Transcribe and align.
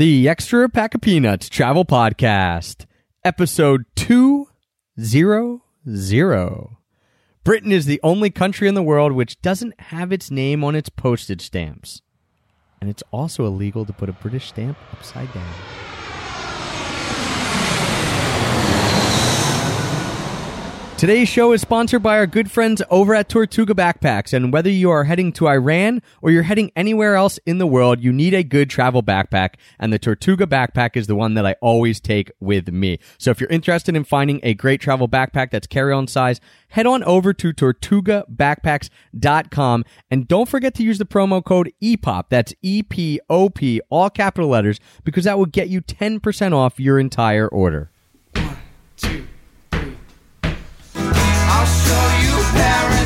The 0.00 0.30
Extra 0.30 0.66
Pack 0.70 0.94
of 0.94 1.02
Peanuts 1.02 1.50
Travel 1.50 1.84
Podcast, 1.84 2.86
episode 3.22 3.84
200. 3.96 5.60
Britain 7.44 7.70
is 7.70 7.84
the 7.84 8.00
only 8.02 8.30
country 8.30 8.66
in 8.66 8.74
the 8.74 8.82
world 8.82 9.12
which 9.12 9.38
doesn't 9.42 9.78
have 9.78 10.10
its 10.10 10.30
name 10.30 10.64
on 10.64 10.74
its 10.74 10.88
postage 10.88 11.42
stamps. 11.42 12.00
And 12.80 12.88
it's 12.88 13.02
also 13.10 13.44
illegal 13.44 13.84
to 13.84 13.92
put 13.92 14.08
a 14.08 14.14
British 14.14 14.48
stamp 14.48 14.78
upside 14.94 15.30
down. 15.34 15.52
Today's 21.00 21.30
show 21.30 21.52
is 21.52 21.62
sponsored 21.62 22.02
by 22.02 22.18
our 22.18 22.26
good 22.26 22.50
friends 22.50 22.82
over 22.90 23.14
at 23.14 23.30
Tortuga 23.30 23.72
Backpacks. 23.72 24.34
And 24.34 24.52
whether 24.52 24.68
you 24.68 24.90
are 24.90 25.04
heading 25.04 25.32
to 25.32 25.48
Iran 25.48 26.02
or 26.20 26.30
you're 26.30 26.42
heading 26.42 26.70
anywhere 26.76 27.14
else 27.14 27.38
in 27.46 27.56
the 27.56 27.66
world, 27.66 28.02
you 28.02 28.12
need 28.12 28.34
a 28.34 28.44
good 28.44 28.68
travel 28.68 29.02
backpack. 29.02 29.54
And 29.78 29.94
the 29.94 29.98
Tortuga 29.98 30.46
backpack 30.46 30.98
is 30.98 31.06
the 31.06 31.16
one 31.16 31.32
that 31.32 31.46
I 31.46 31.56
always 31.62 32.00
take 32.00 32.30
with 32.38 32.68
me. 32.68 32.98
So 33.16 33.30
if 33.30 33.40
you're 33.40 33.48
interested 33.48 33.96
in 33.96 34.04
finding 34.04 34.40
a 34.42 34.52
great 34.52 34.82
travel 34.82 35.08
backpack 35.08 35.50
that's 35.50 35.66
carry 35.66 35.94
on 35.94 36.06
size, 36.06 36.38
head 36.68 36.84
on 36.84 37.02
over 37.04 37.32
to 37.32 37.54
tortugabackpacks.com 37.54 39.84
and 40.10 40.28
don't 40.28 40.48
forget 40.50 40.74
to 40.74 40.82
use 40.82 40.98
the 40.98 41.06
promo 41.06 41.42
code 41.42 41.72
EPOP. 41.82 42.24
That's 42.28 42.52
E 42.60 42.82
P 42.82 43.20
O 43.30 43.48
P, 43.48 43.80
all 43.88 44.10
capital 44.10 44.50
letters, 44.50 44.78
because 45.04 45.24
that 45.24 45.38
will 45.38 45.46
get 45.46 45.70
you 45.70 45.80
10% 45.80 46.52
off 46.52 46.78
your 46.78 46.98
entire 46.98 47.48
order. 47.48 47.90
I'll 51.60 51.66
show 51.66 52.08
you 52.22 52.42
Paris 52.56 52.99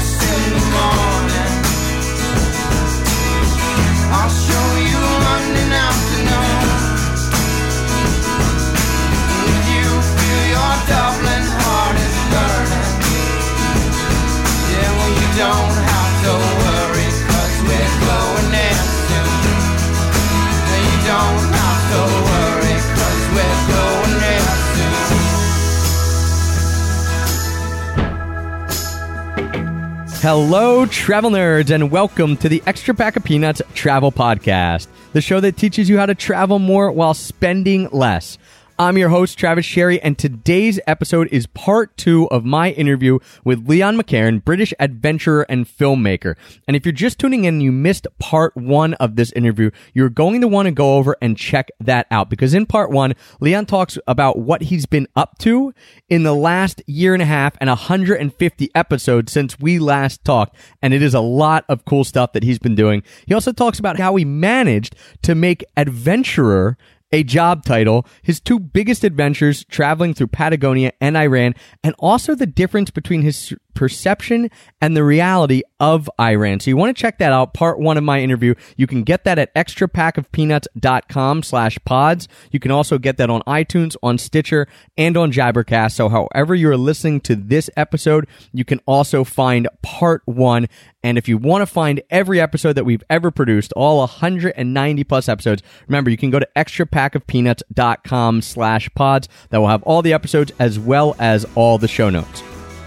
Hello, 30.24 30.86
travel 30.86 31.30
nerds, 31.30 31.70
and 31.70 31.90
welcome 31.90 32.38
to 32.38 32.48
the 32.48 32.62
Extra 32.64 32.94
Pack 32.94 33.16
of 33.16 33.24
Peanuts 33.24 33.60
Travel 33.74 34.10
Podcast, 34.10 34.86
the 35.12 35.20
show 35.20 35.38
that 35.38 35.58
teaches 35.58 35.90
you 35.90 35.98
how 35.98 36.06
to 36.06 36.14
travel 36.14 36.58
more 36.58 36.90
while 36.90 37.12
spending 37.12 37.90
less. 37.90 38.38
I'm 38.76 38.98
your 38.98 39.10
host, 39.10 39.38
Travis 39.38 39.64
Sherry, 39.64 40.00
and 40.00 40.18
today's 40.18 40.80
episode 40.88 41.28
is 41.30 41.46
part 41.46 41.96
two 41.96 42.28
of 42.30 42.44
my 42.44 42.72
interview 42.72 43.20
with 43.44 43.68
Leon 43.68 43.96
McCarron, 43.96 44.44
British 44.44 44.74
adventurer 44.80 45.46
and 45.48 45.64
filmmaker. 45.64 46.34
And 46.66 46.76
if 46.76 46.84
you're 46.84 46.92
just 46.92 47.20
tuning 47.20 47.44
in 47.44 47.54
and 47.54 47.62
you 47.62 47.70
missed 47.70 48.08
part 48.18 48.56
one 48.56 48.94
of 48.94 49.14
this 49.14 49.30
interview, 49.32 49.70
you're 49.92 50.08
going 50.08 50.40
to 50.40 50.48
want 50.48 50.66
to 50.66 50.72
go 50.72 50.96
over 50.96 51.16
and 51.22 51.36
check 51.36 51.70
that 51.78 52.08
out 52.10 52.28
because 52.28 52.52
in 52.52 52.66
part 52.66 52.90
one, 52.90 53.14
Leon 53.38 53.66
talks 53.66 53.96
about 54.08 54.40
what 54.40 54.62
he's 54.62 54.86
been 54.86 55.06
up 55.14 55.38
to 55.38 55.72
in 56.08 56.24
the 56.24 56.34
last 56.34 56.82
year 56.88 57.14
and 57.14 57.22
a 57.22 57.26
half 57.26 57.56
and 57.60 57.68
150 57.68 58.70
episodes 58.74 59.30
since 59.30 59.56
we 59.60 59.78
last 59.78 60.24
talked. 60.24 60.56
And 60.82 60.92
it 60.92 61.00
is 61.00 61.14
a 61.14 61.20
lot 61.20 61.64
of 61.68 61.84
cool 61.84 62.02
stuff 62.02 62.32
that 62.32 62.42
he's 62.42 62.58
been 62.58 62.74
doing. 62.74 63.04
He 63.24 63.34
also 63.34 63.52
talks 63.52 63.78
about 63.78 64.00
how 64.00 64.16
he 64.16 64.24
managed 64.24 64.96
to 65.22 65.36
make 65.36 65.64
adventurer 65.76 66.76
a 67.14 67.22
job 67.22 67.64
title, 67.64 68.04
his 68.22 68.40
two 68.40 68.58
biggest 68.58 69.04
adventures 69.04 69.64
traveling 69.66 70.14
through 70.14 70.26
Patagonia 70.26 70.92
and 71.00 71.16
Iran, 71.16 71.54
and 71.84 71.94
also 72.00 72.34
the 72.34 72.46
difference 72.46 72.90
between 72.90 73.22
his 73.22 73.54
perception 73.74 74.50
and 74.80 74.96
the 74.96 75.04
reality 75.04 75.62
of 75.80 76.08
Iran. 76.18 76.60
So 76.60 76.70
you 76.70 76.76
want 76.76 76.96
to 76.96 77.00
check 77.00 77.18
that 77.18 77.32
out, 77.32 77.54
part 77.54 77.78
one 77.78 77.96
of 77.96 78.04
my 78.04 78.20
interview. 78.20 78.54
You 78.76 78.86
can 78.86 79.02
get 79.02 79.24
that 79.24 79.38
at 79.38 79.54
extrapackofpeanuts.com 79.54 81.42
slash 81.42 81.78
pods. 81.84 82.28
You 82.50 82.60
can 82.60 82.70
also 82.70 82.98
get 82.98 83.16
that 83.18 83.30
on 83.30 83.42
iTunes, 83.42 83.96
on 84.02 84.18
Stitcher, 84.18 84.66
and 84.96 85.16
on 85.16 85.32
Jabbercast. 85.32 85.92
So 85.92 86.08
however 86.08 86.54
you're 86.54 86.76
listening 86.76 87.20
to 87.22 87.36
this 87.36 87.68
episode, 87.76 88.26
you 88.52 88.64
can 88.64 88.80
also 88.86 89.24
find 89.24 89.68
part 89.82 90.22
one. 90.24 90.68
And 91.02 91.18
if 91.18 91.28
you 91.28 91.36
want 91.36 91.62
to 91.62 91.66
find 91.66 92.00
every 92.08 92.40
episode 92.40 92.74
that 92.74 92.84
we've 92.84 93.02
ever 93.10 93.30
produced, 93.30 93.72
all 93.74 93.98
190 93.98 95.04
plus 95.04 95.28
episodes, 95.28 95.62
remember 95.86 96.10
you 96.10 96.16
can 96.16 96.30
go 96.30 96.38
to 96.38 96.48
extrapackofpeanuts.com 96.56 98.42
slash 98.42 98.88
pods. 98.94 99.28
That 99.50 99.58
will 99.58 99.68
have 99.68 99.82
all 99.82 100.02
the 100.02 100.12
episodes 100.12 100.52
as 100.58 100.78
well 100.78 101.14
as 101.18 101.44
all 101.54 101.78
the 101.78 101.88
show 101.88 102.10
notes. 102.10 102.42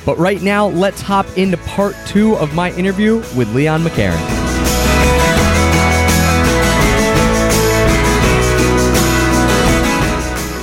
But 0.07 0.17
right 0.17 0.41
now, 0.41 0.67
let's 0.67 1.01
hop 1.01 1.25
into 1.37 1.57
part 1.57 1.93
two 2.05 2.37
of 2.37 2.55
my 2.55 2.71
interview 2.75 3.17
with 3.35 3.53
Leon 3.53 3.83
McCarron. 3.83 4.15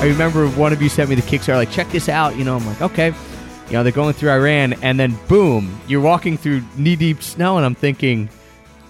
I 0.01 0.07
remember 0.07 0.49
one 0.49 0.73
of 0.73 0.81
you 0.81 0.89
sent 0.89 1.11
me 1.11 1.15
the 1.15 1.21
Kickstarter, 1.21 1.57
like, 1.57 1.71
check 1.71 1.91
this 1.91 2.09
out. 2.09 2.39
You 2.39 2.45
know, 2.45 2.57
I'm 2.57 2.67
like, 2.67 2.81
okay. 2.81 3.13
You 3.67 3.73
know, 3.75 3.83
they're 3.83 3.93
going 3.93 4.15
through 4.15 4.31
Iran, 4.31 4.73
and 4.83 4.99
then 4.99 5.15
boom, 5.29 5.79
you're 5.89 6.01
walking 6.01 6.39
through 6.39 6.63
knee 6.79 6.97
deep 6.97 7.23
snow, 7.23 7.59
and 7.59 7.67
I'm 7.67 7.75
thinking, 7.75 8.31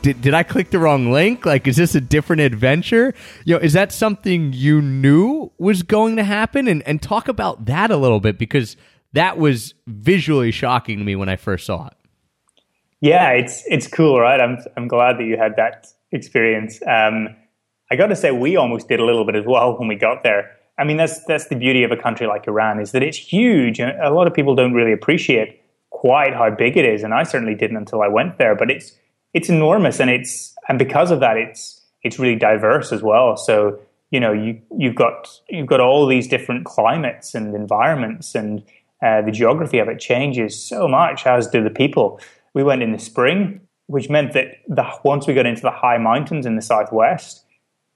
did, 0.02 0.20
did 0.20 0.34
I 0.34 0.44
click 0.44 0.70
the 0.70 0.78
wrong 0.78 1.10
link? 1.10 1.44
Like, 1.44 1.66
is 1.66 1.76
this 1.76 1.96
a 1.96 2.00
different 2.00 2.42
adventure? 2.42 3.12
You 3.44 3.54
know, 3.54 3.60
is 3.60 3.72
that 3.72 3.90
something 3.90 4.52
you 4.52 4.80
knew 4.80 5.50
was 5.58 5.82
going 5.82 6.14
to 6.14 6.22
happen? 6.22 6.68
And, 6.68 6.80
and 6.84 7.02
talk 7.02 7.26
about 7.26 7.64
that 7.64 7.90
a 7.90 7.96
little 7.96 8.20
bit 8.20 8.38
because 8.38 8.76
that 9.14 9.38
was 9.38 9.74
visually 9.86 10.50
shocking 10.50 10.98
to 10.98 11.04
me 11.04 11.16
when 11.16 11.28
I 11.28 11.36
first 11.36 11.66
saw 11.66 11.86
it. 11.86 11.94
Yeah, 13.00 13.30
it's 13.30 13.64
it's 13.66 13.86
cool, 13.86 14.20
right? 14.20 14.40
I'm 14.40 14.58
I'm 14.76 14.88
glad 14.88 15.18
that 15.18 15.24
you 15.24 15.36
had 15.36 15.56
that 15.56 15.86
experience. 16.12 16.80
Um, 16.86 17.28
I 17.90 17.96
got 17.96 18.06
to 18.06 18.16
say, 18.16 18.30
we 18.30 18.56
almost 18.56 18.88
did 18.88 19.00
a 19.00 19.04
little 19.04 19.24
bit 19.24 19.36
as 19.36 19.44
well 19.46 19.78
when 19.78 19.88
we 19.88 19.94
got 19.94 20.22
there. 20.22 20.50
I 20.78 20.84
mean, 20.84 20.96
that's 20.96 21.24
that's 21.24 21.46
the 21.48 21.56
beauty 21.56 21.84
of 21.84 21.92
a 21.92 21.96
country 21.96 22.26
like 22.26 22.48
Iran 22.48 22.80
is 22.80 22.92
that 22.92 23.02
it's 23.02 23.18
huge, 23.18 23.78
and 23.78 23.98
a 24.00 24.10
lot 24.10 24.26
of 24.26 24.34
people 24.34 24.54
don't 24.54 24.72
really 24.72 24.92
appreciate 24.92 25.60
quite 25.90 26.34
how 26.34 26.50
big 26.50 26.76
it 26.76 26.84
is. 26.84 27.02
And 27.02 27.14
I 27.14 27.22
certainly 27.22 27.54
didn't 27.54 27.76
until 27.76 28.02
I 28.02 28.08
went 28.08 28.38
there. 28.38 28.54
But 28.56 28.70
it's 28.70 28.92
it's 29.32 29.48
enormous, 29.48 30.00
and 30.00 30.10
it's 30.10 30.54
and 30.68 30.78
because 30.78 31.10
of 31.10 31.20
that, 31.20 31.36
it's 31.36 31.80
it's 32.02 32.18
really 32.18 32.36
diverse 32.36 32.90
as 32.90 33.02
well. 33.02 33.36
So 33.36 33.78
you 34.10 34.18
know, 34.18 34.32
you 34.32 34.60
you've 34.76 34.94
got 34.94 35.28
you've 35.48 35.66
got 35.66 35.80
all 35.80 36.06
these 36.06 36.26
different 36.26 36.64
climates 36.64 37.34
and 37.34 37.54
environments, 37.54 38.34
and 38.34 38.62
uh, 39.04 39.20
the 39.22 39.30
geography 39.30 39.78
of 39.78 39.88
it 39.88 40.00
changes 40.00 40.60
so 40.60 40.88
much, 40.88 41.26
as 41.26 41.46
do 41.46 41.62
the 41.62 41.70
people. 41.70 42.20
We 42.54 42.62
went 42.62 42.82
in 42.82 42.92
the 42.92 42.98
spring, 42.98 43.60
which 43.86 44.08
meant 44.08 44.32
that 44.32 44.56
the, 44.68 44.86
once 45.04 45.26
we 45.26 45.34
got 45.34 45.46
into 45.46 45.62
the 45.62 45.70
high 45.70 45.98
mountains 45.98 46.46
in 46.46 46.56
the 46.56 46.62
southwest, 46.62 47.44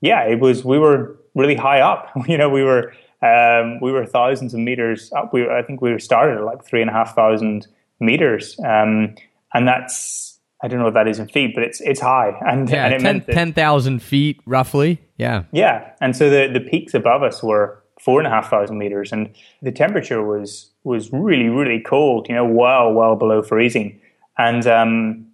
yeah, 0.00 0.22
it 0.24 0.40
was 0.40 0.64
we 0.64 0.78
were 0.78 1.18
really 1.34 1.54
high 1.54 1.80
up. 1.80 2.10
You 2.28 2.36
know, 2.36 2.50
we 2.50 2.62
were 2.62 2.92
um, 3.22 3.80
we 3.80 3.90
were 3.90 4.04
thousands 4.04 4.52
of 4.52 4.60
meters 4.60 5.10
up. 5.16 5.32
We 5.32 5.48
I 5.48 5.62
think 5.62 5.80
we 5.80 5.90
were 5.90 5.98
started 5.98 6.38
at 6.38 6.44
like 6.44 6.64
three 6.64 6.82
and 6.82 6.90
a 6.90 6.92
half 6.92 7.14
thousand 7.14 7.66
meters, 8.00 8.58
um, 8.64 9.14
and 9.54 9.66
that's 9.66 10.38
I 10.62 10.68
don't 10.68 10.78
know 10.78 10.86
what 10.86 10.94
that 10.94 11.08
is 11.08 11.18
in 11.18 11.28
feet, 11.28 11.54
but 11.54 11.64
it's 11.64 11.80
it's 11.80 12.00
high. 12.00 12.38
And, 12.46 12.68
Yeah, 12.68 12.84
and 12.84 12.94
it 12.94 13.00
10 13.00 13.02
meant 13.02 13.26
10,000 13.28 14.02
feet 14.02 14.40
roughly. 14.44 15.00
Yeah. 15.16 15.44
yeah, 15.52 15.92
and 16.00 16.14
so 16.14 16.28
the 16.28 16.52
the 16.52 16.60
peaks 16.60 16.94
above 16.94 17.22
us 17.22 17.42
were 17.42 17.82
four 18.00 18.20
and 18.20 18.26
a 18.26 18.30
half 18.30 18.50
thousand 18.50 18.78
meters, 18.78 19.12
and 19.12 19.32
the 19.62 19.72
temperature 19.72 20.22
was 20.22 20.70
was 20.84 21.12
really 21.12 21.48
really 21.48 21.80
cold. 21.80 22.28
You 22.28 22.34
know, 22.34 22.46
well 22.46 22.92
well 22.92 23.16
below 23.16 23.42
freezing, 23.42 24.00
and 24.36 24.66
um, 24.66 25.26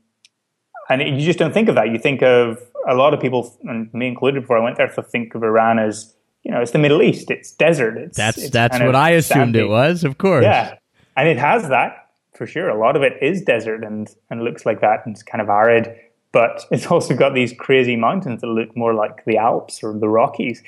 and 0.89 1.03
you 1.03 1.25
just 1.25 1.39
don't 1.39 1.53
think 1.53 1.69
of 1.69 1.75
that. 1.75 1.91
You 1.91 1.99
think 1.99 2.23
of 2.23 2.59
a 2.89 2.95
lot 2.95 3.15
of 3.15 3.21
people, 3.21 3.57
and 3.65 3.93
me 3.95 4.07
included, 4.07 4.43
before 4.43 4.59
I 4.59 4.61
went 4.61 4.77
there, 4.77 4.89
to 4.89 5.03
think 5.03 5.35
of 5.35 5.43
Iran 5.43 5.79
as 5.79 6.15
you 6.45 6.51
know, 6.53 6.61
it's 6.61 6.73
the 6.73 6.79
Middle 6.79 7.03
East, 7.03 7.31
it's 7.31 7.53
desert. 7.53 7.97
It's 7.97 8.17
That's 8.17 8.39
it's 8.39 8.51
that's 8.51 8.79
what 8.79 8.95
I 8.95 9.11
assumed 9.11 9.55
sandy. 9.55 9.61
it 9.61 9.69
was, 9.69 10.05
of 10.05 10.19
course. 10.19 10.45
Yeah, 10.45 10.77
and 11.17 11.29
it 11.29 11.39
has 11.39 11.69
that 11.69 12.11
for 12.35 12.47
sure. 12.47 12.69
A 12.69 12.79
lot 12.79 12.97
of 12.97 13.03
it 13.03 13.15
is 13.23 13.43
desert 13.43 13.83
and 13.83 14.15
and 14.31 14.45
looks 14.45 14.67
like 14.67 14.81
that, 14.83 15.07
and 15.07 15.15
it's 15.15 15.23
kind 15.23 15.41
of 15.41 15.49
arid. 15.49 15.99
But 16.33 16.67
it's 16.71 16.87
also 16.87 17.15
got 17.15 17.35
these 17.35 17.55
crazy 17.55 17.97
mountains 17.97 18.43
that 18.43 18.49
look 18.49 18.77
more 18.77 18.93
like 18.93 19.25
the 19.25 19.39
Alps 19.39 19.83
or 19.83 19.99
the 19.99 20.09
Rockies, 20.09 20.63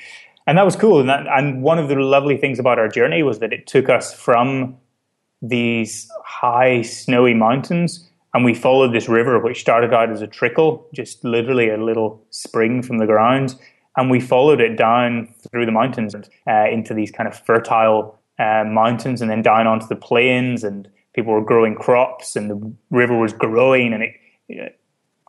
and 0.47 0.57
that 0.57 0.65
was 0.65 0.75
cool. 0.75 1.01
And 1.01 1.09
that, 1.09 1.27
and 1.27 1.61
one 1.61 1.77
of 1.77 1.89
the 1.89 1.95
lovely 1.95 2.37
things 2.37 2.57
about 2.57 2.79
our 2.79 2.87
journey 2.87 3.21
was 3.21 3.39
that 3.39 3.53
it 3.53 3.67
took 3.67 3.89
us 3.89 4.13
from 4.13 4.77
these 5.41 6.09
high 6.25 6.81
snowy 6.81 7.33
mountains 7.33 8.09
and 8.33 8.43
we 8.43 8.53
followed 8.53 8.93
this 8.93 9.07
river 9.07 9.39
which 9.39 9.59
started 9.59 9.93
out 9.93 10.09
as 10.09 10.21
a 10.21 10.27
trickle 10.27 10.87
just 10.93 11.23
literally 11.23 11.69
a 11.69 11.77
little 11.77 12.25
spring 12.31 12.81
from 12.81 12.97
the 12.97 13.05
ground 13.05 13.53
and 13.97 14.09
we 14.09 14.19
followed 14.19 14.59
it 14.59 14.77
down 14.77 15.31
through 15.51 15.65
the 15.65 15.71
mountains 15.71 16.15
uh, 16.15 16.65
into 16.71 16.95
these 16.95 17.11
kind 17.11 17.27
of 17.27 17.37
fertile 17.45 18.19
uh, 18.39 18.63
mountains 18.65 19.21
and 19.21 19.29
then 19.29 19.43
down 19.43 19.67
onto 19.67 19.85
the 19.87 19.95
plains 19.95 20.63
and 20.63 20.87
people 21.13 21.33
were 21.33 21.43
growing 21.43 21.75
crops 21.75 22.35
and 22.35 22.49
the 22.49 22.73
river 22.89 23.17
was 23.17 23.33
growing 23.33 23.93
and 23.93 24.01
it, 24.01 24.13
it 24.49 24.79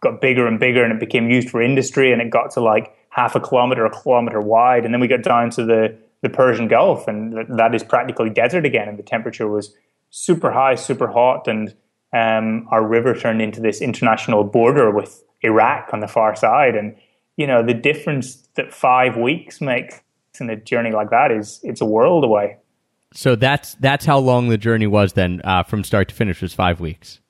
got 0.03 0.21
bigger 0.21 0.47
and 0.47 0.59
bigger 0.59 0.82
and 0.82 0.93
it 0.93 1.00
became 1.00 1.29
used 1.31 1.50
for 1.50 1.61
industry 1.61 2.12
and 2.12 2.23
it 2.23 2.31
got 2.31 2.50
to 2.50 2.61
like 2.61 2.94
half 3.11 3.35
a 3.35 3.41
kilometer, 3.41 3.85
a 3.85 3.91
kilometer 3.91 4.41
wide, 4.41 4.85
and 4.85 4.93
then 4.93 5.01
we 5.01 5.09
got 5.09 5.23
down 5.23 5.51
to 5.51 5.65
the 5.65 5.97
the 6.21 6.29
Persian 6.29 6.67
Gulf, 6.67 7.07
and 7.07 7.33
th- 7.33 7.47
that 7.51 7.75
is 7.75 7.85
practically 7.85 8.29
desert 8.29 8.67
again, 8.67 8.89
and 8.89 8.99
the 8.99 9.05
temperature 9.05 9.47
was 9.47 9.73
super 10.11 10.51
high, 10.51 10.75
super 10.75 11.07
hot, 11.07 11.47
and 11.47 11.75
um, 12.13 12.67
our 12.71 12.85
river 12.85 13.15
turned 13.15 13.41
into 13.41 13.61
this 13.61 13.81
international 13.81 14.43
border 14.43 14.91
with 14.91 15.23
Iraq 15.43 15.91
on 15.93 16.01
the 16.01 16.09
far 16.09 16.35
side, 16.35 16.75
and 16.75 16.97
you 17.37 17.47
know 17.47 17.63
the 17.63 17.75
difference 17.75 18.49
that 18.57 18.73
five 18.73 19.17
weeks 19.17 19.61
makes 19.61 20.01
in 20.41 20.51
a 20.51 20.57
journey 20.57 20.93
like 20.93 21.11
that 21.11 21.33
is 21.33 21.61
it's 21.63 21.81
a 21.81 21.87
world 21.87 22.25
away. 22.25 22.57
So 23.15 23.37
that's 23.37 23.75
that's 23.77 24.05
how 24.05 24.19
long 24.19 24.49
the 24.49 24.59
journey 24.59 24.87
was 24.87 25.15
then, 25.15 25.41
uh, 25.45 25.63
from 25.63 25.83
start 25.85 26.09
to 26.09 26.15
finish 26.15 26.43
was 26.43 26.53
five 26.53 26.81
weeks. 26.81 27.21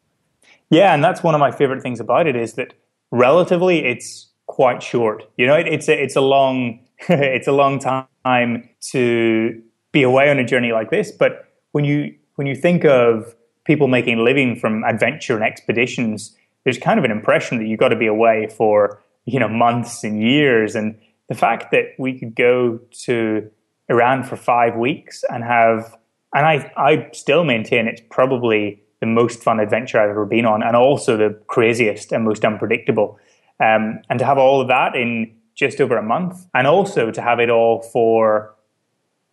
Yeah, 0.71 0.93
and 0.93 1.03
that's 1.03 1.23
one 1.23 1.35
of 1.35 1.39
my 1.39 1.51
favorite 1.51 1.83
things 1.83 2.01
about 2.01 2.27
it 2.27 2.37
is 2.37 2.55
that 2.55 2.75
relatively 3.11 3.85
it's 3.85 4.28
quite 4.49 4.83
short. 4.83 5.31
You 5.37 5.47
know, 5.47 5.55
it, 5.55 5.69
it's 5.69 5.89
a 5.89 6.03
it's 6.03 6.17
a 6.17 6.21
long 6.21 6.81
it's 7.09 7.47
a 7.47 7.53
long 7.53 7.79
time 7.79 8.69
to 8.93 9.63
be 9.93 10.03
away 10.03 10.31
on 10.31 10.39
a 10.39 10.45
journey 10.45 10.73
like 10.73 10.91
this. 10.91 11.13
But 11.13 11.49
when 11.71 11.85
you 11.85 12.15
when 12.35 12.49
you 12.49 12.57
think 12.57 12.85
of 12.85 13.37
people 13.65 13.87
making 13.87 14.19
a 14.19 14.23
living 14.23 14.57
from 14.57 14.83
adventure 14.83 15.37
and 15.37 15.45
expeditions, 15.45 16.37
there's 16.65 16.79
kind 16.79 16.99
of 16.99 17.05
an 17.05 17.13
impression 17.13 17.59
that 17.59 17.67
you've 17.67 17.79
got 17.79 17.91
to 17.91 17.97
be 17.97 18.07
away 18.07 18.49
for 18.49 19.01
you 19.27 19.39
know 19.39 19.49
months 19.49 20.03
and 20.03 20.21
years. 20.21 20.75
And 20.75 20.99
the 21.29 21.35
fact 21.35 21.71
that 21.71 21.95
we 21.99 22.19
could 22.19 22.35
go 22.35 22.81
to 23.05 23.49
Iran 23.89 24.25
for 24.25 24.37
five 24.37 24.75
weeks 24.77 25.25
and 25.31 25.45
have 25.45 25.97
and 26.35 26.45
I 26.45 26.73
I 26.77 27.09
still 27.13 27.45
maintain 27.45 27.87
it's 27.87 28.03
probably 28.11 28.83
the 29.01 29.07
most 29.07 29.43
fun 29.43 29.61
adventure 29.61 30.01
I've 30.01 30.11
ever 30.11 30.27
been 30.27 30.45
on, 30.45 30.63
and 30.63 30.75
also 30.75 31.17
the 31.17 31.39
craziest 31.47 32.13
and 32.13 32.25
most 32.25 32.45
unpredictable. 32.45 33.19
Um, 33.61 34.01
and 34.09 34.19
to 34.19 34.25
have 34.25 34.39
all 34.39 34.61
of 34.61 34.69
that 34.69 34.95
in 34.95 35.35
just 35.55 35.81
over 35.81 35.97
a 35.97 36.03
month, 36.03 36.47
and 36.55 36.67
also 36.67 37.11
to 37.11 37.21
have 37.21 37.41
it 37.41 37.51
all 37.51 37.83
for 37.83 38.55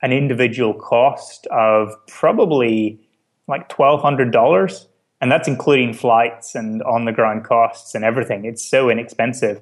an 0.02 0.12
individual 0.12 0.74
cost 0.74 1.48
of 1.48 1.94
probably 2.08 3.00
like 3.48 3.70
twelve 3.70 4.02
hundred 4.02 4.32
dollars, 4.32 4.88
and 5.22 5.32
that's 5.32 5.48
including 5.48 5.94
flights 5.94 6.56
and 6.56 6.82
on 6.84 7.06
the 7.06 7.12
ground 7.12 7.44
costs 7.44 7.94
and 7.94 8.04
everything. 8.04 8.46
It's 8.46 8.68
so 8.68 8.90
inexpensive. 8.90 9.62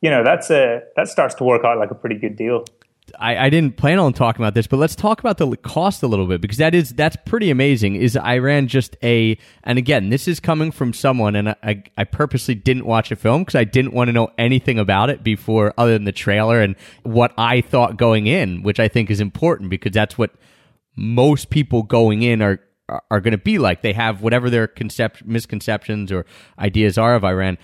You 0.00 0.10
know, 0.10 0.24
that's 0.24 0.50
a 0.50 0.82
that 0.96 1.08
starts 1.08 1.34
to 1.36 1.44
work 1.44 1.64
out 1.64 1.78
like 1.78 1.90
a 1.90 1.94
pretty 1.94 2.16
good 2.16 2.36
deal. 2.36 2.64
I, 3.18 3.46
I 3.46 3.50
didn't 3.50 3.76
plan 3.76 3.98
on 3.98 4.12
talking 4.12 4.42
about 4.42 4.54
this, 4.54 4.66
but 4.66 4.78
let's 4.78 4.94
talk 4.94 5.20
about 5.20 5.38
the 5.38 5.56
cost 5.56 6.02
a 6.02 6.06
little 6.06 6.26
bit 6.26 6.40
because 6.40 6.58
that 6.58 6.74
is 6.74 6.90
that's 6.90 7.16
pretty 7.24 7.50
amazing. 7.50 7.96
Is 7.96 8.16
Iran 8.16 8.68
just 8.68 8.96
a 9.02 9.38
and 9.64 9.78
again 9.78 10.10
this 10.10 10.28
is 10.28 10.40
coming 10.40 10.70
from 10.70 10.92
someone 10.92 11.36
and 11.36 11.50
I 11.62 11.82
I 11.96 12.04
purposely 12.04 12.54
didn't 12.54 12.86
watch 12.86 13.10
a 13.10 13.16
film 13.16 13.42
because 13.42 13.54
I 13.54 13.64
didn't 13.64 13.92
want 13.92 14.08
to 14.08 14.12
know 14.12 14.30
anything 14.38 14.78
about 14.78 15.10
it 15.10 15.22
before 15.22 15.74
other 15.78 15.92
than 15.92 16.04
the 16.04 16.12
trailer 16.12 16.60
and 16.60 16.76
what 17.02 17.32
I 17.38 17.60
thought 17.60 17.96
going 17.96 18.26
in, 18.26 18.62
which 18.62 18.80
I 18.80 18.88
think 18.88 19.10
is 19.10 19.20
important 19.20 19.70
because 19.70 19.92
that's 19.92 20.18
what 20.18 20.30
most 20.96 21.50
people 21.50 21.82
going 21.82 22.22
in 22.22 22.42
are 22.42 22.60
are 23.10 23.20
going 23.20 23.32
to 23.32 23.38
be 23.38 23.58
like. 23.58 23.82
They 23.82 23.92
have 23.92 24.22
whatever 24.22 24.48
their 24.50 24.66
concept 24.66 25.24
misconceptions 25.24 26.10
or 26.10 26.24
ideas 26.58 26.96
are 26.96 27.14
of 27.14 27.24
Iran 27.24 27.58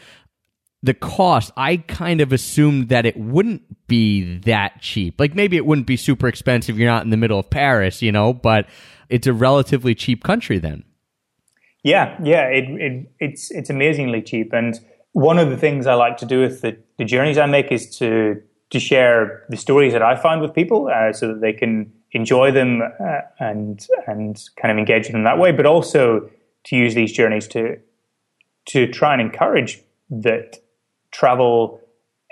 the 0.84 0.94
cost, 0.94 1.50
I 1.56 1.78
kind 1.78 2.20
of 2.20 2.32
assumed 2.32 2.90
that 2.90 3.06
it 3.06 3.16
wouldn't 3.16 3.62
be 3.86 4.38
that 4.40 4.82
cheap. 4.82 5.18
Like 5.18 5.34
maybe 5.34 5.56
it 5.56 5.64
wouldn't 5.64 5.86
be 5.86 5.96
super 5.96 6.28
expensive. 6.28 6.78
You're 6.78 6.90
not 6.90 7.04
in 7.04 7.10
the 7.10 7.16
middle 7.16 7.38
of 7.38 7.48
Paris, 7.48 8.02
you 8.02 8.12
know, 8.12 8.34
but 8.34 8.66
it's 9.08 9.26
a 9.26 9.32
relatively 9.32 9.94
cheap 9.94 10.22
country 10.22 10.58
then. 10.58 10.84
Yeah, 11.82 12.18
yeah, 12.22 12.44
it, 12.48 12.64
it, 12.68 13.12
it's 13.18 13.50
it's 13.50 13.70
amazingly 13.70 14.20
cheap. 14.22 14.52
And 14.52 14.78
one 15.12 15.38
of 15.38 15.48
the 15.48 15.56
things 15.56 15.86
I 15.86 15.94
like 15.94 16.18
to 16.18 16.26
do 16.26 16.40
with 16.40 16.60
the, 16.60 16.76
the 16.98 17.04
journeys 17.04 17.38
I 17.38 17.46
make 17.46 17.72
is 17.72 17.96
to 17.98 18.42
to 18.70 18.80
share 18.80 19.44
the 19.48 19.56
stories 19.56 19.92
that 19.92 20.02
I 20.02 20.16
find 20.16 20.40
with 20.40 20.54
people, 20.54 20.90
uh, 20.94 21.12
so 21.12 21.28
that 21.28 21.40
they 21.40 21.52
can 21.52 21.92
enjoy 22.12 22.52
them 22.52 22.82
uh, 22.82 23.20
and 23.38 23.86
and 24.06 24.42
kind 24.60 24.72
of 24.72 24.78
engage 24.78 25.06
in 25.06 25.12
them 25.12 25.24
that 25.24 25.38
way. 25.38 25.52
But 25.52 25.66
also 25.66 26.28
to 26.64 26.76
use 26.76 26.94
these 26.94 27.12
journeys 27.12 27.46
to 27.48 27.78
to 28.66 28.86
try 28.86 29.12
and 29.12 29.20
encourage 29.22 29.80
that 30.10 30.58
travel, 31.14 31.80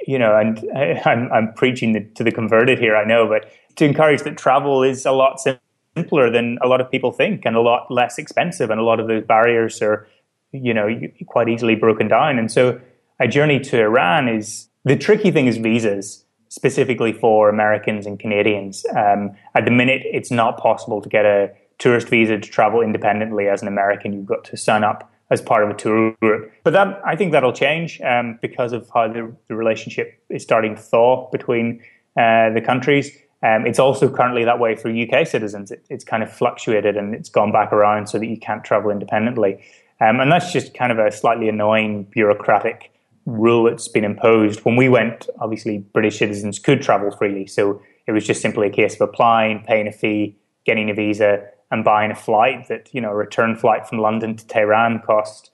you 0.06 0.18
know, 0.18 0.36
and 0.36 0.62
I'm, 1.06 1.32
I'm 1.32 1.52
preaching 1.54 1.92
the, 1.92 2.00
to 2.16 2.24
the 2.24 2.32
converted 2.32 2.78
here, 2.78 2.96
I 2.96 3.04
know, 3.04 3.26
but 3.26 3.50
to 3.76 3.84
encourage 3.84 4.22
that 4.22 4.36
travel 4.36 4.82
is 4.82 5.06
a 5.06 5.12
lot 5.12 5.40
simpler 5.40 6.30
than 6.30 6.58
a 6.62 6.68
lot 6.68 6.80
of 6.80 6.90
people 6.90 7.12
think 7.12 7.46
and 7.46 7.56
a 7.56 7.60
lot 7.60 7.90
less 7.90 8.18
expensive. 8.18 8.70
And 8.70 8.78
a 8.78 8.82
lot 8.82 9.00
of 9.00 9.08
those 9.08 9.24
barriers 9.24 9.80
are, 9.80 10.06
you 10.52 10.74
know, 10.74 10.88
quite 11.26 11.48
easily 11.48 11.74
broken 11.74 12.08
down. 12.08 12.38
And 12.38 12.50
so 12.50 12.80
a 13.18 13.28
journey 13.28 13.60
to 13.60 13.80
Iran 13.80 14.28
is 14.28 14.68
the 14.84 14.96
tricky 14.96 15.30
thing 15.30 15.46
is 15.46 15.56
visas 15.56 16.24
specifically 16.48 17.12
for 17.12 17.48
Americans 17.48 18.04
and 18.06 18.18
Canadians. 18.18 18.84
Um, 18.94 19.30
at 19.54 19.64
the 19.64 19.70
minute, 19.70 20.02
it's 20.04 20.30
not 20.30 20.58
possible 20.58 21.00
to 21.00 21.08
get 21.08 21.24
a 21.24 21.50
tourist 21.78 22.08
visa 22.08 22.38
to 22.38 22.48
travel 22.48 22.82
independently 22.82 23.48
as 23.48 23.62
an 23.62 23.68
American. 23.68 24.12
You've 24.12 24.26
got 24.26 24.44
to 24.44 24.56
sign 24.56 24.84
up 24.84 25.10
as 25.32 25.40
part 25.40 25.64
of 25.64 25.70
a 25.70 25.74
tour 25.74 26.14
group. 26.20 26.52
But 26.62 26.74
that 26.74 27.00
I 27.06 27.16
think 27.16 27.32
that'll 27.32 27.54
change 27.54 28.00
um, 28.02 28.38
because 28.42 28.72
of 28.72 28.88
how 28.92 29.08
the, 29.08 29.34
the, 29.48 29.56
relationship 29.56 30.22
is 30.28 30.42
starting 30.42 30.76
to 30.76 30.80
thaw 30.80 31.30
between 31.30 31.82
uh, 32.18 32.50
the 32.50 32.60
countries. 32.64 33.10
Um, 33.42 33.66
it's 33.66 33.78
also 33.78 34.14
currently 34.14 34.44
that 34.44 34.60
way 34.60 34.76
for 34.76 34.90
UK 34.90 35.26
citizens. 35.26 35.70
It, 35.70 35.86
it's 35.88 36.04
kind 36.04 36.22
of 36.22 36.30
fluctuated 36.30 36.98
and 36.98 37.14
it's 37.14 37.30
gone 37.30 37.50
back 37.50 37.72
around 37.72 38.08
so 38.08 38.18
that 38.18 38.26
you 38.26 38.36
can't 38.36 38.62
travel 38.62 38.90
independently. 38.90 39.64
Um, 40.00 40.20
and 40.20 40.30
that's 40.30 40.52
just 40.52 40.74
kind 40.74 40.92
of 40.92 40.98
a 40.98 41.10
slightly 41.10 41.48
annoying 41.48 42.04
bureaucratic 42.04 42.92
rule 43.24 43.64
that's 43.64 43.88
been 43.88 44.04
imposed. 44.04 44.60
When 44.66 44.76
we 44.76 44.90
went, 44.90 45.28
obviously, 45.40 45.78
British 45.78 46.18
citizens 46.18 46.58
could 46.58 46.82
travel 46.82 47.10
freely. 47.10 47.46
So 47.46 47.80
it 48.06 48.12
was 48.12 48.26
just 48.26 48.42
simply 48.42 48.66
a 48.66 48.70
case 48.70 48.96
of 48.96 49.00
applying, 49.00 49.64
paying 49.64 49.88
a 49.88 49.92
fee, 49.92 50.36
getting 50.66 50.90
a 50.90 50.94
visa, 50.94 51.48
and 51.72 51.82
buying 51.82 52.12
a 52.12 52.14
flight 52.14 52.68
that 52.68 52.90
you 52.92 53.00
know 53.00 53.10
a 53.10 53.14
return 53.16 53.56
flight 53.56 53.88
from 53.88 53.98
London 53.98 54.36
to 54.36 54.46
Tehran 54.46 55.00
cost 55.00 55.50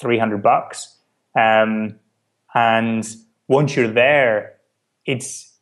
three 0.00 0.18
hundred 0.18 0.42
bucks. 0.42 0.96
Um, 1.36 1.98
and 2.54 3.04
once 3.48 3.74
you're 3.74 3.88
there, 3.88 4.54
it's 5.06 5.58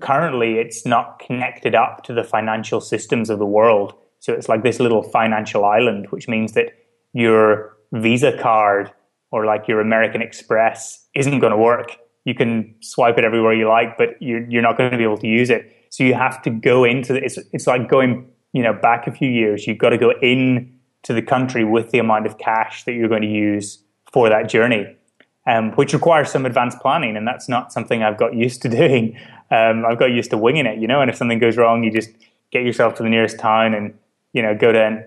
currently 0.00 0.58
it's 0.58 0.84
not 0.84 1.20
connected 1.20 1.74
up 1.74 2.02
to 2.04 2.12
the 2.12 2.24
financial 2.24 2.80
systems 2.80 3.30
of 3.30 3.38
the 3.38 3.46
world. 3.46 3.94
So 4.18 4.32
it's 4.32 4.48
like 4.48 4.64
this 4.64 4.80
little 4.80 5.04
financial 5.04 5.64
island, 5.64 6.08
which 6.10 6.26
means 6.26 6.52
that 6.52 6.72
your 7.12 7.76
Visa 7.92 8.36
card 8.36 8.92
or 9.30 9.46
like 9.46 9.68
your 9.68 9.80
American 9.80 10.20
Express 10.20 11.06
isn't 11.14 11.38
going 11.38 11.52
to 11.52 11.56
work. 11.56 11.96
You 12.24 12.34
can 12.34 12.74
swipe 12.80 13.18
it 13.18 13.24
everywhere 13.24 13.54
you 13.54 13.68
like, 13.68 13.96
but 13.96 14.20
you're, 14.20 14.44
you're 14.50 14.62
not 14.62 14.76
going 14.76 14.90
to 14.90 14.96
be 14.98 15.04
able 15.04 15.18
to 15.18 15.28
use 15.28 15.48
it. 15.48 15.86
So 15.90 16.02
you 16.02 16.14
have 16.14 16.42
to 16.42 16.50
go 16.50 16.82
into 16.82 17.14
it's, 17.14 17.38
it's 17.52 17.68
like 17.68 17.88
going 17.88 18.28
you 18.56 18.62
know, 18.62 18.72
back 18.72 19.06
a 19.06 19.12
few 19.12 19.28
years, 19.28 19.66
you've 19.66 19.76
got 19.76 19.90
to 19.90 19.98
go 19.98 20.14
in 20.22 20.72
to 21.02 21.12
the 21.12 21.20
country 21.20 21.62
with 21.62 21.90
the 21.90 21.98
amount 21.98 22.24
of 22.24 22.38
cash 22.38 22.84
that 22.84 22.94
you're 22.94 23.06
going 23.06 23.20
to 23.20 23.28
use 23.28 23.82
for 24.10 24.30
that 24.30 24.48
journey, 24.48 24.96
um, 25.46 25.72
which 25.72 25.92
requires 25.92 26.32
some 26.32 26.46
advanced 26.46 26.80
planning. 26.80 27.18
And 27.18 27.28
that's 27.28 27.50
not 27.50 27.70
something 27.70 28.02
I've 28.02 28.16
got 28.16 28.34
used 28.34 28.62
to 28.62 28.68
doing. 28.80 29.14
Um, 29.50 29.84
I've 29.84 29.98
got 29.98 30.06
used 30.06 30.30
to 30.30 30.38
winging 30.38 30.64
it, 30.64 30.78
you 30.78 30.88
know, 30.88 31.02
and 31.02 31.10
if 31.10 31.16
something 31.16 31.38
goes 31.38 31.58
wrong, 31.58 31.84
you 31.84 31.90
just 31.92 32.08
get 32.50 32.64
yourself 32.64 32.94
to 32.94 33.02
the 33.02 33.10
nearest 33.10 33.38
town 33.38 33.74
and, 33.74 33.92
you 34.32 34.40
know, 34.40 34.54
go 34.54 34.72
to 34.72 34.78
a 34.78 35.04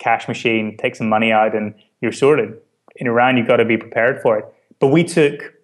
cash 0.00 0.26
machine, 0.26 0.76
take 0.76 0.96
some 0.96 1.08
money 1.08 1.30
out, 1.30 1.54
and 1.54 1.76
you're 2.00 2.10
sorted. 2.10 2.58
In 2.96 3.06
Iran, 3.06 3.36
you've 3.36 3.46
got 3.46 3.58
to 3.58 3.64
be 3.64 3.76
prepared 3.76 4.20
for 4.20 4.36
it. 4.36 4.46
But 4.80 4.88
we 4.88 5.04
took, 5.04 5.54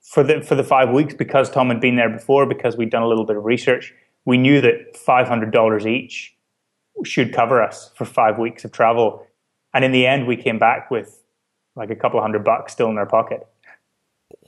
for 0.00 0.22
the, 0.22 0.42
for 0.42 0.54
the 0.54 0.62
five 0.62 0.90
weeks, 0.90 1.12
because 1.12 1.50
Tom 1.50 1.70
had 1.70 1.80
been 1.80 1.96
there 1.96 2.08
before, 2.08 2.46
because 2.46 2.76
we'd 2.76 2.90
done 2.90 3.02
a 3.02 3.08
little 3.08 3.26
bit 3.26 3.36
of 3.36 3.44
research, 3.44 3.92
we 4.24 4.38
knew 4.38 4.60
that 4.60 4.94
$500 4.94 5.86
each 5.86 6.36
should 7.04 7.32
cover 7.32 7.62
us 7.62 7.90
for 7.94 8.04
five 8.04 8.38
weeks 8.38 8.64
of 8.64 8.72
travel. 8.72 9.26
And 9.74 9.84
in 9.84 9.92
the 9.92 10.06
end, 10.06 10.26
we 10.26 10.36
came 10.36 10.58
back 10.58 10.90
with 10.90 11.22
like 11.74 11.90
a 11.90 11.96
couple 11.96 12.18
of 12.18 12.22
hundred 12.22 12.44
bucks 12.44 12.72
still 12.72 12.88
in 12.88 12.98
our 12.98 13.06
pocket. 13.06 13.46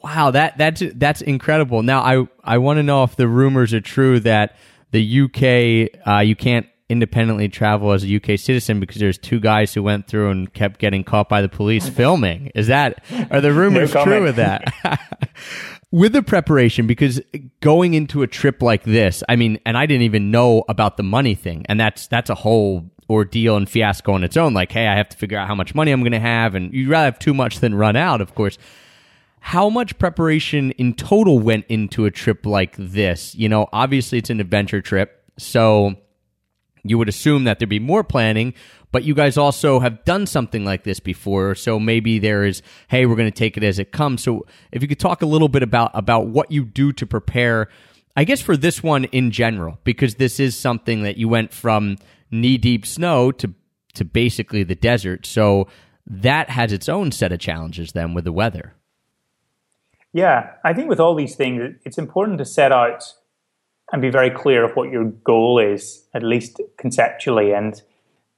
Wow, 0.02 0.30
that 0.32 0.58
that's 0.58 0.82
that's 0.94 1.22
incredible. 1.22 1.82
Now, 1.82 2.00
I 2.00 2.28
I 2.42 2.58
want 2.58 2.78
to 2.78 2.82
know 2.82 3.04
if 3.04 3.16
the 3.16 3.28
rumors 3.28 3.72
are 3.72 3.80
true 3.80 4.20
that 4.20 4.56
the 4.90 5.22
UK 5.22 6.06
uh, 6.06 6.20
you 6.20 6.36
can't 6.36 6.66
independently 6.88 7.48
travel 7.48 7.92
as 7.92 8.04
a 8.04 8.16
UK 8.16 8.38
citizen 8.38 8.78
because 8.78 8.96
there's 8.96 9.16
two 9.16 9.40
guys 9.40 9.72
who 9.72 9.82
went 9.82 10.06
through 10.06 10.30
and 10.30 10.52
kept 10.52 10.78
getting 10.78 11.02
caught 11.02 11.28
by 11.28 11.40
the 11.40 11.48
police 11.48 11.88
filming. 11.96 12.50
Is 12.54 12.66
that 12.66 13.02
are 13.30 13.40
the 13.40 13.52
rumors 13.52 13.94
no 13.94 14.04
true 14.04 14.22
with 14.22 14.36
that? 14.36 14.64
with 15.94 16.12
the 16.12 16.22
preparation 16.24 16.88
because 16.88 17.20
going 17.60 17.94
into 17.94 18.22
a 18.22 18.26
trip 18.26 18.60
like 18.60 18.82
this 18.82 19.22
i 19.28 19.36
mean 19.36 19.60
and 19.64 19.78
i 19.78 19.86
didn't 19.86 20.02
even 20.02 20.32
know 20.32 20.64
about 20.68 20.96
the 20.96 21.04
money 21.04 21.36
thing 21.36 21.64
and 21.68 21.78
that's 21.78 22.08
that's 22.08 22.28
a 22.28 22.34
whole 22.34 22.90
ordeal 23.08 23.56
and 23.56 23.68
fiasco 23.68 24.12
on 24.12 24.24
its 24.24 24.36
own. 24.36 24.54
Like 24.54 24.72
hey 24.72 24.88
i 24.88 24.96
have 24.96 25.08
to 25.10 25.16
figure 25.16 25.38
out 25.38 25.46
how 25.46 25.54
much 25.54 25.72
money 25.72 25.92
i'm 25.92 26.00
going 26.00 26.10
to 26.10 26.18
have 26.18 26.56
and 26.56 26.72
you'd 26.74 26.88
rather 26.88 27.04
have 27.04 27.18
too 27.20 27.32
much 27.32 27.60
than 27.60 27.76
run 27.76 27.94
out 27.94 28.20
of 28.20 28.34
course. 28.34 28.58
How 29.38 29.68
much 29.68 29.96
preparation 29.98 30.70
in 30.72 30.94
total 30.94 31.38
went 31.38 31.66
into 31.68 32.06
a 32.06 32.10
trip 32.10 32.44
like 32.44 32.74
this? 32.76 33.34
You 33.36 33.48
know 33.48 33.68
obviously 33.72 34.18
it's 34.18 34.30
an 34.30 34.40
adventure 34.40 34.80
trip 34.80 35.22
so 35.38 35.94
you 36.84 36.98
would 36.98 37.08
assume 37.08 37.44
that 37.44 37.58
there'd 37.58 37.68
be 37.68 37.78
more 37.80 38.04
planning, 38.04 38.54
but 38.92 39.02
you 39.02 39.14
guys 39.14 39.36
also 39.36 39.80
have 39.80 40.04
done 40.04 40.26
something 40.26 40.64
like 40.64 40.84
this 40.84 41.00
before. 41.00 41.54
So 41.54 41.80
maybe 41.80 42.18
there 42.18 42.44
is, 42.44 42.62
hey, 42.88 43.06
we're 43.06 43.16
going 43.16 43.30
to 43.30 43.36
take 43.36 43.56
it 43.56 43.64
as 43.64 43.78
it 43.78 43.90
comes. 43.90 44.22
So 44.22 44.46
if 44.70 44.82
you 44.82 44.88
could 44.88 45.00
talk 45.00 45.22
a 45.22 45.26
little 45.26 45.48
bit 45.48 45.62
about 45.62 45.90
about 45.94 46.28
what 46.28 46.52
you 46.52 46.64
do 46.64 46.92
to 46.92 47.06
prepare, 47.06 47.68
I 48.14 48.24
guess 48.24 48.40
for 48.40 48.56
this 48.56 48.82
one 48.82 49.04
in 49.06 49.30
general, 49.30 49.78
because 49.82 50.16
this 50.16 50.38
is 50.38 50.56
something 50.56 51.02
that 51.02 51.16
you 51.16 51.28
went 51.28 51.52
from 51.52 51.96
knee 52.30 52.58
deep 52.58 52.86
snow 52.86 53.32
to 53.32 53.54
to 53.94 54.04
basically 54.04 54.62
the 54.62 54.74
desert. 54.74 55.26
So 55.26 55.68
that 56.06 56.50
has 56.50 56.72
its 56.72 56.88
own 56.88 57.12
set 57.12 57.32
of 57.32 57.38
challenges 57.38 57.92
then 57.92 58.12
with 58.14 58.24
the 58.24 58.32
weather. 58.32 58.74
Yeah, 60.12 60.50
I 60.64 60.74
think 60.74 60.88
with 60.88 61.00
all 61.00 61.16
these 61.16 61.34
things, 61.34 61.74
it's 61.84 61.98
important 61.98 62.38
to 62.38 62.44
set 62.44 62.70
out 62.70 63.02
and 63.94 64.02
be 64.02 64.10
very 64.10 64.28
clear 64.28 64.64
of 64.64 64.74
what 64.74 64.90
your 64.90 65.04
goal 65.04 65.60
is, 65.60 66.04
at 66.14 66.24
least 66.24 66.60
conceptually. 66.78 67.52
And 67.54 67.80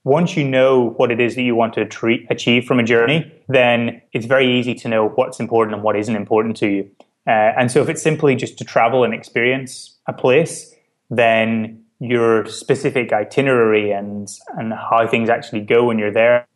once 0.04 0.36
you 0.36 0.44
know 0.44 0.90
what 0.98 1.10
it 1.10 1.18
is 1.18 1.34
that 1.34 1.42
you 1.44 1.54
want 1.54 1.72
to 1.74 1.86
tre- 1.86 2.26
achieve 2.28 2.66
from 2.66 2.78
a 2.78 2.82
journey, 2.82 3.32
then 3.48 4.02
it's 4.12 4.26
very 4.26 4.58
easy 4.58 4.74
to 4.74 4.86
know 4.86 5.08
what's 5.08 5.40
important 5.40 5.74
and 5.74 5.82
what 5.82 5.96
isn't 5.96 6.14
important 6.14 6.58
to 6.58 6.68
you. 6.68 6.90
Uh, 7.26 7.56
and 7.58 7.72
so 7.72 7.80
if 7.80 7.88
it's 7.88 8.02
simply 8.02 8.36
just 8.36 8.58
to 8.58 8.64
travel 8.64 9.02
and 9.02 9.14
experience 9.14 9.96
a 10.06 10.12
place, 10.12 10.74
then 11.08 11.82
your 12.00 12.44
specific 12.44 13.14
itinerary 13.14 13.92
and, 13.92 14.28
and 14.58 14.74
how 14.74 15.08
things 15.10 15.30
actually 15.30 15.62
go 15.62 15.86
when 15.86 15.98
you're 15.98 16.12
there 16.12 16.46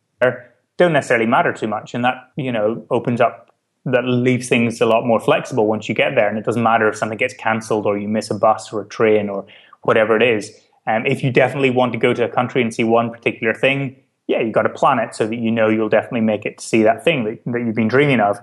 don't 0.77 0.93
necessarily 0.93 1.25
matter 1.25 1.53
too 1.53 1.67
much. 1.67 1.95
And 1.95 2.05
that, 2.05 2.31
you 2.35 2.51
know, 2.51 2.85
opens 2.91 3.19
up 3.19 3.50
that 3.85 4.05
leaves 4.05 4.47
things 4.47 4.79
a 4.79 4.85
lot 4.85 5.05
more 5.05 5.19
flexible 5.19 5.65
once 5.65 5.89
you 5.89 5.95
get 5.95 6.15
there. 6.15 6.29
And 6.29 6.37
it 6.37 6.45
doesn't 6.45 6.61
matter 6.61 6.87
if 6.87 6.95
something 6.95 7.17
gets 7.17 7.33
cancelled 7.33 7.85
or 7.85 7.97
you 7.97 8.07
miss 8.07 8.29
a 8.29 8.35
bus 8.35 8.71
or 8.71 8.81
a 8.81 8.87
train 8.87 9.29
or 9.29 9.45
whatever 9.83 10.15
it 10.15 10.21
is. 10.21 10.51
Um, 10.87 11.05
if 11.05 11.23
you 11.23 11.31
definitely 11.31 11.71
want 11.71 11.91
to 11.93 11.99
go 11.99 12.13
to 12.13 12.23
a 12.23 12.29
country 12.29 12.61
and 12.61 12.73
see 12.73 12.83
one 12.83 13.09
particular 13.11 13.53
thing, 13.53 13.95
yeah, 14.27 14.39
you've 14.39 14.53
got 14.53 14.63
to 14.63 14.69
plan 14.69 14.99
it 14.99 15.15
so 15.15 15.27
that 15.27 15.35
you 15.35 15.51
know 15.51 15.67
you'll 15.67 15.89
definitely 15.89 16.21
make 16.21 16.45
it 16.45 16.59
to 16.59 16.65
see 16.65 16.83
that 16.83 17.03
thing 17.03 17.23
that, 17.23 17.41
that 17.51 17.59
you've 17.59 17.75
been 17.75 17.87
dreaming 17.87 18.19
of. 18.19 18.39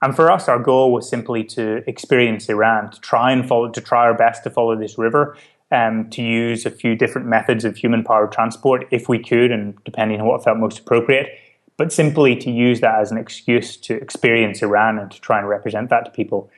And 0.00 0.14
for 0.14 0.30
us, 0.30 0.48
our 0.48 0.60
goal 0.60 0.92
was 0.92 1.08
simply 1.08 1.42
to 1.44 1.82
experience 1.88 2.48
Iran, 2.48 2.90
to 2.92 3.00
try 3.00 3.32
and 3.32 3.46
follow, 3.46 3.68
to 3.68 3.80
try 3.80 4.04
our 4.04 4.14
best 4.14 4.44
to 4.44 4.50
follow 4.50 4.76
this 4.76 4.96
river, 4.96 5.36
um, 5.72 6.08
to 6.10 6.22
use 6.22 6.64
a 6.64 6.70
few 6.70 6.94
different 6.94 7.26
methods 7.26 7.64
of 7.64 7.76
human 7.76 8.04
powered 8.04 8.30
transport 8.30 8.86
if 8.92 9.08
we 9.08 9.18
could, 9.18 9.50
and 9.50 9.76
depending 9.84 10.20
on 10.20 10.26
what 10.26 10.44
felt 10.44 10.56
most 10.58 10.78
appropriate 10.78 11.36
but 11.78 11.92
simply 11.92 12.36
to 12.36 12.50
use 12.50 12.80
that 12.80 13.00
as 13.00 13.10
an 13.10 13.16
excuse 13.16 13.76
to 13.78 13.94
experience 13.94 14.60
Iran 14.60 14.98
and 14.98 15.10
to 15.10 15.20
try 15.20 15.38
and 15.38 15.48
represent 15.48 15.88
that 15.88 16.04
to 16.04 16.10
people. 16.10 16.50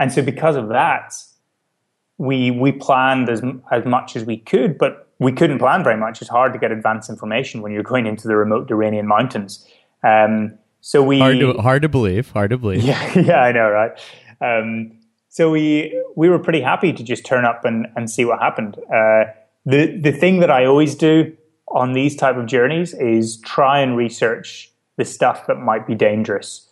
And 0.00 0.10
so, 0.10 0.22
because 0.22 0.56
of 0.56 0.70
that, 0.70 1.14
we 2.18 2.50
we 2.50 2.72
planned 2.72 3.28
as 3.28 3.42
as 3.70 3.84
much 3.84 4.16
as 4.16 4.24
we 4.24 4.38
could, 4.38 4.78
but 4.78 5.08
we 5.20 5.30
couldn't 5.30 5.58
plan 5.58 5.84
very 5.84 5.96
much. 5.96 6.20
It's 6.20 6.30
hard 6.30 6.52
to 6.54 6.58
get 6.58 6.72
advance 6.72 7.08
information 7.08 7.62
when 7.62 7.70
you're 7.70 7.84
going 7.84 8.06
into 8.06 8.26
the 8.26 8.34
remote 8.34 8.68
Iranian 8.70 9.06
mountains. 9.06 9.64
Um, 10.02 10.58
so 10.80 11.02
we 11.02 11.20
hard 11.20 11.38
to 11.38 11.52
hard 11.54 11.82
to 11.82 11.88
believe, 11.88 12.30
hard 12.30 12.50
to 12.50 12.58
believe. 12.58 12.82
Yeah, 12.82 13.18
yeah, 13.18 13.42
I 13.42 13.52
know, 13.52 13.70
right? 13.70 13.92
Um, 14.40 14.98
so 15.28 15.50
we 15.50 16.02
we 16.16 16.28
were 16.28 16.38
pretty 16.38 16.62
happy 16.62 16.92
to 16.92 17.02
just 17.04 17.24
turn 17.24 17.44
up 17.44 17.64
and, 17.64 17.86
and 17.94 18.10
see 18.10 18.24
what 18.24 18.40
happened. 18.40 18.78
Uh, 18.92 19.24
the 19.64 19.98
the 20.00 20.12
thing 20.12 20.40
that 20.40 20.50
I 20.50 20.64
always 20.64 20.94
do 20.94 21.36
on 21.68 21.92
these 21.92 22.16
type 22.16 22.36
of 22.36 22.46
journeys 22.46 22.94
is 22.94 23.40
try 23.40 23.80
and 23.80 23.96
research 23.96 24.70
the 24.96 25.04
stuff 25.04 25.46
that 25.46 25.56
might 25.56 25.86
be 25.86 25.94
dangerous. 25.94 26.68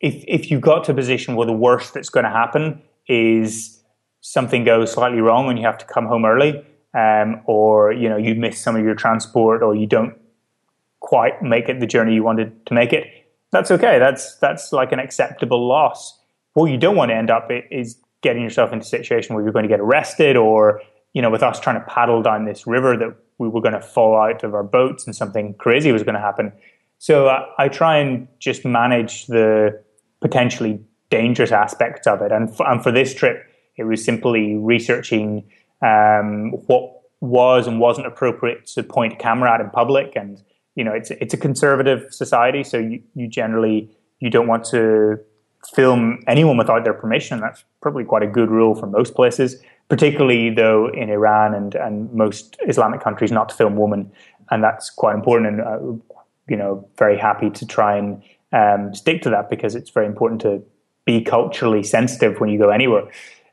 If 0.00 0.24
if 0.26 0.50
you 0.50 0.60
got 0.60 0.84
to 0.84 0.92
a 0.92 0.94
position 0.94 1.34
where 1.34 1.46
the 1.46 1.52
worst 1.52 1.94
that's 1.94 2.08
going 2.08 2.24
to 2.24 2.30
happen 2.30 2.82
is 3.08 3.82
something 4.20 4.64
goes 4.64 4.92
slightly 4.92 5.20
wrong 5.20 5.48
and 5.48 5.58
you 5.58 5.64
have 5.64 5.78
to 5.78 5.84
come 5.86 6.06
home 6.06 6.24
early, 6.24 6.64
um, 6.94 7.42
or 7.46 7.92
you 7.92 8.08
know 8.08 8.16
you 8.16 8.34
miss 8.34 8.60
some 8.60 8.76
of 8.76 8.84
your 8.84 8.94
transport, 8.94 9.62
or 9.62 9.74
you 9.74 9.86
don't 9.86 10.14
quite 11.00 11.42
make 11.42 11.68
it 11.68 11.80
the 11.80 11.86
journey 11.86 12.14
you 12.14 12.22
wanted 12.22 12.64
to 12.66 12.72
make 12.72 12.92
it, 12.92 13.06
that's 13.50 13.70
okay. 13.70 13.98
That's 13.98 14.36
that's 14.36 14.72
like 14.72 14.92
an 14.92 14.98
acceptable 14.98 15.66
loss. 15.66 16.18
What 16.54 16.66
you 16.66 16.78
don't 16.78 16.96
want 16.96 17.10
to 17.10 17.14
end 17.14 17.30
up 17.30 17.50
is 17.70 17.98
getting 18.22 18.42
yourself 18.42 18.72
into 18.72 18.84
a 18.84 18.88
situation 18.88 19.34
where 19.34 19.44
you're 19.44 19.52
going 19.52 19.64
to 19.64 19.68
get 19.68 19.80
arrested, 19.80 20.36
or 20.36 20.82
you 21.12 21.22
know, 21.22 21.30
with 21.30 21.42
us 21.42 21.60
trying 21.60 21.80
to 21.80 21.86
paddle 21.86 22.22
down 22.22 22.44
this 22.44 22.66
river 22.66 22.96
that 22.96 23.16
we 23.38 23.48
were 23.48 23.60
going 23.60 23.74
to 23.74 23.80
fall 23.80 24.16
out 24.16 24.44
of 24.44 24.54
our 24.54 24.62
boats 24.62 25.06
and 25.06 25.14
something 25.14 25.54
crazy 25.54 25.92
was 25.92 26.02
going 26.02 26.14
to 26.14 26.20
happen. 26.20 26.52
So 26.98 27.28
I, 27.28 27.46
I 27.58 27.68
try 27.68 27.98
and 27.98 28.28
just 28.38 28.64
manage 28.64 29.26
the 29.26 29.82
potentially 30.20 30.80
dangerous 31.10 31.52
aspects 31.52 32.06
of 32.06 32.22
it. 32.22 32.32
And, 32.32 32.48
f- 32.48 32.60
and 32.60 32.82
for 32.82 32.92
this 32.92 33.14
trip, 33.14 33.44
it 33.76 33.84
was 33.84 34.04
simply 34.04 34.54
researching 34.54 35.44
um, 35.82 36.52
what 36.66 36.92
was 37.20 37.66
and 37.66 37.80
wasn't 37.80 38.06
appropriate 38.06 38.66
to 38.66 38.82
point 38.82 39.14
a 39.14 39.16
camera 39.16 39.54
at 39.54 39.60
in 39.60 39.70
public. 39.70 40.12
And 40.14 40.42
you 40.74 40.84
know, 40.84 40.92
it's 40.92 41.10
it's 41.10 41.34
a 41.34 41.36
conservative 41.36 42.12
society, 42.12 42.64
so 42.64 42.78
you, 42.78 43.02
you 43.14 43.28
generally 43.28 43.90
you 44.18 44.30
don't 44.30 44.48
want 44.48 44.64
to 44.66 45.18
film 45.74 46.22
anyone 46.26 46.56
without 46.56 46.84
their 46.84 46.94
permission. 46.94 47.40
That's 47.40 47.64
probably 47.80 48.04
quite 48.04 48.22
a 48.22 48.26
good 48.26 48.50
rule 48.50 48.74
for 48.74 48.86
most 48.86 49.14
places 49.14 49.62
particularly 49.88 50.50
though 50.50 50.88
in 50.88 51.10
Iran 51.10 51.54
and, 51.54 51.74
and 51.74 52.12
most 52.12 52.56
Islamic 52.66 53.00
countries, 53.00 53.32
not 53.32 53.48
to 53.50 53.54
film 53.54 53.76
women. 53.76 54.10
And 54.50 54.62
that's 54.62 54.90
quite 54.90 55.14
important. 55.14 55.48
And, 55.48 55.60
uh, 55.60 56.16
you 56.48 56.56
know, 56.56 56.86
very 56.98 57.18
happy 57.18 57.50
to 57.50 57.66
try 57.66 57.96
and 57.96 58.22
um, 58.52 58.94
stick 58.94 59.22
to 59.22 59.30
that 59.30 59.50
because 59.50 59.74
it's 59.74 59.90
very 59.90 60.06
important 60.06 60.40
to 60.42 60.62
be 61.04 61.22
culturally 61.22 61.82
sensitive 61.82 62.40
when 62.40 62.50
you 62.50 62.58
go 62.58 62.68
anywhere. 62.68 63.10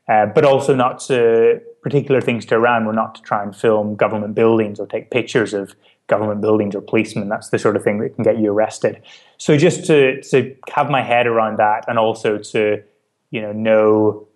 Uh, 0.08 0.26
but 0.26 0.44
also 0.44 0.74
not 0.74 1.00
to 1.00 1.60
particular 1.82 2.20
things 2.20 2.44
to 2.46 2.54
Iran. 2.54 2.86
We're 2.86 2.92
not 2.92 3.14
to 3.16 3.22
try 3.22 3.42
and 3.42 3.54
film 3.54 3.94
government 3.94 4.34
buildings 4.34 4.80
or 4.80 4.86
take 4.86 5.10
pictures 5.10 5.54
of 5.54 5.74
government 6.06 6.40
buildings 6.40 6.74
or 6.74 6.80
policemen. 6.80 7.28
That's 7.28 7.50
the 7.50 7.58
sort 7.58 7.76
of 7.76 7.84
thing 7.84 7.98
that 7.98 8.14
can 8.14 8.24
get 8.24 8.38
you 8.38 8.50
arrested. 8.50 9.00
So 9.38 9.56
just 9.56 9.84
to 9.86 10.20
to 10.22 10.54
have 10.70 10.90
my 10.90 11.02
head 11.02 11.26
around 11.26 11.58
that, 11.58 11.84
and 11.88 11.98
also 11.98 12.38
to 12.38 12.82
you 13.30 13.40
know 13.40 13.52
know 13.52 14.28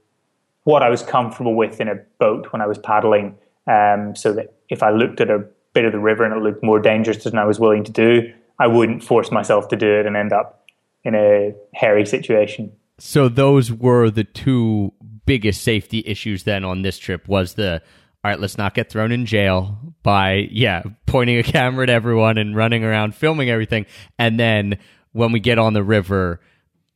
what 0.66 0.82
I 0.82 0.90
was 0.90 1.00
comfortable 1.00 1.54
with 1.54 1.80
in 1.80 1.86
a 1.86 1.94
boat 2.18 2.48
when 2.52 2.60
I 2.60 2.66
was 2.66 2.76
paddling, 2.76 3.38
um, 3.68 4.16
so 4.16 4.32
that 4.32 4.56
if 4.68 4.82
I 4.82 4.90
looked 4.90 5.20
at 5.20 5.30
a 5.30 5.44
bit 5.72 5.84
of 5.84 5.92
the 5.92 6.00
river 6.00 6.24
and 6.24 6.34
it 6.34 6.42
looked 6.42 6.64
more 6.64 6.80
dangerous 6.80 7.22
than 7.22 7.38
I 7.38 7.44
was 7.44 7.60
willing 7.60 7.84
to 7.84 7.92
do, 7.92 8.32
I 8.58 8.66
wouldn't 8.66 9.04
force 9.04 9.30
myself 9.30 9.68
to 9.68 9.76
do 9.76 9.86
it 9.86 10.06
and 10.06 10.16
end 10.16 10.32
up 10.32 10.68
in 11.04 11.14
a 11.14 11.54
hairy 11.72 12.04
situation. 12.04 12.72
So 12.98 13.28
those 13.28 13.70
were 13.70 14.10
the 14.10 14.24
two 14.24 14.92
biggest 15.24 15.62
safety 15.62 16.02
issues 16.04 16.42
then 16.42 16.64
on 16.64 16.82
this 16.82 16.98
trip 16.98 17.28
was 17.28 17.54
the 17.54 17.80
all 18.24 18.32
right, 18.32 18.40
let's 18.40 18.58
not 18.58 18.74
get 18.74 18.90
thrown 18.90 19.12
in 19.12 19.24
jail 19.24 19.78
by 20.02 20.48
yeah, 20.50 20.82
pointing 21.06 21.38
a 21.38 21.44
camera 21.44 21.84
at 21.84 21.90
everyone 21.90 22.38
and 22.38 22.56
running 22.56 22.82
around 22.82 23.14
filming 23.14 23.50
everything. 23.50 23.86
And 24.18 24.40
then 24.40 24.78
when 25.12 25.30
we 25.30 25.38
get 25.38 25.60
on 25.60 25.74
the 25.74 25.84
river, 25.84 26.40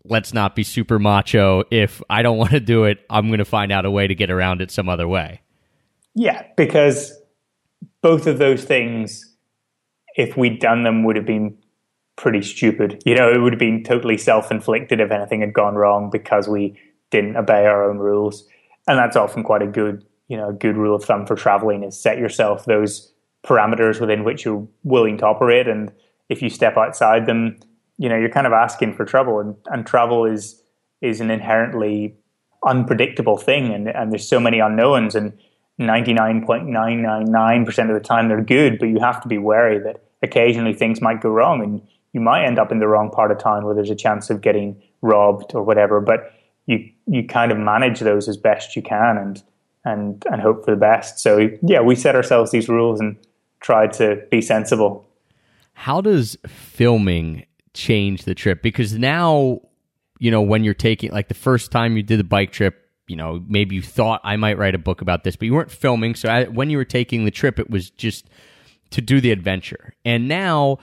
let's 0.05 0.33
not 0.33 0.55
be 0.55 0.63
super 0.63 0.99
macho. 0.99 1.65
If 1.71 2.03
I 2.09 2.23
don't 2.23 2.39
want 2.39 2.53
to 2.53 2.61
do 2.61 2.85
it, 2.85 2.99
I'm 3.11 3.29
going 3.29 3.39
to 3.39 3.45
find 3.45 3.73
out 3.73 3.85
a 3.85 3.91
way 3.91 4.07
to 4.07 4.15
get 4.15 4.31
around 4.31 4.63
it 4.63 4.71
some 4.71 4.89
other 4.89 5.09
way. 5.09 5.43
Yeah, 6.15 6.45
because 6.57 7.13
both 8.03 8.27
of 8.27 8.39
those 8.39 8.65
things, 8.65 9.37
if 10.17 10.37
we'd 10.37 10.59
done 10.61 10.83
them, 10.83 11.05
would 11.05 11.17
have 11.17 11.27
been 11.27 11.57
pretty 12.17 12.43
stupid. 12.43 13.03
You 13.07 13.15
know, 13.15 13.31
it 13.31 13.39
would 13.39 13.53
have 13.53 13.61
been 13.61 13.83
totally 13.83 14.19
self 14.19 14.51
inflicted 14.51 15.01
if 15.01 15.11
anything 15.11 15.41
had 15.41 15.53
gone 15.53 15.75
wrong 15.75 16.11
because 16.11 16.49
we 16.49 16.79
didn't 17.11 17.37
obey 17.37 17.67
our 17.67 17.89
own 17.89 17.99
rules. 17.99 18.47
And 18.87 18.99
that's 18.99 19.17
often 19.17 19.43
quite 19.43 19.63
a 19.63 19.67
good, 19.67 20.05
you 20.29 20.37
know, 20.37 20.51
a 20.51 20.53
good 20.53 20.77
rule 20.77 20.97
of 20.97 21.05
thumb 21.05 21.27
for 21.27 21.37
traveling 21.37 21.83
is 21.83 22.01
set 22.01 22.19
yourself 22.19 22.65
those 22.65 23.13
parameters 23.45 24.01
within 24.01 24.25
which 24.25 24.45
you're 24.45 24.67
willing 24.85 25.19
to 25.19 25.27
operate. 25.27 25.69
And 25.69 25.93
if 26.29 26.43
you 26.43 26.51
step 26.51 26.77
outside 26.77 27.27
them, 27.27 27.57
you 28.01 28.09
know 28.09 28.17
you're 28.17 28.31
kind 28.31 28.47
of 28.47 28.53
asking 28.53 28.95
for 28.95 29.05
trouble 29.05 29.39
and, 29.39 29.55
and 29.67 29.87
travel 29.87 30.25
is 30.25 30.61
is 31.01 31.21
an 31.21 31.31
inherently 31.31 32.17
unpredictable 32.67 33.37
thing 33.37 33.73
and, 33.73 33.89
and 33.89 34.11
there's 34.11 34.29
so 34.29 34.41
many 34.41 34.59
unknowns 34.59 35.15
and 35.15 35.33
99.999% 35.79 37.89
of 37.89 37.95
the 37.95 38.01
time 38.01 38.29
they're 38.29 38.43
good 38.43 38.79
but 38.79 38.87
you 38.87 38.99
have 39.01 39.21
to 39.23 39.29
be 39.29 39.39
wary 39.39 39.79
that 39.79 40.03
occasionally 40.23 40.75
things 40.75 41.01
might 41.01 41.21
go 41.21 41.31
wrong 41.31 41.63
and 41.63 41.81
you 42.13 42.21
might 42.21 42.45
end 42.45 42.59
up 42.59 42.73
in 42.73 42.81
the 42.81 42.89
wrong 42.89 43.11
part 43.11 43.31
of 43.31 43.39
town 43.39 43.65
where 43.65 43.75
there's 43.75 43.91
a 43.91 43.95
chance 43.95 44.31
of 44.31 44.41
getting 44.41 44.83
robbed 45.03 45.55
or 45.55 45.63
whatever 45.63 46.01
but 46.01 46.33
you 46.71 46.89
you 47.07 47.27
kind 47.27 47.53
of 47.53 47.59
manage 47.59 48.01
those 48.01 48.29
as 48.29 48.37
best 48.37 48.77
you 48.77 48.83
can 48.83 49.19
and 49.19 49.43
and 49.85 50.25
and 50.31 50.41
hope 50.41 50.65
for 50.65 50.71
the 50.71 50.77
best. 50.77 51.19
So 51.19 51.51
yeah 51.63 51.81
we 51.81 51.97
set 51.97 52.15
ourselves 52.15 52.51
these 52.51 52.69
rules 52.69 53.01
and 53.01 53.17
tried 53.61 53.93
to 53.95 54.23
be 54.31 54.41
sensible. 54.41 55.07
How 55.75 56.01
does 56.01 56.37
filming 56.47 57.45
change 57.75 58.25
the 58.25 58.35
trip? 58.35 58.63
Because 58.63 58.95
now 58.95 59.61
you 60.19 60.31
know 60.31 60.43
when 60.43 60.63
you're 60.65 60.75
taking 60.75 61.11
like 61.11 61.29
the 61.29 61.35
first 61.35 61.73
time 61.73 61.97
you 61.97 62.03
did 62.03 62.19
the 62.19 62.25
bike 62.25 62.53
trip 62.53 62.89
you 63.09 63.17
know 63.17 63.43
maybe 63.49 63.75
you 63.75 63.83
thought 63.83 64.21
i 64.23 64.37
might 64.37 64.59
write 64.59 64.75
a 64.75 64.79
book 64.79 65.01
about 65.01 65.25
this 65.25 65.35
but 65.35 65.47
you 65.47 65.55
weren't 65.55 65.71
filming. 65.71 66.15
So 66.15 66.29
I, 66.29 66.45
when 66.45 66.71
you 66.71 66.77
were 66.77 66.85
taking 66.85 67.25
the 67.25 67.31
trip 67.31 67.59
it 67.59 67.71
was 67.71 67.91
just 67.91 68.29
to 68.91 69.01
do 69.01 69.21
the 69.21 69.31
adventure. 69.31 69.95
And 70.05 70.29
now 70.29 70.79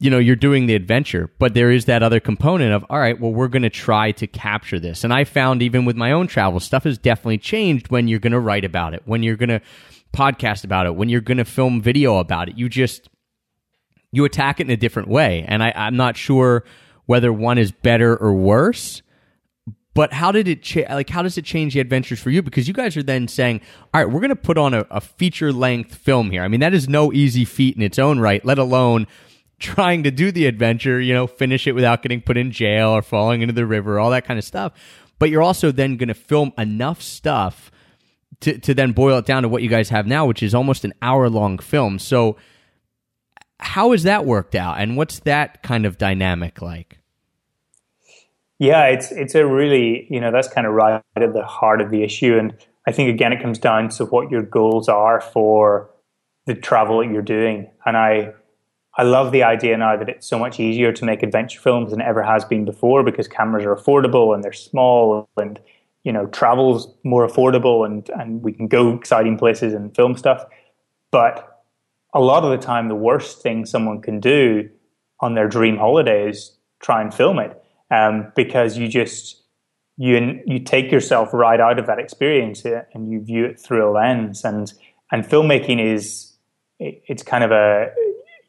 you 0.00 0.10
know 0.10 0.18
you're 0.18 0.36
doing 0.36 0.66
the 0.66 0.74
adventure 0.74 1.30
but 1.38 1.54
there 1.54 1.70
is 1.70 1.84
that 1.84 2.02
other 2.02 2.20
component 2.20 2.72
of 2.72 2.84
all 2.90 2.98
right 2.98 3.18
well 3.18 3.32
we're 3.32 3.48
going 3.48 3.62
to 3.62 3.70
try 3.70 4.10
to 4.12 4.26
capture 4.26 4.80
this. 4.80 5.04
And 5.04 5.12
i 5.12 5.24
found 5.24 5.62
even 5.62 5.84
with 5.84 5.96
my 5.96 6.10
own 6.12 6.26
travel 6.26 6.60
stuff 6.60 6.84
has 6.84 6.98
definitely 6.98 7.38
changed 7.38 7.90
when 7.90 8.08
you're 8.08 8.18
going 8.18 8.32
to 8.32 8.40
write 8.40 8.64
about 8.64 8.92
it 8.92 9.02
when 9.06 9.22
you're 9.22 9.36
going 9.36 9.48
to 9.48 9.60
podcast 10.14 10.64
about 10.64 10.86
it, 10.86 10.94
when 10.94 11.08
you're 11.08 11.20
going 11.20 11.38
to 11.38 11.44
film 11.44 11.82
video 11.82 12.18
about 12.18 12.48
it. 12.48 12.56
You 12.56 12.68
just 12.68 13.08
you 14.14 14.24
attack 14.24 14.60
it 14.60 14.66
in 14.66 14.70
a 14.70 14.76
different 14.76 15.08
way, 15.08 15.44
and 15.46 15.62
I, 15.62 15.72
I'm 15.74 15.96
not 15.96 16.16
sure 16.16 16.64
whether 17.06 17.32
one 17.32 17.58
is 17.58 17.72
better 17.72 18.16
or 18.16 18.32
worse. 18.32 19.02
But 19.94 20.12
how 20.12 20.32
did 20.32 20.48
it 20.48 20.62
cha- 20.62 20.92
like? 20.92 21.08
How 21.08 21.22
does 21.22 21.38
it 21.38 21.44
change 21.44 21.74
the 21.74 21.80
adventures 21.80 22.20
for 22.20 22.30
you? 22.30 22.42
Because 22.42 22.66
you 22.66 22.74
guys 22.74 22.96
are 22.96 23.02
then 23.02 23.28
saying, 23.28 23.60
"All 23.92 24.00
right, 24.00 24.12
we're 24.12 24.20
going 24.20 24.30
to 24.30 24.36
put 24.36 24.58
on 24.58 24.74
a, 24.74 24.84
a 24.90 25.00
feature 25.00 25.52
length 25.52 25.94
film 25.94 26.32
here." 26.32 26.42
I 26.42 26.48
mean, 26.48 26.60
that 26.60 26.74
is 26.74 26.88
no 26.88 27.12
easy 27.12 27.44
feat 27.44 27.76
in 27.76 27.82
its 27.82 27.98
own 27.98 28.18
right. 28.18 28.44
Let 28.44 28.58
alone 28.58 29.06
trying 29.60 30.02
to 30.02 30.10
do 30.10 30.32
the 30.32 30.46
adventure. 30.46 31.00
You 31.00 31.14
know, 31.14 31.28
finish 31.28 31.68
it 31.68 31.72
without 31.72 32.02
getting 32.02 32.20
put 32.20 32.36
in 32.36 32.50
jail 32.50 32.88
or 32.90 33.02
falling 33.02 33.42
into 33.42 33.54
the 33.54 33.66
river, 33.66 34.00
all 34.00 34.10
that 34.10 34.24
kind 34.24 34.38
of 34.38 34.44
stuff. 34.44 34.72
But 35.20 35.30
you're 35.30 35.42
also 35.42 35.70
then 35.70 35.96
going 35.96 36.08
to 36.08 36.14
film 36.14 36.52
enough 36.58 37.00
stuff 37.00 37.70
to 38.40 38.58
to 38.58 38.74
then 38.74 38.92
boil 38.92 39.18
it 39.18 39.26
down 39.26 39.42
to 39.42 39.48
what 39.48 39.62
you 39.62 39.68
guys 39.68 39.90
have 39.90 40.06
now, 40.08 40.26
which 40.26 40.42
is 40.42 40.54
almost 40.54 40.84
an 40.84 40.92
hour 41.02 41.28
long 41.28 41.58
film. 41.58 42.00
So, 42.00 42.36
how 43.60 43.92
has 43.92 44.02
that 44.02 44.24
worked 44.24 44.54
out, 44.54 44.80
and 44.80 44.96
what's 44.96 45.20
that 45.20 45.62
kind 45.62 45.86
of 45.86 45.98
dynamic 45.98 46.60
like? 46.60 46.98
Yeah, 48.58 48.86
it's 48.86 49.12
it's 49.12 49.34
a 49.34 49.46
really 49.46 50.06
you 50.10 50.20
know 50.20 50.30
that's 50.30 50.48
kind 50.48 50.66
of 50.66 50.74
right 50.74 51.02
at 51.16 51.32
the 51.32 51.44
heart 51.44 51.80
of 51.80 51.90
the 51.90 52.02
issue, 52.02 52.38
and 52.38 52.54
I 52.86 52.92
think 52.92 53.10
again 53.10 53.32
it 53.32 53.42
comes 53.42 53.58
down 53.58 53.88
to 53.90 54.06
what 54.06 54.30
your 54.30 54.42
goals 54.42 54.88
are 54.88 55.20
for 55.20 55.90
the 56.46 56.54
travel 56.54 56.98
that 56.98 57.10
you're 57.10 57.22
doing, 57.22 57.68
and 57.84 57.96
I 57.96 58.32
I 58.96 59.02
love 59.02 59.32
the 59.32 59.42
idea 59.42 59.76
now 59.76 59.96
that 59.96 60.08
it's 60.08 60.26
so 60.26 60.38
much 60.38 60.60
easier 60.60 60.92
to 60.92 61.04
make 61.04 61.22
adventure 61.22 61.60
films 61.60 61.90
than 61.90 62.00
it 62.00 62.06
ever 62.06 62.22
has 62.22 62.44
been 62.44 62.64
before 62.64 63.02
because 63.02 63.26
cameras 63.26 63.64
are 63.64 63.74
affordable 63.74 64.34
and 64.34 64.44
they're 64.44 64.52
small 64.52 65.28
and 65.36 65.58
you 66.04 66.12
know 66.12 66.26
travel's 66.26 66.88
more 67.02 67.26
affordable 67.26 67.84
and 67.84 68.08
and 68.10 68.42
we 68.42 68.52
can 68.52 68.68
go 68.68 68.94
exciting 68.94 69.36
places 69.36 69.74
and 69.74 69.94
film 69.94 70.16
stuff, 70.16 70.44
but 71.10 71.53
a 72.14 72.20
lot 72.20 72.44
of 72.44 72.50
the 72.50 72.64
time 72.64 72.88
the 72.88 72.94
worst 72.94 73.42
thing 73.42 73.66
someone 73.66 74.00
can 74.00 74.20
do 74.20 74.68
on 75.20 75.34
their 75.34 75.48
dream 75.48 75.76
holiday 75.76 76.28
is 76.28 76.56
try 76.80 77.02
and 77.02 77.12
film 77.12 77.38
it 77.38 77.60
um, 77.90 78.32
because 78.36 78.78
you 78.78 78.88
just 78.88 79.42
you 79.96 80.40
you 80.46 80.58
take 80.58 80.90
yourself 80.90 81.32
right 81.32 81.60
out 81.60 81.78
of 81.78 81.86
that 81.86 81.98
experience 81.98 82.64
uh, 82.64 82.82
and 82.92 83.10
you 83.10 83.20
view 83.22 83.44
it 83.44 83.58
through 83.58 83.88
a 83.88 83.90
lens. 83.90 84.44
And 84.44 84.72
and 85.12 85.24
filmmaking 85.24 85.84
is 85.84 86.32
it, 86.78 87.02
it's 87.06 87.22
kind 87.22 87.44
of 87.44 87.52
a 87.52 87.90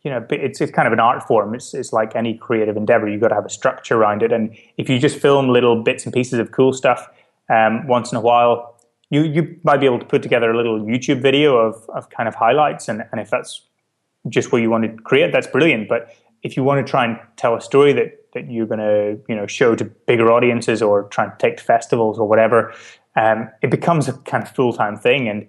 you 0.03 0.12
know 0.12 0.25
it's 0.29 0.62
it's 0.62 0.72
kind 0.72 0.88
of 0.88 0.93
an 0.93 1.00
art 1.00 1.24
form. 1.27 1.53
It's 1.53 1.74
it's 1.74 1.93
like 1.93 2.15
any 2.15 2.36
creative 2.36 2.77
endeavor. 2.77 3.07
You've 3.07 3.22
got 3.22 3.29
to 3.29 3.36
have 3.36 3.45
a 3.45 3.50
structure 3.50 3.95
around 3.95 4.24
it. 4.24 4.31
And 4.31 4.55
if 4.77 4.89
you 4.89 5.00
just 5.00 5.19
film 5.19 5.50
little 5.50 5.84
bits 5.84 6.05
and 6.05 6.13
pieces 6.13 6.39
of 6.39 6.51
cool 6.51 6.74
stuff 6.74 7.07
um, 7.50 7.88
once 7.88 8.12
in 8.12 8.17
a 8.17 8.22
while 8.22 8.75
you 9.09 9.24
you 9.24 9.59
might 9.63 9.77
be 9.77 9.85
able 9.85 10.00
to 10.00 10.05
put 10.05 10.24
together 10.24 10.51
a 10.51 10.57
little 10.57 10.79
YouTube 10.79 11.21
video 11.21 11.57
of 11.57 11.89
of 11.89 12.09
kind 12.09 12.27
of 12.27 12.35
highlights 12.35 12.88
and 12.88 13.05
and 13.12 13.21
if 13.21 13.29
that's 13.29 13.62
just 14.27 14.51
what 14.51 14.62
you 14.62 14.69
want 14.69 14.83
to 14.83 15.03
create 15.03 15.31
that's 15.31 15.47
brilliant 15.47 15.88
but 15.88 16.09
if 16.45 16.55
you 16.55 16.63
want 16.63 16.85
to 16.85 16.89
try 16.89 17.05
and 17.05 17.19
tell 17.38 17.55
a 17.55 17.62
story 17.62 17.91
that 17.93 18.25
that 18.35 18.51
you're 18.51 18.67
going 18.67 18.79
to 18.79 19.19
you 19.27 19.35
know 19.35 19.47
show 19.47 19.74
to 19.75 19.83
bigger 19.83 20.31
audiences 20.31 20.81
or 20.81 21.05
try 21.05 21.24
and 21.24 21.33
take 21.39 21.57
to 21.57 21.63
festivals 21.63 22.19
or 22.19 22.27
whatever, 22.27 22.71
um, 23.15 23.50
it 23.63 23.71
becomes 23.71 24.07
a 24.07 24.13
kind 24.19 24.43
of 24.43 24.51
full 24.51 24.71
time 24.71 24.95
thing, 24.95 25.27
and 25.27 25.47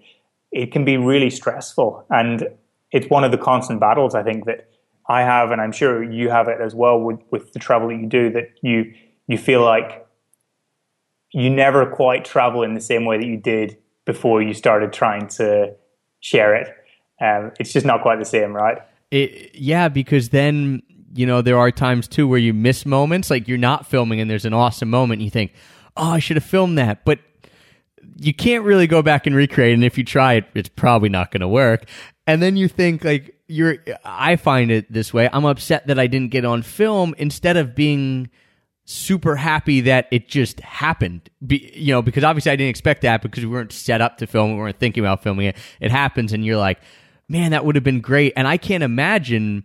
it 0.53 0.73
can 0.73 0.87
be 0.87 0.97
really 0.97 1.29
stressful. 1.29 2.07
And 2.09 2.49
it's 2.93 3.11
one 3.11 3.25
of 3.25 3.33
the 3.33 3.39
constant 3.39 3.81
battles 3.81 4.15
I 4.15 4.23
think 4.23 4.47
that 4.47 4.71
I 5.09 5.21
have, 5.21 5.51
and 5.51 5.61
I'm 5.61 5.73
sure 5.73 6.03
you 6.03 6.31
have 6.31 6.49
it 6.49 6.61
as 6.61 6.75
well 6.75 6.99
with 6.99 7.21
with 7.31 7.53
the 7.53 7.59
travel 7.59 7.89
that 7.89 7.97
you 7.97 8.07
do. 8.07 8.31
That 8.31 8.51
you 8.63 8.95
you 9.27 9.37
feel 9.37 9.63
like 9.63 10.06
you 11.33 11.51
never 11.51 11.87
quite 11.87 12.25
travel 12.25 12.63
in 12.63 12.75
the 12.75 12.81
same 12.81 13.05
way 13.05 13.19
that 13.19 13.27
you 13.27 13.37
did 13.37 13.77
before 14.05 14.41
you 14.41 14.55
started 14.55 14.93
trying 14.93 15.29
to 15.29 15.75
share 16.21 16.55
it. 16.55 16.69
Um, 17.21 17.53
it's 17.59 17.73
just 17.73 17.87
not 17.87 18.03
quite 18.03 18.19
the 18.19 18.25
same, 18.25 18.53
right? 18.53 18.79
It, 19.11 19.55
yeah, 19.55 19.89
because 19.89 20.31
then 20.31 20.83
you 21.15 21.27
know 21.27 21.43
there 21.43 21.59
are 21.59 21.71
times 21.71 22.09
too 22.09 22.29
where 22.29 22.39
you 22.39 22.53
miss 22.53 22.87
moments, 22.87 23.31
like 23.31 23.49
you're 23.49 23.59
not 23.59 23.87
filming 23.87 24.21
and 24.21 24.31
there's 24.31 24.45
an 24.45 24.55
awesome 24.55 24.91
moment, 24.91 25.19
and 25.19 25.25
you 25.25 25.31
think, 25.31 25.53
"Oh, 25.97 26.11
I 26.11 26.19
should 26.19 26.37
have 26.37 26.45
filmed 26.45 26.79
that," 26.79 27.05
but 27.05 27.19
you 28.19 28.35
can't 28.35 28.65
really 28.65 28.87
go 28.87 29.03
back 29.03 29.27
and 29.27 29.35
recreate. 29.35 29.75
And 29.75 29.85
if 29.85 29.99
you 29.99 30.05
try 30.05 30.35
it, 30.35 30.45
it's 30.55 30.69
probably 30.69 31.09
not 31.09 31.31
going 31.31 31.41
to 31.41 31.49
work. 31.49 31.89
And 32.27 32.43
then 32.43 32.57
you 32.57 32.69
think 32.69 33.05
like 33.05 33.35
you're. 33.47 33.77
I 34.05 34.37
find 34.37 34.71
it 34.71 34.93
this 34.93 35.15
way. 35.15 35.29
I'm 35.33 35.45
upset 35.45 35.87
that 35.87 35.99
I 35.99 36.07
didn't 36.07 36.31
get 36.31 36.45
on 36.45 36.63
film 36.63 37.15
instead 37.19 37.57
of 37.57 37.75
being 37.75 38.31
super 38.89 39.35
happy 39.35 39.81
that 39.83 40.07
it 40.13 40.29
just 40.29 40.61
happened. 40.61 41.29
Be, 41.45 41.73
you 41.75 41.93
know, 41.93 42.01
because 42.03 42.25
obviously 42.25 42.53
I 42.53 42.57
didn't 42.57 42.71
expect 42.71 43.03
that 43.03 43.21
because 43.21 43.45
we 43.45 43.51
weren't 43.51 43.73
set 43.73 44.01
up 44.01 44.17
to 44.19 44.27
film. 44.27 44.53
We 44.53 44.59
weren't 44.59 44.79
thinking 44.79 45.03
about 45.05 45.23
filming 45.23 45.47
it. 45.47 45.57
It 45.81 45.91
happens, 45.91 46.33
and 46.33 46.45
you're 46.45 46.57
like, 46.57 46.79
man, 47.29 47.51
that 47.51 47.65
would 47.65 47.75
have 47.75 47.85
been 47.85 48.01
great. 48.01 48.33
And 48.37 48.47
I 48.47 48.57
can't 48.57 48.85
imagine 48.85 49.65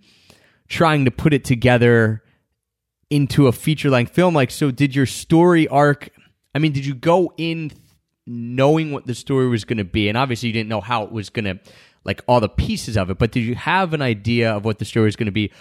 trying 0.67 1.05
to 1.05 1.11
put 1.11 1.33
it 1.33 1.45
together 1.45 2.23
into 3.11 3.47
a 3.47 3.51
feature 3.51 3.89
length 3.89 4.13
film. 4.13 4.33
Like, 4.33 4.49
so 4.49 4.71
did 4.71 4.95
your 4.95 5.05
story 5.05 5.67
arc? 5.67 6.09
I 6.55 6.59
mean, 6.59 6.71
did 6.71 6.85
you 6.85 6.95
go 6.95 7.31
in 7.37 7.71
knowing 8.25 8.91
what 8.91 9.05
the 9.05 9.13
story 9.13 9.47
was 9.47 9.65
going 9.65 9.77
to 9.77 9.83
be? 9.83 10.09
And 10.09 10.17
obviously, 10.17 10.47
you 10.47 10.53
didn't 10.53 10.69
know 10.69 10.81
how 10.81 11.03
it 11.03 11.11
was 11.11 11.29
going 11.29 11.45
to, 11.45 11.59
like, 12.03 12.23
all 12.27 12.39
the 12.39 12.49
pieces 12.49 12.97
of 12.97 13.11
it, 13.11 13.19
but 13.19 13.31
did 13.31 13.41
you 13.41 13.53
have 13.53 13.93
an 13.93 14.01
idea 14.01 14.53
of 14.53 14.65
what 14.65 14.79
the 14.79 14.85
story 14.85 15.05
was 15.05 15.15
going 15.15 15.27
to 15.27 15.31
be? 15.31 15.51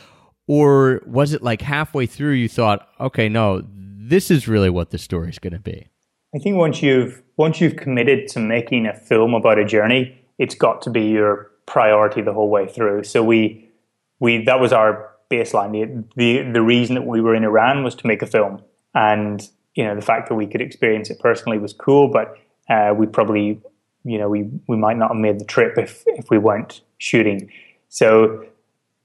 Or 0.50 1.00
was 1.06 1.32
it 1.32 1.44
like 1.44 1.62
halfway 1.62 2.06
through 2.06 2.32
you 2.32 2.48
thought, 2.48 2.88
okay, 2.98 3.28
no, 3.28 3.62
this 3.72 4.32
is 4.32 4.48
really 4.48 4.68
what 4.68 4.90
the 4.90 4.98
story 4.98 5.28
is 5.28 5.38
going 5.38 5.52
to 5.52 5.60
be? 5.60 5.86
I 6.34 6.40
think 6.40 6.56
once 6.56 6.82
you've 6.82 7.22
once 7.36 7.60
you've 7.60 7.76
committed 7.76 8.26
to 8.30 8.40
making 8.40 8.84
a 8.86 8.92
film 8.92 9.32
about 9.32 9.60
a 9.60 9.64
journey, 9.64 10.20
it's 10.38 10.56
got 10.56 10.82
to 10.82 10.90
be 10.90 11.02
your 11.02 11.52
priority 11.66 12.20
the 12.20 12.32
whole 12.32 12.50
way 12.50 12.66
through. 12.66 13.04
So 13.04 13.22
we 13.22 13.70
we 14.18 14.44
that 14.46 14.58
was 14.58 14.72
our 14.72 15.12
baseline. 15.30 15.70
The, 15.70 16.04
the 16.16 16.50
the 16.50 16.62
reason 16.62 16.96
that 16.96 17.06
we 17.06 17.20
were 17.20 17.36
in 17.36 17.44
Iran 17.44 17.84
was 17.84 17.94
to 17.94 18.08
make 18.08 18.20
a 18.20 18.26
film, 18.26 18.60
and 18.92 19.48
you 19.76 19.84
know 19.84 19.94
the 19.94 20.02
fact 20.02 20.28
that 20.30 20.34
we 20.34 20.48
could 20.48 20.60
experience 20.60 21.10
it 21.10 21.20
personally 21.20 21.58
was 21.58 21.72
cool. 21.72 22.08
But 22.08 22.34
uh, 22.68 22.92
we 22.92 23.06
probably 23.06 23.62
you 24.02 24.18
know 24.18 24.28
we 24.28 24.50
we 24.66 24.76
might 24.76 24.96
not 24.96 25.10
have 25.12 25.20
made 25.20 25.38
the 25.38 25.44
trip 25.44 25.78
if 25.78 26.02
if 26.06 26.28
we 26.28 26.38
weren't 26.38 26.80
shooting. 26.98 27.52
So 27.88 28.46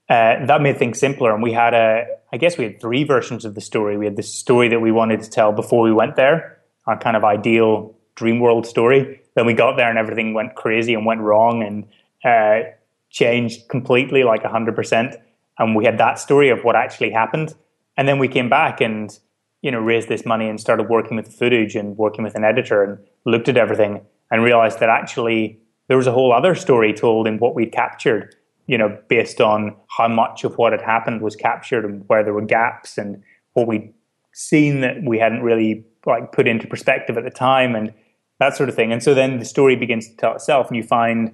uh, 0.10 0.46
that 0.46 0.62
made 0.62 0.78
things 0.78 1.00
simpler. 1.00 1.34
And 1.34 1.42
we 1.42 1.54
had 1.54 1.74
a 1.74 2.06
I 2.36 2.38
guess 2.38 2.58
we 2.58 2.66
had 2.66 2.82
three 2.82 3.06
versions 3.06 3.46
of 3.46 3.56
the 3.56 3.62
story. 3.62 3.98
We 3.98 4.06
had 4.06 4.18
the 4.18 4.24
story 4.24 4.68
that 4.70 4.82
we 4.82 4.92
wanted 4.92 5.22
to 5.22 5.30
tell 5.30 5.54
before 5.54 5.82
we 5.82 5.94
went 5.94 6.18
there, 6.18 6.60
our 6.86 7.00
kind 7.00 7.16
of 7.16 7.24
ideal 7.24 7.96
dream 8.16 8.40
world 8.40 8.66
story. 8.66 9.22
Then 9.36 9.46
we 9.46 9.54
got 9.54 9.78
there 9.78 9.90
and 9.90 9.98
everything 9.98 10.34
went 10.34 10.56
crazy 10.56 10.94
and 10.94 11.06
went 11.06 11.22
wrong 11.22 11.64
and 11.64 11.86
uh, 12.26 12.70
changed 13.10 13.70
completely, 13.70 14.24
like 14.24 14.44
100%. 14.44 15.16
And 15.60 15.76
we 15.76 15.86
had 15.86 15.98
that 16.00 16.20
story 16.20 16.50
of 16.50 16.64
what 16.64 16.76
actually 16.76 17.12
happened. 17.12 17.56
And 17.96 18.08
then 18.08 18.20
we 18.20 18.28
came 18.28 18.50
back 18.50 18.82
and, 18.82 19.18
you 19.62 19.72
know, 19.72 19.80
raised 19.80 20.10
this 20.10 20.26
money 20.26 20.50
and 20.50 20.60
started 20.60 20.90
working 20.90 21.16
with 21.16 21.28
the 21.28 21.32
footage 21.32 21.76
and 21.76 21.98
working 21.98 22.24
with 22.24 22.36
an 22.36 22.44
editor 22.44 22.84
and 22.84 22.98
looked 23.26 23.48
at 23.48 23.56
everything 23.56 24.02
and 24.30 24.44
realized 24.44 24.80
that 24.80 24.90
actually 24.90 25.60
there 25.88 25.96
was 25.98 26.08
a 26.08 26.12
whole 26.12 26.34
other 26.34 26.56
story 26.56 26.94
told 26.94 27.28
in 27.28 27.38
what 27.38 27.56
we'd 27.56 27.72
captured, 27.72 28.36
you 28.68 28.78
know, 28.78 28.98
based 29.08 29.42
on 29.42 29.76
how 29.88 30.08
much 30.08 30.44
of 30.44 30.58
what 30.58 30.72
had 30.72 30.82
happened 30.82 31.22
was 31.22 31.36
captured 31.36 31.86
and 31.86 32.04
where 32.08 32.24
there 32.24 32.34
were 32.34 32.42
gaps 32.42 32.98
and 32.98 33.22
what 33.54 33.68
we'd 33.68 33.94
seen 34.34 34.82
that 34.82 34.98
we 35.04 35.20
hadn't 35.20 35.42
really 35.42 35.86
like 36.06 36.32
put 36.32 36.48
into 36.48 36.68
perspective 36.68 37.18
at 37.18 37.24
the 37.24 37.30
time 37.30 37.76
and 37.76 37.94
that 38.40 38.56
sort 38.56 38.70
of 38.70 38.76
thing. 38.76 38.92
And 38.92 39.02
so 39.02 39.14
then 39.14 39.40
the 39.40 39.46
story 39.46 39.76
begins 39.76 40.10
to 40.10 40.16
tell 40.16 40.36
itself 40.36 40.68
and 40.68 40.76
you 40.76 40.84
find 40.84 41.34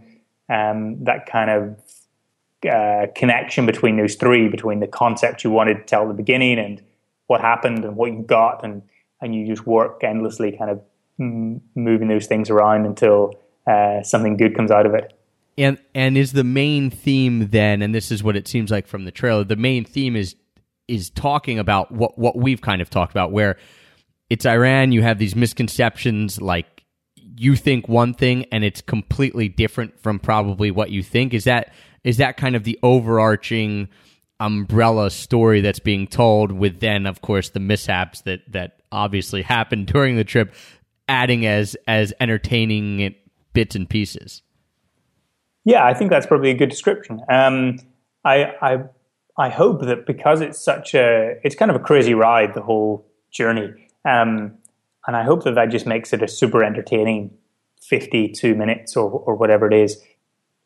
um, 0.50 1.04
that 1.04 1.26
kind 1.26 1.50
of 1.50 1.80
uh, 2.70 3.08
connection 3.15 3.65
between 3.65 3.98
those 3.98 4.15
three, 4.15 4.48
between 4.48 4.82
the 4.82 4.88
concept 4.88 5.44
you 5.44 5.50
wanted 5.50 5.76
to 5.76 5.84
tell 5.84 6.04
at 6.04 6.08
the 6.10 6.13
beginning 6.13 6.60
and 6.60 6.82
what 7.28 7.41
happened 7.41 7.84
and 7.86 7.96
what 7.96 8.12
you 8.12 8.22
got, 8.22 8.63
and 8.63 8.84
and 9.22 9.34
you 9.34 9.48
just 9.48 9.65
work 9.65 10.04
endlessly, 10.04 10.56
kind 10.58 10.70
of 10.70 10.82
moving 11.76 12.08
those 12.08 12.28
things 12.28 12.50
around 12.50 12.86
until 12.86 13.34
uh, 13.67 14.02
something 14.04 14.36
good 14.36 14.56
comes 14.56 14.72
out 14.72 14.86
of 14.86 14.94
it. 14.94 15.13
And 15.58 15.78
and 15.94 16.18
is 16.18 16.32
the 16.32 16.44
main 16.44 16.90
theme 16.90 17.50
then, 17.50 17.82
and 17.82 17.94
this 17.94 18.12
is 18.12 18.24
what 18.24 18.36
it 18.36 18.48
seems 18.48 18.72
like 18.72 18.88
from 18.88 19.06
the 19.06 19.12
trailer. 19.12 19.44
The 19.44 19.56
main 19.56 19.86
theme 19.86 20.16
is 20.16 20.36
is 20.88 21.10
talking 21.10 21.60
about 21.60 21.92
what 21.92 22.18
what 22.18 22.38
we've 22.38 22.62
kind 22.62 22.82
of 22.82 22.90
talked 22.90 23.12
about, 23.12 23.32
where 23.32 23.58
it's 24.30 24.46
Iran. 24.46 24.92
You 24.92 25.02
have 25.02 25.20
these 25.20 25.36
misconceptions 25.36 26.42
like 26.42 26.84
you 27.16 27.56
think 27.56 27.88
one 27.88 28.14
thing 28.14 28.46
and 28.52 28.64
it's 28.64 28.82
completely 28.82 29.50
different 29.50 30.00
from 30.00 30.20
probably 30.20 30.72
what 30.72 30.92
you 30.92 31.04
think. 31.04 31.34
Is 31.34 31.46
that 31.46 31.74
is 32.04 32.18
that 32.18 32.38
kind 32.38 32.56
of 32.56 32.64
the 32.64 32.80
overarching 32.84 33.90
umbrella 34.40 35.12
story 35.12 35.62
that's 35.62 35.80
being 35.80 36.08
told 36.08 36.52
with 36.52 36.80
then 36.80 37.06
of 37.06 37.22
course 37.22 37.52
the 37.52 37.60
mishaps 37.60 38.22
that 38.22 38.40
that 38.52 38.82
obviously 38.92 39.44
happened 39.44 39.86
during 39.94 40.16
the 40.16 40.24
trip 40.24 40.54
adding 41.08 41.46
as 41.46 41.78
as 41.88 42.12
entertaining 42.20 43.00
it 43.00 43.18
bits 43.54 43.76
and 43.76 43.88
pieces 43.88 44.42
yeah 45.65 45.86
i 45.86 45.93
think 45.93 46.10
that's 46.10 46.26
probably 46.26 46.50
a 46.50 46.56
good 46.56 46.69
description 46.69 47.21
um, 47.30 47.80
I, 48.24 48.54
I 48.62 48.84
i 49.38 49.50
hope 49.50 49.82
that 49.82 50.06
because 50.06 50.41
it's 50.41 50.63
such 50.63 50.93
a 50.93 51.36
it's 51.43 51.56
kind 51.56 51.71
of 51.71 51.78
a 51.78 51.84
crazy 51.84 52.13
ride 52.13 52.54
the 52.54 52.62
whole 52.62 53.06
journey 53.32 53.88
um, 54.06 54.58
and 55.08 55.15
I 55.15 55.24
hope 55.24 55.43
that 55.43 55.56
that 55.56 55.69
just 55.69 55.86
makes 55.86 56.13
it 56.13 56.21
a 56.21 56.28
super 56.28 56.63
entertaining 56.63 57.32
52 57.82 58.56
minutes 58.56 58.95
or, 58.95 59.10
or 59.10 59.36
whatever 59.36 59.67
it 59.67 59.74
is. 59.74 60.02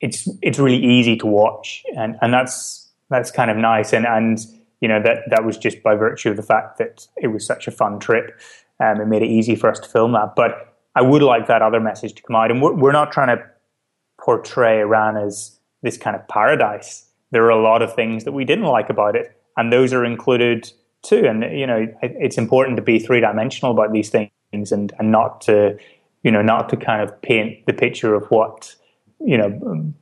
it's 0.02 0.28
it's 0.42 0.60
really 0.60 0.84
easy 0.84 1.16
to 1.18 1.26
watch, 1.26 1.84
and 1.96 2.18
and 2.22 2.34
that's 2.34 2.92
that's 3.10 3.32
kind 3.32 3.50
of 3.50 3.58
nice, 3.58 3.94
and 3.94 4.06
and 4.06 4.40
you 4.82 4.88
know 4.88 5.02
that 5.02 5.20
that 5.30 5.46
was 5.46 5.58
just 5.58 5.82
by 5.82 5.96
virtue 5.96 6.30
of 6.30 6.38
the 6.38 6.44
fact 6.44 6.78
that 6.78 7.08
it 7.18 7.28
was 7.28 7.46
such 7.46 7.68
a 7.68 7.72
fun 7.72 8.00
trip. 8.00 8.40
Um, 8.80 9.00
it 9.00 9.06
made 9.06 9.22
it 9.22 9.30
easy 9.30 9.56
for 9.56 9.70
us 9.70 9.80
to 9.80 9.88
film 9.88 10.12
that, 10.12 10.36
but 10.36 10.76
I 10.96 11.02
would 11.02 11.22
like 11.22 11.48
that 11.48 11.62
other 11.62 11.80
message 11.80 12.14
to 12.16 12.24
come 12.24 12.36
out, 12.36 12.52
and 12.52 12.62
we're, 12.62 12.74
we're 12.74 12.92
not 12.92 13.12
trying 13.14 13.38
to 13.38 13.44
portray 14.26 14.80
Iran 14.80 15.18
as 15.18 15.60
this 15.84 15.98
kind 15.98 16.16
of 16.16 16.28
paradise. 16.28 17.08
There 17.30 17.44
are 17.46 17.52
a 17.52 17.62
lot 17.62 17.84
of 17.84 17.94
things 17.94 18.24
that 18.24 18.32
we 18.32 18.44
didn't 18.44 18.66
like 18.66 18.90
about 18.90 19.16
it, 19.16 19.40
and 19.56 19.72
those 19.72 19.94
are 19.94 20.04
included 20.04 20.72
too. 21.04 21.26
And 21.28 21.44
you 21.58 21.68
know, 21.68 21.88
it's 22.02 22.38
important 22.38 22.76
to 22.78 22.82
be 22.82 22.98
three 22.98 23.22
dimensional 23.22 23.72
about 23.72 23.94
these 23.94 24.10
things, 24.10 24.32
and 24.72 24.92
and 24.98 25.12
not 25.12 25.42
to 25.42 25.78
you 26.24 26.32
know 26.32 26.42
not 26.42 26.70
to 26.70 26.78
kind 26.78 27.02
of 27.02 27.22
paint 27.22 27.66
the 27.68 27.74
picture 27.74 28.16
of 28.16 28.26
what 28.32 28.76
you 29.20 29.38
know 29.38 29.94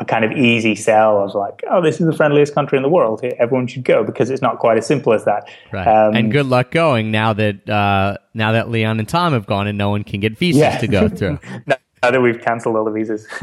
a 0.00 0.04
kind 0.04 0.24
of 0.24 0.32
easy 0.32 0.76
sell 0.76 1.24
of 1.24 1.34
like 1.34 1.64
oh 1.68 1.82
this 1.82 2.00
is 2.00 2.06
the 2.06 2.12
friendliest 2.12 2.54
country 2.54 2.76
in 2.76 2.82
the 2.84 2.88
world 2.88 3.20
everyone 3.38 3.66
should 3.66 3.82
go 3.82 4.04
because 4.04 4.30
it's 4.30 4.40
not 4.40 4.60
quite 4.60 4.78
as 4.78 4.86
simple 4.86 5.12
as 5.12 5.24
that 5.24 5.48
right 5.72 5.88
um, 5.88 6.14
and 6.14 6.30
good 6.30 6.46
luck 6.46 6.70
going 6.70 7.10
now 7.10 7.32
that 7.32 7.68
uh, 7.68 8.16
now 8.32 8.52
that 8.52 8.70
leon 8.70 9.00
and 9.00 9.08
tom 9.08 9.32
have 9.32 9.44
gone 9.44 9.66
and 9.66 9.76
no 9.76 9.90
one 9.90 10.04
can 10.04 10.20
get 10.20 10.38
visas 10.38 10.60
yeah. 10.60 10.78
to 10.78 10.86
go 10.86 11.08
through 11.08 11.38
that 12.02 12.20
we've 12.20 12.40
cancelled 12.40 12.76
all 12.76 12.84
the 12.84 12.90
visas. 12.90 13.26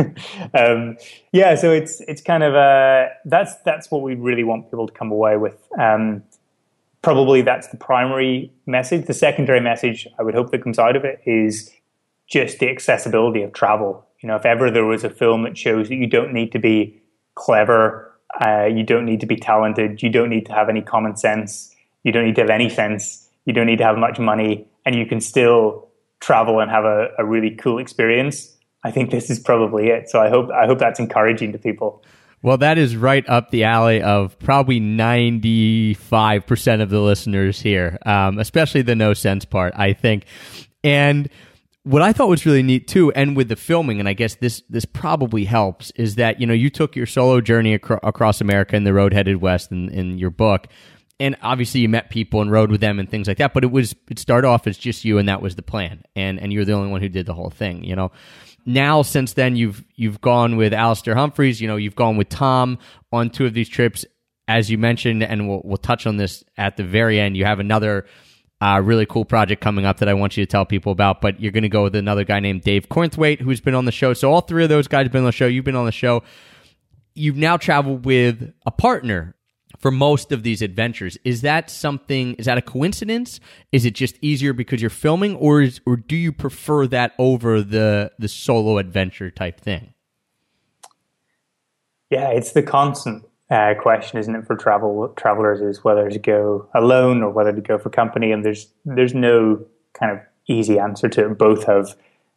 Um, 0.53 0.97
yeah 1.31 1.55
so 1.55 1.71
it's 1.71 1.99
it's 2.01 2.21
kind 2.21 2.41
of 2.41 2.55
uh, 2.55 3.07
that's 3.25 3.55
that's 3.65 3.91
what 3.91 4.01
we 4.01 4.15
really 4.15 4.43
want 4.43 4.69
people 4.69 4.87
to 4.87 4.93
come 4.93 5.11
away 5.11 5.37
with. 5.37 5.57
Um, 5.79 6.23
probably 7.01 7.41
that's 7.41 7.67
the 7.67 7.77
primary 7.77 8.51
message. 8.65 9.05
The 9.05 9.13
secondary 9.13 9.61
message 9.61 10.07
i 10.19 10.23
would 10.23 10.35
hope 10.35 10.51
that 10.51 10.63
comes 10.63 10.79
out 10.79 10.95
of 10.95 11.05
it 11.05 11.21
is 11.25 11.71
just 12.27 12.59
the 12.59 12.69
accessibility 12.69 13.41
of 13.41 13.53
travel. 13.53 14.05
You 14.21 14.27
know, 14.27 14.35
if 14.35 14.45
ever 14.45 14.71
there 14.71 14.85
was 14.85 15.03
a 15.03 15.09
film 15.09 15.43
that 15.43 15.57
shows 15.57 15.89
that 15.89 15.95
you 15.95 16.07
don't 16.07 16.33
need 16.33 16.51
to 16.51 16.59
be 16.59 17.01
clever, 17.35 18.13
uh, 18.43 18.65
you 18.65 18.83
don't 18.83 19.05
need 19.05 19.19
to 19.21 19.25
be 19.25 19.35
talented, 19.35 20.01
you 20.01 20.09
don't 20.09 20.29
need 20.29 20.45
to 20.47 20.53
have 20.53 20.69
any 20.69 20.81
common 20.81 21.15
sense, 21.15 21.73
you 22.03 22.11
don't 22.11 22.25
need 22.25 22.35
to 22.35 22.41
have 22.41 22.49
any 22.49 22.69
sense, 22.69 23.27
you 23.45 23.53
don't 23.53 23.67
need 23.67 23.77
to 23.77 23.83
have 23.83 23.97
much 23.97 24.19
money, 24.19 24.67
and 24.85 24.95
you 24.95 25.05
can 25.05 25.21
still 25.21 25.86
travel 26.19 26.59
and 26.59 26.71
have 26.71 26.85
a, 26.85 27.09
a 27.19 27.25
really 27.25 27.55
cool 27.55 27.79
experience. 27.79 28.55
I 28.83 28.91
think 28.91 29.11
this 29.11 29.29
is 29.29 29.39
probably 29.39 29.87
it. 29.87 30.09
So 30.09 30.19
I 30.19 30.29
hope 30.29 30.49
I 30.51 30.65
hope 30.65 30.79
that's 30.79 30.99
encouraging 30.99 31.51
to 31.53 31.57
people. 31.57 32.03
Well, 32.43 32.57
that 32.57 32.77
is 32.77 32.95
right 32.95 33.27
up 33.27 33.49
the 33.49 33.63
alley 33.63 34.01
of 34.01 34.37
probably 34.39 34.79
95% 34.79 36.81
of 36.81 36.91
the 36.91 36.99
listeners 36.99 37.59
here, 37.59 37.97
um, 38.05 38.37
especially 38.37 38.83
the 38.83 38.95
no 38.95 39.15
sense 39.15 39.43
part, 39.43 39.73
I 39.75 39.93
think. 39.93 40.25
And 40.83 41.29
what 41.81 42.03
I 42.03 42.13
thought 42.13 42.29
was 42.29 42.45
really 42.45 42.61
neat 42.61 42.87
too, 42.87 43.11
and 43.13 43.35
with 43.35 43.49
the 43.49 43.55
filming, 43.55 43.99
and 43.99 44.07
I 44.07 44.13
guess 44.13 44.35
this 44.35 44.61
this 44.69 44.85
probably 44.85 45.45
helps, 45.45 45.91
is 45.91 46.15
that 46.15 46.39
you 46.39 46.45
know 46.45 46.53
you 46.53 46.69
took 46.69 46.95
your 46.95 47.05
solo 47.05 47.41
journey 47.41 47.73
acro- 47.73 47.99
across 48.03 48.41
America 48.41 48.75
in 48.75 48.83
the 48.83 48.93
road 48.93 49.13
headed 49.13 49.37
west 49.37 49.71
in, 49.71 49.89
in 49.89 50.17
your 50.17 50.29
book, 50.29 50.67
and 51.19 51.35
obviously 51.41 51.81
you 51.81 51.89
met 51.89 52.09
people 52.09 52.41
and 52.41 52.51
rode 52.51 52.69
with 52.69 52.81
them 52.81 52.99
and 52.99 53.09
things 53.09 53.27
like 53.27 53.37
that. 53.37 53.53
But 53.53 53.63
it 53.63 53.71
was 53.71 53.95
it 54.09 54.19
started 54.19 54.47
off 54.47 54.67
as 54.67 54.77
just 54.77 55.05
you, 55.05 55.17
and 55.17 55.27
that 55.29 55.41
was 55.41 55.55
the 55.55 55.61
plan, 55.61 56.03
and 56.15 56.39
and 56.39 56.53
you're 56.53 56.65
the 56.65 56.73
only 56.73 56.91
one 56.91 57.01
who 57.01 57.09
did 57.09 57.25
the 57.25 57.33
whole 57.33 57.49
thing. 57.49 57.83
You 57.83 57.95
know, 57.95 58.11
now 58.65 59.01
since 59.01 59.33
then 59.33 59.55
you've 59.55 59.83
you've 59.95 60.21
gone 60.21 60.57
with 60.57 60.73
Alastair 60.73 61.15
Humphreys, 61.15 61.59
you 61.59 61.67
know, 61.67 61.77
you've 61.77 61.95
gone 61.95 62.17
with 62.17 62.29
Tom 62.29 62.77
on 63.11 63.29
two 63.29 63.45
of 63.45 63.53
these 63.53 63.69
trips, 63.69 64.05
as 64.47 64.69
you 64.69 64.77
mentioned, 64.77 65.23
and 65.23 65.47
we'll 65.47 65.61
we'll 65.63 65.77
touch 65.77 66.05
on 66.05 66.17
this 66.17 66.43
at 66.57 66.77
the 66.77 66.83
very 66.83 67.19
end. 67.19 67.35
You 67.35 67.45
have 67.45 67.59
another 67.59 68.05
uh, 68.61 68.81
really 68.83 69.05
cool 69.05 69.25
project 69.25 69.61
coming 69.61 69.85
up 69.85 69.97
that 69.99 70.09
I 70.09 70.13
want 70.13 70.35
you 70.35 70.45
to 70.45 70.49
tell 70.49 70.65
people 70.65 70.91
about. 70.91 71.21
But 71.21 71.39
you're 71.39 71.51
going 71.51 71.63
to 71.63 71.69
go 71.69 71.83
with 71.83 71.95
another 71.95 72.23
guy 72.23 72.39
named 72.39 72.63
Dave 72.63 72.89
Cornthwaite, 72.89 73.41
who's 73.41 73.61
been 73.61 73.75
on 73.75 73.85
the 73.85 73.91
show. 73.91 74.13
So 74.13 74.31
all 74.31 74.41
three 74.41 74.63
of 74.63 74.69
those 74.69 74.87
guys 74.87 75.05
have 75.05 75.11
been 75.11 75.21
on 75.21 75.27
the 75.27 75.31
show. 75.31 75.47
You've 75.47 75.65
been 75.65 75.75
on 75.75 75.85
the 75.85 75.91
show. 75.91 76.23
You've 77.13 77.37
now 77.37 77.57
traveled 77.57 78.05
with 78.05 78.53
a 78.65 78.71
partner 78.71 79.35
for 79.77 79.91
most 79.91 80.31
of 80.31 80.43
these 80.43 80.61
adventures. 80.61 81.17
Is 81.23 81.41
that 81.41 81.69
something? 81.69 82.33
Is 82.35 82.45
that 82.45 82.57
a 82.57 82.61
coincidence? 82.61 83.39
Is 83.71 83.85
it 83.85 83.91
just 83.91 84.17
easier 84.21 84.53
because 84.53 84.81
you're 84.81 84.89
filming, 84.89 85.35
or 85.35 85.61
is, 85.61 85.79
or 85.85 85.95
do 85.97 86.15
you 86.15 86.31
prefer 86.31 86.87
that 86.87 87.13
over 87.17 87.61
the 87.61 88.11
the 88.19 88.27
solo 88.27 88.77
adventure 88.77 89.31
type 89.31 89.59
thing? 89.59 89.93
Yeah, 92.09 92.29
it's 92.29 92.53
the 92.53 92.63
constant 92.63 93.25
uh, 93.49 93.73
question, 93.79 94.17
isn't 94.19 94.33
it, 94.35 94.45
for 94.45 94.55
travel 94.55 95.09
travelers 95.17 95.61
is 95.61 95.83
whether 95.83 96.09
to 96.09 96.19
go 96.19 96.69
alone 96.73 97.21
or 97.21 97.29
whether 97.29 97.53
to 97.53 97.61
go 97.61 97.77
for 97.77 97.89
company, 97.89 98.31
and 98.31 98.43
there's 98.43 98.67
there's 98.85 99.13
no 99.13 99.65
kind 99.93 100.11
of 100.11 100.19
easy 100.47 100.79
answer 100.79 101.09
to 101.09 101.25
it. 101.25 101.37
Both 101.37 101.65
have 101.65 101.95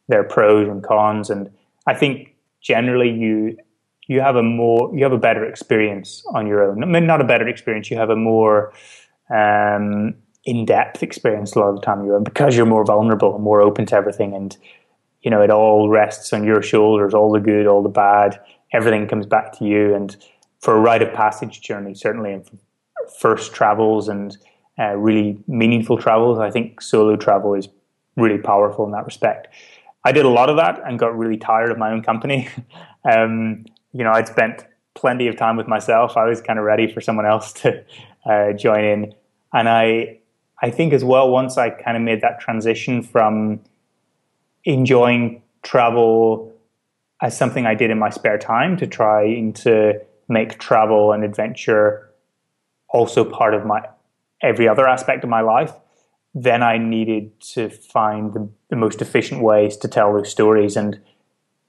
their 0.09 0.25
pros 0.25 0.69
and 0.69 0.83
cons, 0.83 1.31
and 1.31 1.51
I 1.87 1.95
think 1.95 2.35
generally 2.61 3.11
you 3.11 3.57
you 4.11 4.21
have 4.21 4.35
a 4.35 4.43
more 4.43 4.91
you 4.93 5.05
have 5.05 5.13
a 5.13 5.19
better 5.19 5.45
experience 5.45 6.25
on 6.35 6.49
your 6.49 6.69
own. 6.69 6.83
I 6.83 6.87
mean, 6.87 7.07
not 7.07 7.21
a 7.21 7.25
better 7.25 7.47
experience. 7.47 7.93
You 7.93 7.97
have 7.99 8.11
a 8.11 8.17
more 8.17 8.73
um, 9.33 10.17
in 10.45 10.65
depth 10.65 11.05
experience 11.05 11.55
a 11.55 11.61
lot 11.61 11.69
of 11.69 11.77
the 11.77 11.83
time. 11.83 12.05
You 12.05 12.21
because 12.25 12.57
you're 12.57 12.67
more 12.67 12.85
vulnerable 12.85 13.37
and 13.37 13.45
more 13.45 13.63
open 13.63 13.87
to 13.87 13.95
everything, 13.95 14.35
and 14.35 14.57
you 15.23 15.31
know 15.31 15.41
it 15.43 15.51
all 15.53 15.89
rests 15.89 16.33
on 16.33 16.43
your 16.43 16.61
shoulders. 16.61 17.15
All 17.15 17.31
the 17.31 17.39
good, 17.39 17.69
all 17.69 17.85
the 17.85 17.89
bad, 17.89 18.41
everything 18.73 19.07
comes 19.07 19.27
back 19.27 19.57
to 19.59 19.65
you, 19.65 19.95
and 19.95 20.17
for 20.59 20.75
a 20.75 20.81
rite 20.81 21.03
of 21.03 21.15
passage 21.15 21.61
journey, 21.61 21.95
certainly, 21.95 22.33
and 22.33 22.45
first 23.21 23.55
travels 23.55 24.09
and 24.09 24.37
uh, 24.77 24.97
really 24.97 25.39
meaningful 25.47 25.97
travels, 25.97 26.41
I 26.41 26.51
think 26.51 26.83
solo 26.83 27.15
travel 27.15 27.55
is 27.55 27.69
really 28.17 28.39
powerful 28.39 28.85
in 28.87 28.91
that 28.91 29.05
respect. 29.05 29.47
I 30.05 30.11
did 30.11 30.25
a 30.25 30.31
lot 30.31 30.51
of 30.51 30.57
that 30.57 30.81
and 30.85 30.99
got 30.99 31.17
really 31.17 31.37
tired 31.37 31.71
of 31.71 31.79
my 31.79 31.93
own 31.93 32.03
company. 32.03 32.49
um, 33.05 33.67
you 33.93 34.05
know, 34.05 34.13
I'd 34.13 34.29
spent 34.29 34.65
plenty 34.95 35.29
of 35.29 35.37
time 35.37 35.57
with 35.57 35.69
myself. 35.69 36.17
I 36.17 36.25
was 36.25 36.41
kind 36.41 36.59
of 36.59 36.65
ready 36.65 36.93
for 36.93 37.01
someone 37.01 37.27
else 37.27 37.53
to 37.55 37.85
uh, 38.25 38.53
join 38.53 38.85
in, 38.85 39.15
and 39.53 39.69
I, 39.69 40.19
I 40.63 40.71
think 40.71 40.93
as 40.93 41.05
well. 41.05 41.31
Once 41.31 41.59
I 41.59 41.71
kind 41.71 41.97
of 41.97 42.03
made 42.03 42.21
that 42.21 42.41
transition 42.41 43.03
from 43.03 43.61
enjoying 44.65 45.43
travel 45.63 46.53
as 47.23 47.37
something 47.37 47.67
I 47.67 47.75
did 47.75 47.91
in 47.91 47.99
my 47.99 48.11
spare 48.11 48.39
time 48.39 48.77
to 48.79 48.87
trying 48.87 49.53
to 49.55 50.01
make 50.29 50.59
travel 50.59 51.13
and 51.13 51.25
adventure 51.25 52.11
also 52.89 53.25
part 53.25 53.55
of 53.55 53.65
my 53.65 53.83
every 54.43 54.69
other 54.69 54.89
aspect 54.89 55.23
of 55.23 55.31
my 55.31 55.41
life, 55.41 55.73
then 56.35 56.63
I 56.63 56.79
needed 56.79 57.39
to 57.53 57.69
find 57.69 58.33
the, 58.33 58.49
the, 58.71 58.77
most 58.77 59.03
efficient 59.03 59.43
ways 59.43 59.77
to 59.79 59.89
tell 59.89 60.15
those 60.15 60.31
stories. 60.31 60.77
And 60.77 60.99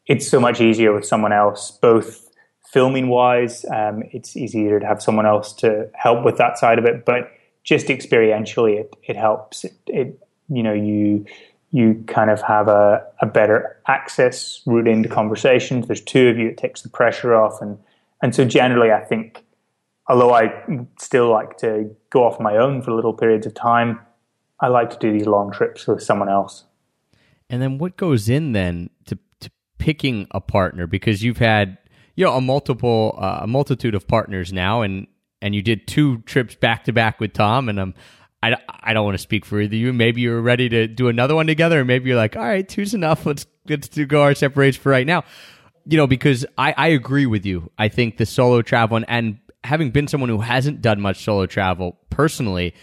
it's 0.07 0.27
so 0.27 0.39
much 0.39 0.61
easier 0.61 0.93
with 0.93 1.05
someone 1.05 1.33
else, 1.33 1.71
both 1.71 2.29
filming 2.71 3.09
wise, 3.09 3.65
um, 3.65 4.03
it's 4.11 4.35
easier 4.37 4.79
to 4.79 4.85
have 4.85 5.01
someone 5.01 5.25
else 5.25 5.53
to 5.53 5.89
help 5.93 6.23
with 6.23 6.37
that 6.37 6.57
side 6.57 6.79
of 6.79 6.85
it, 6.85 7.05
but 7.05 7.31
just 7.63 7.87
experientially, 7.87 8.79
it, 8.79 8.95
it 9.03 9.15
helps. 9.15 9.65
It, 9.65 9.73
it, 9.87 10.27
you 10.49 10.63
know, 10.63 10.73
you, 10.73 11.25
you 11.71 12.03
kind 12.07 12.29
of 12.29 12.41
have 12.41 12.67
a, 12.67 13.05
a 13.21 13.25
better 13.25 13.77
access 13.87 14.61
route 14.65 14.87
into 14.87 15.07
conversations. 15.07 15.87
There's 15.87 16.01
two 16.01 16.29
of 16.29 16.37
you, 16.37 16.47
it 16.47 16.57
takes 16.57 16.81
the 16.81 16.89
pressure 16.89 17.35
off 17.35 17.61
and 17.61 17.77
and 18.21 18.35
so 18.35 18.45
generally, 18.45 18.91
I 18.91 19.03
think, 19.03 19.43
although 20.07 20.33
I 20.33 20.85
still 20.99 21.29
like 21.29 21.57
to 21.57 21.95
go 22.09 22.23
off 22.23 22.39
my 22.39 22.57
own 22.57 22.81
for 22.81 22.91
little 22.91 23.13
periods 23.13 23.47
of 23.47 23.53
time, 23.53 23.99
I 24.59 24.67
like 24.67 24.91
to 24.91 24.97
do 24.99 25.11
these 25.11 25.25
long 25.25 25.51
trips 25.51 25.87
with 25.87 26.03
someone 26.03 26.29
else. 26.29 26.65
And 27.49 27.61
then 27.61 27.79
what 27.79 27.97
goes 27.97 28.29
in 28.29 28.51
then 28.51 28.91
to, 29.05 29.15
to 29.15 29.21
picking 29.81 30.27
a 30.31 30.39
partner? 30.39 30.87
Because 30.87 31.23
you've 31.23 31.39
had 31.39 31.77
you 32.15 32.25
know 32.25 32.33
a 32.33 32.41
multiple 32.41 33.17
uh, 33.19 33.39
a 33.41 33.47
multitude 33.47 33.95
of 33.95 34.07
partners 34.07 34.53
now, 34.53 34.81
and 34.81 35.07
and 35.41 35.53
you 35.53 35.61
did 35.61 35.87
two 35.87 36.19
trips 36.19 36.55
back 36.55 36.85
to 36.85 36.93
back 36.93 37.19
with 37.19 37.33
Tom, 37.33 37.67
and 37.69 37.79
I'm. 37.79 37.93
I, 38.43 38.57
I 38.67 38.93
don't 38.93 39.05
want 39.05 39.13
to 39.13 39.21
speak 39.21 39.45
for 39.45 39.61
either 39.61 39.75
you. 39.75 39.93
Maybe 39.93 40.21
you're 40.21 40.41
ready 40.41 40.67
to 40.67 40.87
do 40.87 41.09
another 41.09 41.35
one 41.35 41.45
together, 41.45 41.77
and 41.77 41.87
maybe 41.87 42.09
you're 42.09 42.17
like, 42.17 42.35
all 42.35 42.41
right, 42.41 42.67
two's 42.67 42.95
enough. 42.95 43.23
Let's 43.23 43.45
let's 43.69 43.87
do 43.87 44.03
go 44.07 44.23
our 44.23 44.33
separate 44.33 44.65
ways 44.65 44.77
for 44.77 44.89
right 44.89 45.05
now 45.05 45.23
you 45.85 45.97
know, 45.97 46.07
because 46.07 46.45
I, 46.57 46.73
I 46.77 46.87
agree 46.89 47.25
with 47.25 47.45
you. 47.45 47.71
I 47.77 47.89
think 47.89 48.17
the 48.17 48.25
solo 48.25 48.61
travel 48.61 49.03
and, 49.07 49.39
having 49.63 49.91
been 49.91 50.07
someone 50.07 50.29
who 50.29 50.39
hasn't 50.39 50.81
done 50.81 50.99
much 50.99 51.23
solo 51.23 51.45
travel 51.45 51.95
personally, 52.09 52.73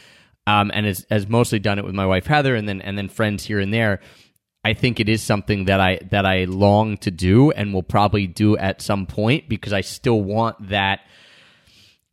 um, 0.47 0.71
and 0.73 0.87
has, 0.87 1.05
has 1.11 1.29
mostly 1.29 1.59
done 1.59 1.77
it 1.79 1.85
with 1.85 1.95
my 1.95 2.07
wife 2.07 2.27
Heather, 2.27 2.55
and 2.55 2.69
then 2.69 2.81
and 2.81 2.97
then 2.97 3.09
friends 3.09 3.45
here 3.45 3.59
and 3.59 3.75
there. 3.75 4.01
I 4.65 4.75
think 4.75 5.01
it 5.01 5.09
is 5.09 5.23
something 5.23 5.67
that 5.67 5.81
I 5.81 6.01
that 6.11 6.27
I 6.27 6.45
long 6.45 6.97
to 6.99 7.11
do 7.11 7.51
and 7.53 7.73
will 7.73 7.83
probably 7.83 8.27
do 8.27 8.57
at 8.57 8.83
some 8.83 9.07
point 9.07 9.49
because 9.49 9.73
I 9.73 9.81
still 9.81 10.21
want 10.21 10.69
that 10.69 11.01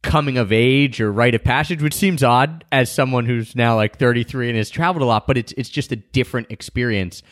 coming 0.02 0.38
of 0.38 0.52
age 0.52 1.02
or 1.02 1.12
rite 1.12 1.34
of 1.34 1.44
passage, 1.44 1.82
which 1.82 1.96
seems 1.96 2.24
odd 2.24 2.64
as 2.72 2.92
someone 2.92 3.26
who's 3.26 3.56
now 3.56 3.76
like 3.76 3.98
33 3.98 4.50
and 4.50 4.58
has 4.58 4.70
traveled 4.70 5.02
a 5.02 5.06
lot, 5.06 5.26
but 5.28 5.38
it's 5.38 5.54
it's 5.54 5.70
just 5.70 5.92
a 5.92 5.96
different 5.96 6.52
experience. 6.52 7.24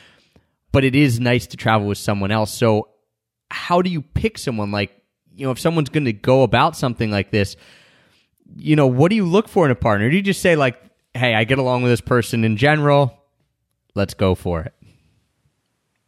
But 0.71 0.83
it 0.83 0.95
is 0.95 1.19
nice 1.19 1.45
to 1.47 1.57
travel 1.57 1.87
with 1.87 1.99
someone 1.99 2.31
else. 2.31 2.51
So 2.51 2.89
how 3.53 3.83
do 3.83 3.89
you 3.89 4.01
pick 4.01 4.39
someone 4.39 4.71
like 4.71 4.91
you 5.35 5.45
know 5.45 5.51
if 5.51 5.59
someone's 5.59 5.89
going 5.89 6.05
to 6.05 6.13
go 6.13 6.41
about 6.41 6.75
something 6.75 7.11
like 7.11 7.29
this 7.29 7.55
you 8.55 8.75
know 8.75 8.87
what 8.87 9.09
do 9.09 9.15
you 9.15 9.25
look 9.25 9.47
for 9.47 9.63
in 9.65 9.71
a 9.71 9.75
partner 9.75 10.09
do 10.09 10.15
you 10.15 10.23
just 10.23 10.41
say 10.41 10.55
like 10.55 10.81
hey 11.13 11.35
i 11.35 11.43
get 11.43 11.59
along 11.59 11.83
with 11.83 11.91
this 11.91 12.01
person 12.01 12.43
in 12.43 12.57
general 12.57 13.15
let's 13.93 14.15
go 14.15 14.33
for 14.33 14.61
it 14.61 14.73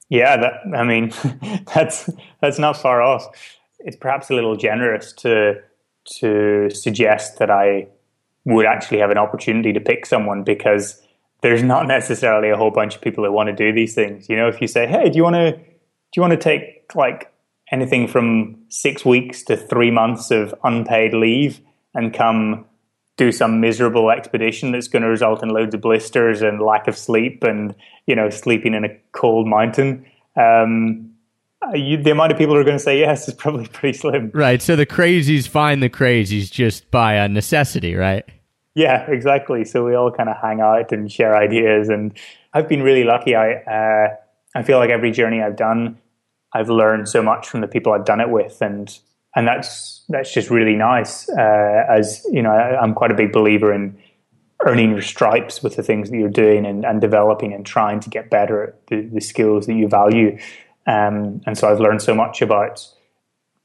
yeah 0.09 0.37
that, 0.37 0.53
i 0.75 0.83
mean 0.83 1.11
that's 1.73 2.09
that's 2.41 2.59
not 2.59 2.77
far 2.77 3.01
off 3.01 3.27
it's 3.79 3.95
perhaps 3.95 4.29
a 4.29 4.33
little 4.33 4.55
generous 4.55 5.13
to 5.13 5.61
to 6.05 6.69
suggest 6.69 7.37
that 7.39 7.49
I 7.49 7.87
would 8.45 8.65
actually 8.65 8.99
have 8.99 9.09
an 9.09 9.17
opportunity 9.17 9.73
to 9.73 9.79
pick 9.79 10.05
someone 10.05 10.43
because 10.43 11.01
there's 11.41 11.63
not 11.63 11.87
necessarily 11.97 12.49
a 12.49 12.57
whole 12.57 12.71
bunch 12.71 12.95
of 12.95 13.01
people 13.01 13.23
that 13.23 13.31
want 13.31 13.47
to 13.47 13.55
do 13.55 13.73
these 13.73 13.95
things. 13.95 14.29
You 14.29 14.35
know, 14.35 14.47
if 14.47 14.61
you 14.61 14.67
say, 14.67 14.87
"Hey, 14.87 15.09
do 15.09 15.17
you 15.17 15.23
want 15.23 15.35
to 15.35 15.51
do 15.51 16.17
you 16.17 16.21
want 16.21 16.33
to 16.33 16.39
take 16.39 16.91
like 16.95 17.31
anything 17.71 18.07
from 18.07 18.57
six 18.69 19.03
weeks 19.03 19.43
to 19.43 19.57
three 19.57 19.91
months 19.91 20.31
of 20.31 20.53
unpaid 20.63 21.13
leave 21.13 21.61
and 21.93 22.13
come 22.13 22.65
do 23.17 23.31
some 23.31 23.61
miserable 23.61 24.09
expedition 24.11 24.71
that's 24.71 24.87
going 24.87 25.03
to 25.03 25.09
result 25.09 25.41
in 25.41 25.49
loads 25.49 25.73
of 25.73 25.81
blisters 25.81 26.41
and 26.41 26.61
lack 26.61 26.87
of 26.87 26.97
sleep 26.97 27.43
and 27.43 27.73
you 28.07 28.15
know 28.15 28.29
sleeping 28.29 28.73
in 28.73 28.85
a 28.85 28.89
cold 29.11 29.47
mountain?" 29.47 30.05
Um, 30.35 31.11
you, 31.73 32.01
the 32.01 32.11
amount 32.11 32.31
of 32.31 32.37
people 32.37 32.53
who 32.53 32.61
are 32.61 32.65
going 32.65 32.77
to 32.77 32.83
say 32.83 32.99
yes 32.99 33.27
is 33.27 33.33
probably 33.33 33.67
pretty 33.73 33.97
slim. 33.97 34.31
Right. 34.33 34.61
So 34.61 34.75
the 34.75 34.85
crazies 34.85 35.47
find 35.47 35.81
the 35.81 35.89
crazies 35.89 36.51
just 36.51 36.89
by 36.91 37.15
a 37.15 37.27
necessity, 37.27 37.95
right? 37.95 38.25
Yeah, 38.75 39.09
exactly. 39.09 39.63
So 39.63 39.85
we 39.85 39.95
all 39.95 40.11
kind 40.11 40.27
of 40.27 40.35
hang 40.41 40.59
out 40.59 40.91
and 40.91 41.09
share 41.09 41.35
ideas, 41.35 41.87
and 41.87 42.13
I've 42.53 42.67
been 42.67 42.83
really 42.83 43.05
lucky. 43.05 43.33
I 43.33 43.53
uh, 43.53 44.15
I 44.53 44.63
feel 44.63 44.77
like 44.77 44.89
every 44.89 45.11
journey 45.11 45.41
I've 45.41 45.55
done, 45.55 45.97
I've 46.53 46.69
learned 46.69 47.07
so 47.07 47.23
much 47.23 47.47
from 47.47 47.61
the 47.61 47.67
people 47.67 47.93
I've 47.93 48.05
done 48.05 48.19
it 48.19 48.29
with, 48.29 48.61
and 48.61 48.97
and 49.35 49.47
that's 49.47 50.03
that's 50.09 50.33
just 50.33 50.49
really 50.49 50.75
nice. 50.75 51.29
Uh, 51.29 51.83
as 51.89 52.25
you 52.31 52.41
know, 52.41 52.51
I, 52.51 52.79
I'm 52.79 52.93
quite 52.93 53.11
a 53.11 53.15
big 53.15 53.31
believer 53.31 53.73
in 53.73 53.97
earning 54.65 54.91
your 54.91 55.01
stripes 55.01 55.61
with 55.61 55.75
the 55.75 55.83
things 55.83 56.09
that 56.09 56.17
you're 56.17 56.29
doing 56.29 56.65
and, 56.65 56.85
and 56.85 57.01
developing 57.01 57.53
and 57.53 57.65
trying 57.65 57.99
to 57.99 58.09
get 58.09 58.29
better 58.29 58.63
at 58.63 58.87
the, 58.87 59.01
the 59.13 59.21
skills 59.21 59.67
that 59.67 59.73
you 59.75 59.87
value. 59.87 60.37
Um, 60.87 61.41
and 61.45 61.57
so 61.57 61.69
I've 61.69 61.79
learned 61.79 62.01
so 62.01 62.15
much 62.15 62.41
about 62.41 62.87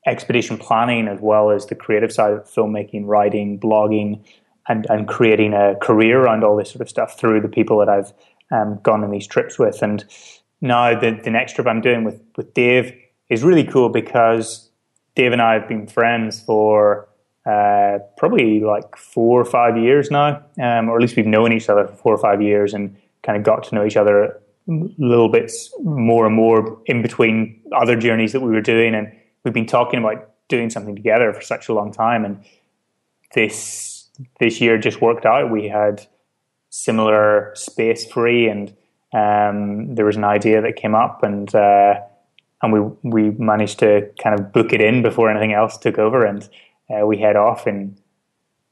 expedition 0.06 0.58
planning 0.58 1.08
as 1.08 1.20
well 1.20 1.50
as 1.50 1.66
the 1.66 1.74
creative 1.74 2.12
side 2.12 2.32
of 2.32 2.44
filmmaking, 2.44 3.06
writing, 3.06 3.58
blogging, 3.60 4.24
and, 4.68 4.86
and 4.88 5.06
creating 5.06 5.52
a 5.52 5.76
career 5.80 6.20
around 6.20 6.44
all 6.44 6.56
this 6.56 6.70
sort 6.70 6.80
of 6.80 6.88
stuff 6.88 7.18
through 7.18 7.40
the 7.40 7.48
people 7.48 7.78
that 7.78 7.88
I've 7.88 8.12
um, 8.50 8.80
gone 8.82 9.04
on 9.04 9.10
these 9.10 9.26
trips 9.26 9.58
with. 9.58 9.82
And 9.82 10.04
now 10.60 10.98
the, 10.98 11.18
the 11.22 11.30
next 11.30 11.54
trip 11.54 11.66
I'm 11.66 11.80
doing 11.80 12.04
with, 12.04 12.20
with 12.36 12.52
Dave 12.54 12.92
is 13.28 13.42
really 13.42 13.64
cool 13.64 13.88
because 13.88 14.69
Dave 15.14 15.32
and 15.32 15.42
I 15.42 15.54
have 15.54 15.68
been 15.68 15.86
friends 15.86 16.40
for 16.40 17.08
uh, 17.46 17.98
probably 18.16 18.60
like 18.60 18.96
four 18.96 19.40
or 19.40 19.44
five 19.44 19.76
years 19.76 20.10
now, 20.10 20.42
um, 20.60 20.88
or 20.88 20.96
at 20.96 21.02
least 21.02 21.16
we've 21.16 21.26
known 21.26 21.52
each 21.52 21.68
other 21.68 21.86
for 21.86 21.94
four 21.94 22.14
or 22.14 22.18
five 22.18 22.42
years 22.42 22.74
and 22.74 22.96
kind 23.22 23.36
of 23.36 23.44
got 23.44 23.64
to 23.64 23.74
know 23.74 23.84
each 23.84 23.96
other 23.96 24.24
a 24.24 24.32
little 24.98 25.28
bits 25.28 25.72
more 25.82 26.26
and 26.26 26.34
more 26.34 26.80
in 26.86 27.02
between 27.02 27.60
other 27.74 27.96
journeys 27.96 28.32
that 28.32 28.40
we 28.40 28.50
were 28.50 28.60
doing. 28.60 28.94
And 28.94 29.12
we've 29.44 29.54
been 29.54 29.66
talking 29.66 30.00
about 30.00 30.30
doing 30.48 30.70
something 30.70 30.94
together 30.94 31.32
for 31.32 31.40
such 31.40 31.68
a 31.68 31.74
long 31.74 31.92
time. 31.92 32.24
And 32.24 32.44
this 33.34 34.08
this 34.38 34.60
year 34.60 34.78
just 34.78 35.00
worked 35.00 35.24
out. 35.24 35.50
We 35.50 35.68
had 35.68 36.06
similar 36.68 37.52
space 37.54 38.04
free, 38.06 38.48
and 38.48 38.68
um, 39.12 39.94
there 39.94 40.04
was 40.04 40.16
an 40.16 40.24
idea 40.24 40.60
that 40.60 40.76
came 40.76 40.94
up, 40.94 41.22
and 41.22 41.52
uh, 41.54 42.00
and 42.62 42.72
we 42.72 42.80
we 43.02 43.30
managed 43.30 43.78
to 43.80 44.10
kind 44.22 44.38
of 44.38 44.52
book 44.52 44.72
it 44.72 44.80
in 44.80 45.02
before 45.02 45.30
anything 45.30 45.52
else 45.52 45.78
took 45.78 45.98
over, 45.98 46.24
and 46.24 46.48
uh, 46.90 47.06
we 47.06 47.18
head 47.18 47.36
off 47.36 47.66
in 47.66 47.96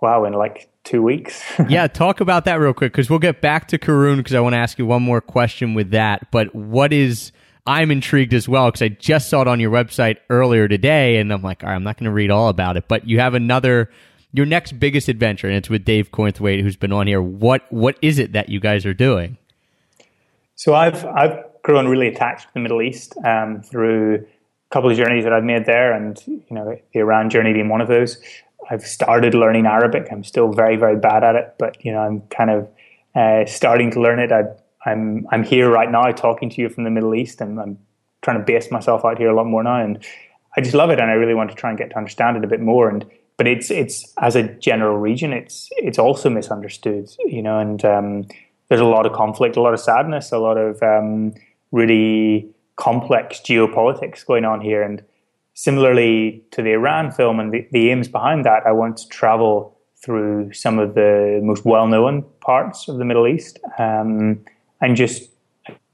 wow 0.01 0.25
in 0.25 0.33
like 0.33 0.71
two 0.85 1.03
weeks. 1.03 1.43
yeah, 1.69 1.87
talk 1.87 2.21
about 2.21 2.45
that 2.45 2.57
real 2.57 2.75
quick 2.75 2.93
because 2.93 3.11
we'll 3.11 3.19
get 3.19 3.41
back 3.41 3.69
to 3.69 3.79
Karun 3.79 4.19
because 4.19 4.35
I 4.35 4.41
want 4.41 4.55
to 4.55 4.59
ask 4.59 4.79
you 4.79 4.87
one 4.87 5.03
more 5.03 5.21
question 5.21 5.75
with 5.75 5.91
that. 5.91 6.31
But 6.31 6.55
what 6.55 6.93
is 6.93 7.33
I'm 7.67 7.91
intrigued 7.91 8.35
as 8.35 8.49
well 8.49 8.67
because 8.67 8.83
I 8.83 8.89
just 8.89 9.29
saw 9.29 9.43
it 9.43 9.49
on 9.49 9.61
your 9.61 9.71
website 9.71 10.17
earlier 10.31 10.69
today, 10.69 11.19
and 11.19 11.33
I'm 11.33 11.43
like, 11.43 11.63
all 11.63 11.71
right, 11.71 11.77
I'm 11.77 11.85
not 11.85 11.99
going 11.99 12.07
to 12.07 12.13
read 12.13 12.31
all 12.31 12.49
about 12.49 12.77
it, 12.77 12.89
but 12.89 13.07
you 13.07 13.21
have 13.21 13.35
another 13.35 13.91
your 14.33 14.47
next 14.47 14.73
biggest 14.79 15.09
adventure, 15.09 15.47
and 15.47 15.57
it's 15.57 15.71
with 15.71 15.85
Dave 15.85 16.11
Cornthwaite, 16.11 16.63
who's 16.63 16.77
been 16.77 16.93
on 16.93 17.07
here. 17.07 17.23
What 17.23 17.71
what 17.71 17.97
is 18.03 18.19
it 18.19 18.33
that 18.33 18.49
you 18.49 18.61
guys 18.61 18.85
are 18.85 18.95
doing? 18.95 19.39
So 20.55 20.75
I've 20.75 21.05
I've 21.05 21.45
grown 21.63 21.89
really 21.89 22.09
attached 22.09 22.49
to 22.49 22.55
the 22.55 22.61
Middle 22.61 22.83
East 22.83 23.17
um, 23.25 23.63
through 23.63 24.17
a 24.17 24.75
couple 24.75 24.91
of 24.91 24.97
journeys 24.97 25.25
that 25.25 25.33
I've 25.33 25.45
made 25.45 25.67
there, 25.67 25.93
and 25.93 26.23
you 26.27 26.45
know 26.51 26.65
the 26.65 27.01
Iran 27.01 27.31
journey 27.31 27.53
being 27.53 27.69
one 27.69 27.81
of 27.81 27.89
those. 27.89 28.21
I've 28.71 28.83
started 28.87 29.35
learning 29.35 29.67
Arabic. 29.67 30.09
I'm 30.11 30.25
still 30.25 30.53
very 30.53 30.77
very 30.77 30.97
bad 30.97 31.25
at 31.25 31.35
it, 31.35 31.55
but 31.59 31.85
you 31.85 31.93
know 31.93 32.01
I'm 32.01 32.21
kind 32.29 32.51
of 32.51 32.69
uh, 33.15 33.47
starting 33.47 33.91
to 33.93 34.01
learn 34.01 34.19
it. 34.19 34.33
I, 34.33 34.45
I'm 34.85 35.27
I'm 35.31 35.43
here 35.43 35.71
right 35.71 35.91
now 35.91 36.11
talking 36.13 36.51
to 36.51 36.61
you 36.61 36.69
from 36.69 36.85
the 36.85 36.91
Middle 36.91 37.15
East, 37.15 37.41
and 37.41 37.59
I'm 37.61 37.79
trying 38.23 38.39
to 38.39 38.45
base 38.45 38.71
myself 38.71 39.05
out 39.05 39.19
here 39.19 39.31
a 39.31 39.35
lot 39.35 39.47
more 39.47 39.63
now, 39.63 39.81
and 39.81 40.05
I 40.57 40.61
just 40.61 40.75
love 40.75 40.91
it, 40.91 41.01
and 41.01 41.11
I 41.11 41.15
really 41.15 41.35
want 41.35 41.51
to 41.51 41.57
try 41.57 41.71
and 41.71 41.79
get 41.79 41.91
to 41.91 41.97
understand 41.97 42.37
it 42.37 42.45
a 42.45 42.49
bit 42.49 42.61
more. 42.61 42.89
And 42.89 43.05
but 43.37 43.47
it's 43.47 43.71
it's 43.71 44.13
as 44.19 44.37
a 44.37 44.43
general 44.43 44.99
region, 44.99 45.33
it's 45.33 45.69
it's 45.77 45.99
also 45.99 46.29
misunderstood, 46.29 47.09
you 47.27 47.41
know, 47.41 47.59
and 47.59 47.85
um, 47.85 48.29
there's 48.69 48.81
a 48.81 48.85
lot 48.85 49.07
of 49.07 49.13
conflict, 49.13 49.57
a 49.57 49.63
lot 49.63 49.73
of 49.73 49.81
sadness, 49.81 50.33
a 50.33 50.39
lot 50.39 50.59
of 50.59 50.83
um, 50.83 51.35
really 51.73 52.49
complex 52.77 53.41
geopolitics 53.41 54.25
going 54.25 54.45
on 54.45 54.61
here. 54.61 54.83
And 54.83 55.03
similarly 55.55 56.45
to 56.53 56.63
the 56.63 56.73
Iran 56.73 57.11
film 57.11 57.41
and 57.41 57.53
the, 57.53 57.67
the 57.73 57.91
aims 57.91 58.09
behind 58.09 58.45
that, 58.45 58.63
I 58.67 58.73
want 58.73 58.97
to 58.99 59.09
travel 59.09 59.77
through 60.03 60.53
some 60.53 60.79
of 60.79 60.95
the 60.95 61.41
most 61.43 61.65
well-known 61.65 62.25
parts 62.41 62.89
of 62.89 62.99
the 62.99 63.05
Middle 63.05 63.27
East 63.27 63.59
um, 63.79 64.41
and 64.81 64.97
just 64.97 65.31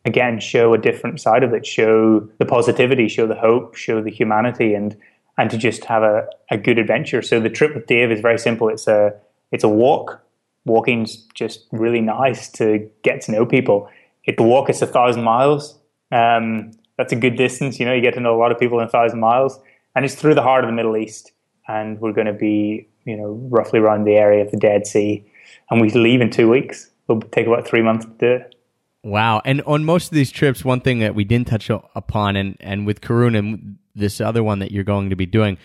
again 0.05 0.39
show 0.39 0.75
a 0.75 0.79
different 0.79 1.21
side 1.21 1.43
of 1.43 1.55
it, 1.55 1.65
show 1.65 2.21
the 2.39 2.45
positivity, 2.45 3.09
show 3.09 3.27
the 3.27 3.35
hope, 3.35 3.75
show 3.75 4.03
the 4.03 4.11
humanity, 4.11 4.75
and 4.75 4.97
and 5.37 5.51
to 5.51 5.59
just 5.59 5.85
have 5.87 6.03
a, 6.03 6.29
a 6.51 6.57
good 6.57 6.79
adventure. 6.79 7.23
So 7.23 7.41
the 7.41 7.51
trip 7.51 7.75
with 7.75 7.87
Dave 7.87 8.13
is 8.13 8.21
very 8.21 8.39
simple. 8.39 8.69
It's 8.69 8.87
a 8.87 9.15
it's 9.51 9.65
a 9.65 9.69
walk. 9.69 10.21
Walking's 10.67 11.17
just 11.35 11.67
really 11.73 12.01
nice 12.01 12.49
to 12.53 12.89
get 13.03 13.23
to 13.23 13.33
know 13.33 13.45
people. 13.47 13.89
If 14.27 14.37
the 14.37 14.43
walk 14.43 14.71
is 14.71 14.81
a 14.83 14.87
thousand 14.87 15.23
miles, 15.23 15.79
um, 16.13 16.73
that's 16.97 17.13
a 17.13 17.17
good 17.17 17.37
distance. 17.37 17.79
You 17.79 17.87
know, 17.87 17.93
you 17.93 18.01
get 18.01 18.15
to 18.15 18.21
know 18.21 18.35
a 18.35 18.41
lot 18.41 18.53
of 18.53 18.59
people 18.59 18.79
in 18.81 18.87
a 18.87 18.91
thousand 18.91 19.21
miles, 19.21 19.59
and 19.95 20.05
it's 20.05 20.15
through 20.15 20.35
the 20.35 20.43
heart 20.43 20.65
of 20.65 20.69
the 20.69 20.75
Middle 20.75 20.97
East. 20.97 21.33
And 21.67 21.99
we're 22.01 22.13
going 22.13 22.27
to 22.27 22.33
be, 22.33 22.89
you 23.05 23.17
know, 23.17 23.39
roughly 23.51 23.81
around 23.81 24.05
the 24.05 24.17
area 24.17 24.45
of 24.45 24.51
the 24.51 24.59
Dead 24.59 24.87
Sea, 24.87 25.25
and 25.71 25.81
we 25.81 25.91
leave 25.91 26.21
in 26.21 26.31
two 26.31 26.49
weeks. 26.49 26.91
It'll 27.09 27.21
take 27.21 27.47
about 27.47 27.67
three 27.67 27.83
months 27.83 28.05
to 28.05 28.11
do 28.13 28.27
it. 28.27 28.55
Wow. 29.03 29.43
And 29.45 29.61
on 29.63 29.85
most 29.85 30.07
of 30.07 30.15
these 30.15 30.31
trips, 30.31 30.65
one 30.65 30.81
thing 30.81 31.01
that 31.01 31.15
we 31.15 31.25
didn't 31.25 31.47
touch 31.47 31.71
upon, 31.71 32.37
and, 32.37 32.57
and 32.61 32.87
with 32.87 33.03
Karun 33.03 33.37
and 33.37 33.79
this 33.95 34.21
other 34.21 34.43
one 34.43 34.61
that 34.61 34.73
you're 34.73 34.85
going 34.85 35.11
to 35.11 35.17
be 35.17 35.27
doing, 35.27 35.59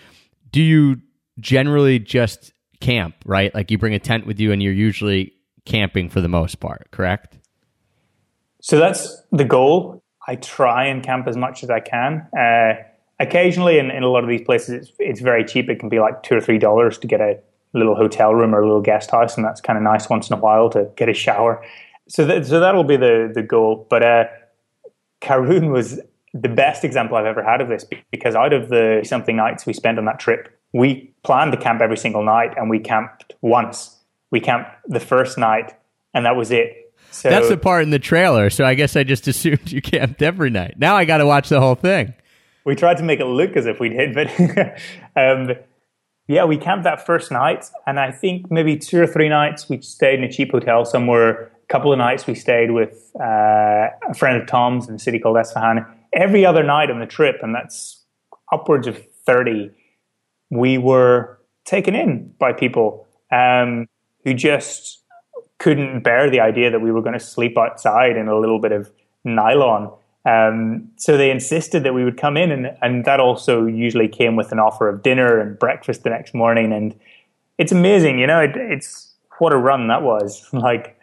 do 0.52 0.60
you 0.60 1.00
generally 1.38 1.98
just 1.98 2.52
camp, 2.80 3.14
right? 3.24 3.54
Like 3.54 3.70
you 3.70 3.78
bring 3.78 3.94
a 3.94 3.98
tent 3.98 4.26
with 4.26 4.38
you 4.38 4.52
and 4.52 4.62
you're 4.62 4.72
usually 4.72 5.32
camping 5.64 6.10
for 6.10 6.20
the 6.20 6.28
most 6.28 6.60
part, 6.60 6.90
correct? 6.90 7.38
So 8.60 8.78
that's 8.78 9.22
the 9.32 9.44
goal. 9.44 10.02
I 10.28 10.36
try 10.36 10.86
and 10.86 11.02
camp 11.02 11.26
as 11.26 11.36
much 11.36 11.62
as 11.62 11.70
I 11.70 11.80
can. 11.80 12.26
Uh, 12.38 12.74
occasionally, 13.18 13.78
in, 13.78 13.90
in 13.90 14.02
a 14.02 14.08
lot 14.08 14.22
of 14.22 14.28
these 14.28 14.42
places, 14.42 14.70
it's, 14.70 14.92
it's 14.98 15.20
very 15.20 15.44
cheap. 15.44 15.68
It 15.68 15.80
can 15.80 15.88
be 15.88 15.98
like 15.98 16.22
two 16.22 16.36
or 16.36 16.40
three 16.40 16.58
dollars 16.58 16.98
to 16.98 17.06
get 17.06 17.20
a 17.20 17.38
little 17.72 17.94
hotel 17.94 18.34
room 18.34 18.54
or 18.54 18.60
a 18.60 18.66
little 18.66 18.82
guest 18.82 19.10
house, 19.10 19.36
and 19.36 19.44
that's 19.44 19.60
kind 19.60 19.76
of 19.76 19.82
nice 19.82 20.08
once 20.08 20.28
in 20.28 20.36
a 20.36 20.40
while 20.40 20.68
to 20.70 20.90
get 20.96 21.08
a 21.08 21.14
shower. 21.14 21.64
So, 22.08 22.24
that, 22.26 22.46
so 22.46 22.60
that'll 22.60 22.84
be 22.84 22.96
the 22.96 23.30
the 23.32 23.42
goal. 23.42 23.86
But 23.88 24.02
uh, 24.02 24.24
was 25.28 26.00
the 26.32 26.48
best 26.48 26.84
example 26.84 27.16
I've 27.16 27.26
ever 27.26 27.42
had 27.42 27.60
of 27.60 27.68
this 27.68 27.84
because 28.10 28.34
out 28.34 28.52
of 28.52 28.68
the 28.68 29.00
something 29.04 29.36
nights 29.36 29.66
we 29.66 29.72
spent 29.72 29.98
on 29.98 30.04
that 30.04 30.20
trip, 30.20 30.56
we 30.72 31.12
planned 31.24 31.52
to 31.52 31.58
camp 31.58 31.80
every 31.80 31.96
single 31.96 32.22
night 32.22 32.54
and 32.56 32.70
we 32.70 32.78
camped 32.78 33.34
once. 33.40 33.96
We 34.30 34.40
camped 34.40 34.70
the 34.86 35.00
first 35.00 35.38
night 35.38 35.74
and 36.14 36.24
that 36.24 36.36
was 36.36 36.50
it. 36.50 36.79
So 37.10 37.28
That's 37.28 37.48
the 37.48 37.56
part 37.56 37.82
in 37.82 37.90
the 37.90 37.98
trailer. 37.98 38.50
So 38.50 38.64
I 38.64 38.74
guess 38.74 38.96
I 38.96 39.04
just 39.04 39.28
assumed 39.32 39.70
you 39.70 39.82
camped 39.82 40.22
every 40.22 40.50
night. 40.50 40.78
Now 40.78 40.96
I 40.96 41.04
got 41.04 41.18
to 41.18 41.26
watch 41.26 41.48
the 41.48 41.60
whole 41.60 41.74
thing. 41.74 42.14
We 42.64 42.74
tried 42.74 42.98
to 42.98 43.02
make 43.02 43.20
it 43.20 43.24
look 43.24 43.56
as 43.56 43.66
if 43.66 43.80
we 43.80 43.88
did, 43.88 44.14
but 44.14 44.28
um, 45.16 45.56
yeah, 46.28 46.44
we 46.44 46.56
camped 46.56 46.84
that 46.84 47.04
first 47.04 47.32
night. 47.32 47.64
And 47.86 47.98
I 47.98 48.12
think 48.12 48.50
maybe 48.50 48.76
two 48.76 49.02
or 49.02 49.06
three 49.06 49.28
nights 49.28 49.68
we 49.68 49.80
stayed 49.80 50.18
in 50.18 50.24
a 50.24 50.30
cheap 50.30 50.52
hotel 50.52 50.84
somewhere. 50.84 51.46
A 51.46 51.72
couple 51.72 51.92
of 51.92 51.98
nights 51.98 52.26
we 52.26 52.34
stayed 52.34 52.70
with 52.72 53.10
uh, 53.18 53.88
a 54.08 54.14
friend 54.14 54.40
of 54.40 54.46
Tom's 54.46 54.88
in 54.88 54.94
a 54.94 54.98
city 54.98 55.18
called 55.18 55.36
Esfahan 55.36 55.86
every 56.12 56.44
other 56.44 56.62
night 56.62 56.90
on 56.90 57.00
the 57.00 57.06
trip, 57.06 57.36
and 57.42 57.54
that's 57.54 58.04
upwards 58.52 58.86
of 58.86 59.00
30, 59.26 59.70
we 60.50 60.78
were 60.78 61.38
taken 61.64 61.94
in 61.94 62.34
by 62.38 62.52
people 62.52 63.06
um, 63.32 63.86
who 64.24 64.34
just 64.34 65.02
couldn't 65.60 66.00
bear 66.00 66.28
the 66.28 66.40
idea 66.40 66.70
that 66.70 66.80
we 66.80 66.90
were 66.90 67.02
going 67.02 67.12
to 67.12 67.24
sleep 67.24 67.56
outside 67.56 68.16
in 68.16 68.26
a 68.26 68.38
little 68.38 68.58
bit 68.58 68.72
of 68.72 68.90
nylon. 69.24 69.92
Um, 70.24 70.90
so 70.96 71.16
they 71.16 71.30
insisted 71.30 71.84
that 71.84 71.94
we 71.94 72.02
would 72.02 72.16
come 72.16 72.36
in, 72.36 72.50
and, 72.50 72.76
and 72.82 73.04
that 73.04 73.20
also 73.20 73.66
usually 73.66 74.08
came 74.08 74.36
with 74.36 74.52
an 74.52 74.58
offer 74.58 74.88
of 74.88 75.02
dinner 75.02 75.38
and 75.38 75.58
breakfast 75.58 76.02
the 76.02 76.10
next 76.10 76.34
morning. 76.34 76.72
And 76.72 76.98
it's 77.58 77.72
amazing, 77.72 78.18
you 78.18 78.26
know, 78.26 78.40
it, 78.40 78.56
it's 78.56 79.14
what 79.38 79.52
a 79.52 79.56
run 79.56 79.88
that 79.88 80.02
was 80.02 80.48
like 80.52 80.98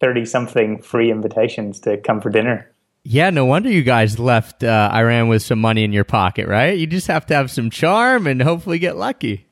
30 0.00 0.24
something 0.26 0.82
free 0.82 1.10
invitations 1.10 1.80
to 1.80 1.96
come 1.96 2.20
for 2.20 2.28
dinner. 2.28 2.70
Yeah, 3.04 3.30
no 3.30 3.44
wonder 3.44 3.70
you 3.70 3.84
guys 3.84 4.18
left 4.18 4.64
uh, 4.64 4.90
Iran 4.92 5.28
with 5.28 5.42
some 5.42 5.60
money 5.60 5.84
in 5.84 5.92
your 5.92 6.02
pocket, 6.02 6.48
right? 6.48 6.76
You 6.76 6.88
just 6.88 7.06
have 7.06 7.24
to 7.26 7.34
have 7.34 7.52
some 7.52 7.70
charm 7.70 8.26
and 8.26 8.42
hopefully 8.42 8.80
get 8.80 8.96
lucky. 8.96 9.46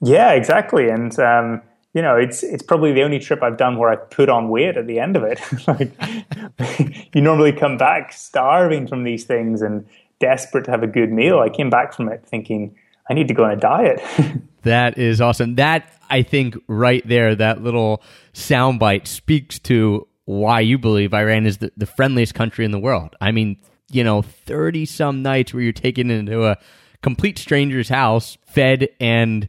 Yeah, 0.00 0.32
exactly. 0.32 0.88
And 0.88 1.16
um, 1.18 1.62
you 1.94 2.00
know, 2.00 2.16
it's 2.16 2.42
it's 2.42 2.62
probably 2.62 2.92
the 2.92 3.02
only 3.02 3.18
trip 3.18 3.42
I've 3.42 3.56
done 3.56 3.76
where 3.76 3.90
I 3.90 3.96
put 3.96 4.28
on 4.28 4.48
weight 4.48 4.76
at 4.76 4.86
the 4.86 4.98
end 4.98 5.16
of 5.16 5.24
it. 5.24 5.40
like 5.68 7.14
you 7.14 7.20
normally 7.20 7.52
come 7.52 7.76
back 7.76 8.12
starving 8.12 8.86
from 8.86 9.04
these 9.04 9.24
things 9.24 9.60
and 9.60 9.86
desperate 10.18 10.64
to 10.64 10.70
have 10.70 10.82
a 10.82 10.86
good 10.86 11.12
meal. 11.12 11.38
I 11.38 11.48
came 11.48 11.68
back 11.68 11.92
from 11.92 12.08
it 12.08 12.24
thinking 12.26 12.76
I 13.10 13.14
need 13.14 13.28
to 13.28 13.34
go 13.34 13.44
on 13.44 13.50
a 13.50 13.56
diet. 13.56 14.00
that 14.62 14.96
is 14.96 15.20
awesome. 15.20 15.56
That 15.56 15.92
I 16.08 16.22
think 16.22 16.56
right 16.66 17.06
there, 17.06 17.34
that 17.34 17.62
little 17.62 18.02
soundbite 18.32 19.06
speaks 19.06 19.58
to 19.60 20.06
why 20.24 20.60
you 20.60 20.78
believe 20.78 21.12
Iran 21.12 21.46
is 21.46 21.58
the, 21.58 21.72
the 21.76 21.86
friendliest 21.86 22.34
country 22.34 22.64
in 22.64 22.70
the 22.70 22.78
world. 22.78 23.16
I 23.20 23.32
mean, 23.32 23.58
you 23.90 24.04
know, 24.04 24.22
30 24.22 24.86
some 24.86 25.22
nights 25.22 25.52
where 25.52 25.62
you're 25.62 25.72
taken 25.72 26.10
into 26.10 26.46
a 26.46 26.56
complete 27.02 27.38
stranger's 27.38 27.88
house, 27.88 28.38
fed 28.46 28.88
and, 29.00 29.48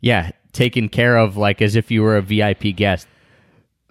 yeah, 0.00 0.30
taken 0.54 0.88
care 0.88 1.16
of 1.16 1.36
like 1.36 1.60
as 1.60 1.76
if 1.76 1.90
you 1.90 2.02
were 2.02 2.16
a 2.16 2.22
VIP 2.22 2.74
guest. 2.74 3.06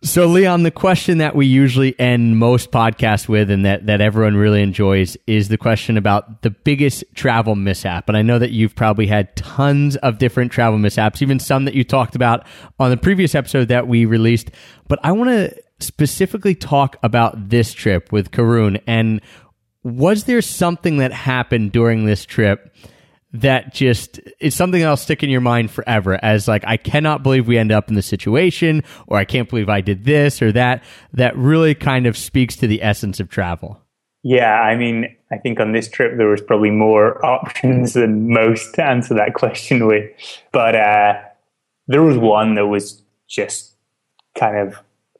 So, 0.03 0.25
Leon, 0.25 0.63
the 0.63 0.71
question 0.71 1.19
that 1.19 1.33
we 1.33 1.45
usually 1.45 1.97
end 1.97 2.37
most 2.37 2.71
podcasts 2.71 3.29
with 3.29 3.49
and 3.49 3.63
that, 3.63 3.85
that 3.85 4.01
everyone 4.01 4.35
really 4.35 4.61
enjoys 4.61 5.15
is 5.27 5.47
the 5.47 5.57
question 5.57 5.95
about 5.95 6.41
the 6.41 6.49
biggest 6.49 7.05
travel 7.15 7.55
mishap. 7.55 8.09
And 8.09 8.17
I 8.17 8.21
know 8.21 8.37
that 8.37 8.51
you've 8.51 8.75
probably 8.75 9.07
had 9.07 9.33
tons 9.37 9.95
of 9.97 10.17
different 10.17 10.51
travel 10.51 10.77
mishaps, 10.77 11.21
even 11.21 11.39
some 11.39 11.63
that 11.63 11.73
you 11.73 11.85
talked 11.85 12.15
about 12.15 12.45
on 12.79 12.89
the 12.89 12.97
previous 12.97 13.33
episode 13.33 13.69
that 13.69 13.87
we 13.87 14.03
released. 14.03 14.51
But 14.89 14.99
I 15.03 15.13
want 15.13 15.29
to 15.29 15.55
specifically 15.79 16.53
talk 16.53 16.97
about 17.01 17.49
this 17.49 17.71
trip 17.71 18.11
with 18.11 18.31
Karun. 18.31 18.81
And 18.85 19.21
was 19.83 20.25
there 20.25 20.41
something 20.41 20.97
that 20.97 21.13
happened 21.13 21.71
during 21.71 22.03
this 22.03 22.25
trip 22.25 22.75
that 23.33 23.73
just 23.73 24.19
is 24.39 24.55
something 24.55 24.79
that'll 24.79 24.95
stick 24.95 25.23
in 25.23 25.29
your 25.29 25.41
mind 25.41 25.71
forever 25.71 26.19
as 26.23 26.47
like 26.47 26.63
I 26.65 26.77
cannot 26.77 27.23
believe 27.23 27.47
we 27.47 27.57
end 27.57 27.71
up 27.71 27.89
in 27.89 27.95
this 27.95 28.05
situation 28.05 28.83
or 29.07 29.17
I 29.17 29.25
can't 29.25 29.49
believe 29.49 29.69
I 29.69 29.81
did 29.81 30.05
this 30.05 30.41
or 30.41 30.51
that 30.51 30.83
that 31.13 31.35
really 31.35 31.73
kind 31.73 32.05
of 32.05 32.15
speaks 32.15 32.55
to 32.57 32.67
the 32.67 32.83
essence 32.83 33.19
of 33.19 33.29
travel. 33.29 33.79
Yeah, 34.23 34.53
I 34.53 34.77
mean, 34.77 35.15
I 35.31 35.37
think 35.37 35.59
on 35.59 35.73
this 35.73 35.89
trip 35.89 36.17
there 36.17 36.29
was 36.29 36.41
probably 36.41 36.69
more 36.69 37.23
options 37.25 37.93
than 37.93 38.31
most 38.31 38.75
to 38.75 38.83
answer 38.83 39.15
that 39.15 39.33
question 39.33 39.85
with. 39.87 40.09
But 40.51 40.75
uh, 40.75 41.21
there 41.87 42.03
was 42.03 42.17
one 42.17 42.53
that 42.55 42.67
was 42.67 43.01
just 43.27 43.75
kind 44.37 44.57
of 44.57 44.77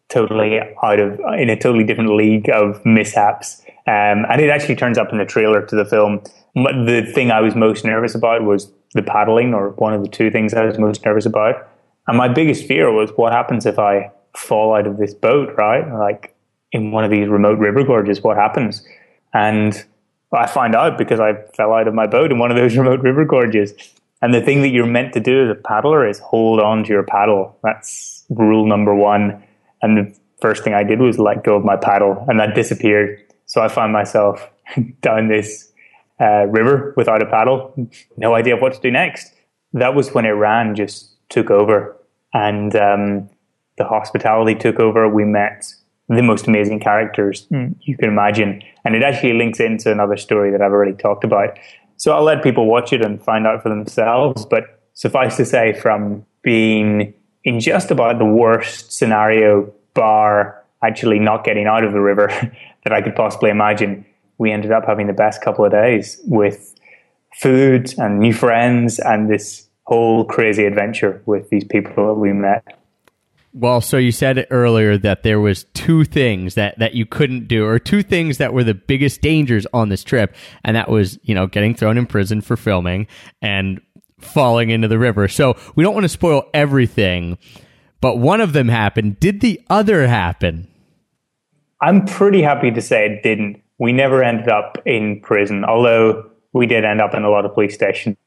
totally 0.10 0.60
out 0.84 1.00
of 1.00 1.20
in 1.38 1.50
a 1.50 1.60
totally 1.60 1.84
different 1.84 2.16
league 2.16 2.50
of 2.50 2.86
mishaps. 2.86 3.62
Um, 3.86 4.26
and 4.30 4.40
it 4.40 4.50
actually 4.50 4.76
turns 4.76 4.98
up 4.98 5.12
in 5.12 5.18
the 5.18 5.26
trailer 5.26 5.66
to 5.66 5.76
the 5.76 5.86
film. 5.86 6.22
The 6.56 7.10
thing 7.14 7.32
I 7.32 7.42
was 7.42 7.56
most 7.56 7.84
nervous 7.84 8.16
about 8.16 8.44
was 8.44 8.72
the 8.94 9.02
paddling, 9.02 9.54
or 9.54 9.70
one 9.72 9.94
of 9.94 10.04
the 10.04 10.10
two 10.10 10.30
things 10.30 10.54
I 10.54 10.66
was 10.66 10.78
most 10.78 11.04
nervous 11.04 11.26
about. 11.26 11.68
And 12.08 12.18
my 12.18 12.28
biggest 12.28 12.66
fear 12.68 12.92
was 12.92 13.12
what 13.16 13.32
happens 13.32 13.66
if 13.66 13.80
I 13.80 14.12
fall 14.36 14.76
out 14.76 14.88
of 14.88 14.98
this 14.98 15.14
boat, 15.14 15.56
right? 15.58 15.88
Like 15.92 16.36
in 16.72 16.92
one 16.92 17.04
of 17.04 17.12
these 17.12 17.28
remote 17.28 17.60
river 17.60 17.84
gorges, 17.84 18.22
what 18.22 18.38
happens? 18.38 18.86
And 19.34 19.84
I 20.32 20.48
find 20.48 20.76
out 20.76 20.98
because 20.98 21.20
I 21.20 21.34
fell 21.56 21.74
out 21.74 21.88
of 21.88 21.94
my 21.94 22.08
boat 22.08 22.32
in 22.32 22.40
one 22.40 22.52
of 22.52 22.58
those 22.58 22.76
remote 22.78 23.02
river 23.02 23.26
gorges. 23.26 23.74
And 24.22 24.34
the 24.34 24.42
thing 24.42 24.62
that 24.62 24.70
you're 24.70 24.86
meant 24.86 25.14
to 25.14 25.20
do 25.20 25.44
as 25.44 25.50
a 25.50 25.62
paddler 25.62 26.08
is 26.08 26.20
hold 26.20 26.60
on 26.60 26.84
to 26.84 26.90
your 26.90 27.04
paddle. 27.04 27.58
That's 27.64 28.26
rule 28.30 28.66
number 28.66 28.96
one. 28.96 29.44
And 29.82 29.98
the 29.98 30.18
first 30.42 30.64
thing 30.64 30.74
I 30.74 30.84
did 30.84 31.00
was 31.00 31.20
let 31.20 31.44
go 31.44 31.56
of 31.56 31.66
my 31.66 31.76
paddle 31.76 32.26
and 32.28 32.40
that 32.40 32.56
disappeared. 32.56 33.22
So 33.46 33.62
I 33.62 33.68
found 33.68 33.92
myself 33.92 34.50
down 35.02 35.28
this 35.28 35.73
uh, 36.20 36.46
river 36.48 36.94
without 36.96 37.22
a 37.22 37.26
paddle, 37.26 37.74
no 38.18 38.36
idea 38.36 38.56
what 38.56 38.74
to 38.74 38.80
do 38.80 38.92
next. 38.92 39.34
That 39.74 39.96
was 39.96 40.14
when 40.14 40.26
Iran 40.26 40.76
just 40.76 41.16
took 41.30 41.50
over 41.50 41.98
and 42.34 42.76
um, 42.76 43.30
the 43.78 43.86
hospitality 43.86 44.56
took 44.56 44.80
over. 44.80 45.08
We 45.10 45.26
met 45.26 45.74
the 46.10 46.22
most 46.22 46.48
amazing 46.48 46.80
characters 46.80 47.48
mm. 47.52 47.76
you 47.82 47.98
can 47.98 48.10
imagine. 48.10 48.62
And 48.86 48.96
it 48.96 49.04
actually 49.04 49.34
links 49.34 49.60
into 49.60 49.92
another 49.92 50.18
story 50.18 50.52
that 50.52 50.62
I've 50.62 50.72
already 50.72 50.94
talked 50.94 51.24
about. 51.24 51.58
So 51.98 52.12
I'll 52.14 52.24
let 52.24 52.44
people 52.44 52.68
watch 52.68 52.94
it 52.94 53.04
and 53.04 53.24
find 53.24 53.48
out 53.48 53.64
for 53.64 53.70
themselves. 53.70 54.46
But 54.46 54.82
suffice 54.94 55.38
to 55.38 55.46
say, 55.46 55.74
from 55.74 56.26
being 56.42 57.14
in 57.44 57.60
just 57.60 57.92
about 57.92 58.20
the 58.20 58.26
worst 58.26 58.92
scenario, 58.92 59.74
bar 59.94 60.62
actually 60.84 61.20
not 61.20 61.44
getting 61.44 61.66
out 61.66 61.84
of 61.84 61.94
the 61.94 62.02
river 62.02 62.28
that 62.84 62.94
I 62.94 63.02
could 63.02 63.16
possibly 63.16 63.50
imagine, 63.50 64.06
we 64.38 64.52
ended 64.52 64.72
up 64.72 64.86
having 64.86 65.08
the 65.08 65.14
best 65.14 65.42
couple 65.42 65.66
of 65.66 65.72
days 65.72 66.20
with 66.26 66.76
food 67.36 67.94
and 67.98 68.20
new 68.20 68.34
friends 68.34 69.00
and 69.00 69.30
this 69.30 69.68
whole 69.84 70.26
crazy 70.26 70.66
adventure 70.66 71.22
with 71.26 71.50
these 71.50 71.64
people 71.64 72.08
that 72.08 72.14
we 72.14 72.32
met. 72.34 72.80
Well, 73.56 73.82
so 73.82 73.98
you 73.98 74.12
said 74.12 74.48
earlier 74.50 74.98
that 74.98 75.22
there 75.22 75.40
was 75.40 75.66
two 75.76 76.06
things 76.06 76.56
that, 76.56 76.80
that 76.80 76.96
you 76.96 77.06
couldn't 77.06 77.48
do, 77.48 77.66
or 77.66 77.78
two 77.78 78.02
things 78.02 78.40
that 78.40 78.52
were 78.52 78.64
the 78.64 78.74
biggest 78.74 79.22
dangers 79.22 79.68
on 79.74 79.90
this 79.90 80.04
trip, 80.04 80.36
and 80.64 80.76
that 80.76 80.90
was, 80.90 81.20
you 81.22 81.36
know, 81.36 81.46
getting 81.46 81.76
thrown 81.76 82.00
in 82.00 82.08
prison 82.08 82.42
for 82.42 82.58
filming 82.58 83.06
and 83.44 83.80
falling 84.20 84.72
into 84.72 84.88
the 84.88 84.98
river. 84.98 85.28
So 85.28 85.56
we 85.76 85.84
don't 85.84 85.94
want 85.94 86.06
to 86.06 86.10
spoil 86.10 86.50
everything, 86.54 87.38
but 88.02 88.18
one 88.18 88.42
of 88.42 88.54
them 88.54 88.70
happened. 88.70 89.20
Did 89.20 89.42
the 89.42 89.62
other 89.70 90.08
happen? 90.08 90.68
I'm 91.80 92.06
pretty 92.06 92.42
happy 92.42 92.72
to 92.72 92.82
say 92.82 93.06
it 93.06 93.22
didn't. 93.22 93.62
We 93.80 93.92
never 93.92 94.24
ended 94.24 94.50
up 94.50 94.78
in 94.86 95.22
prison, 95.22 95.66
although 95.66 96.30
we 96.54 96.68
did 96.68 96.86
end 96.86 97.02
up 97.02 97.14
in 97.14 97.24
a 97.24 97.30
lot 97.30 97.46
of 97.46 97.54
police 97.54 97.74
stations. 97.74 98.18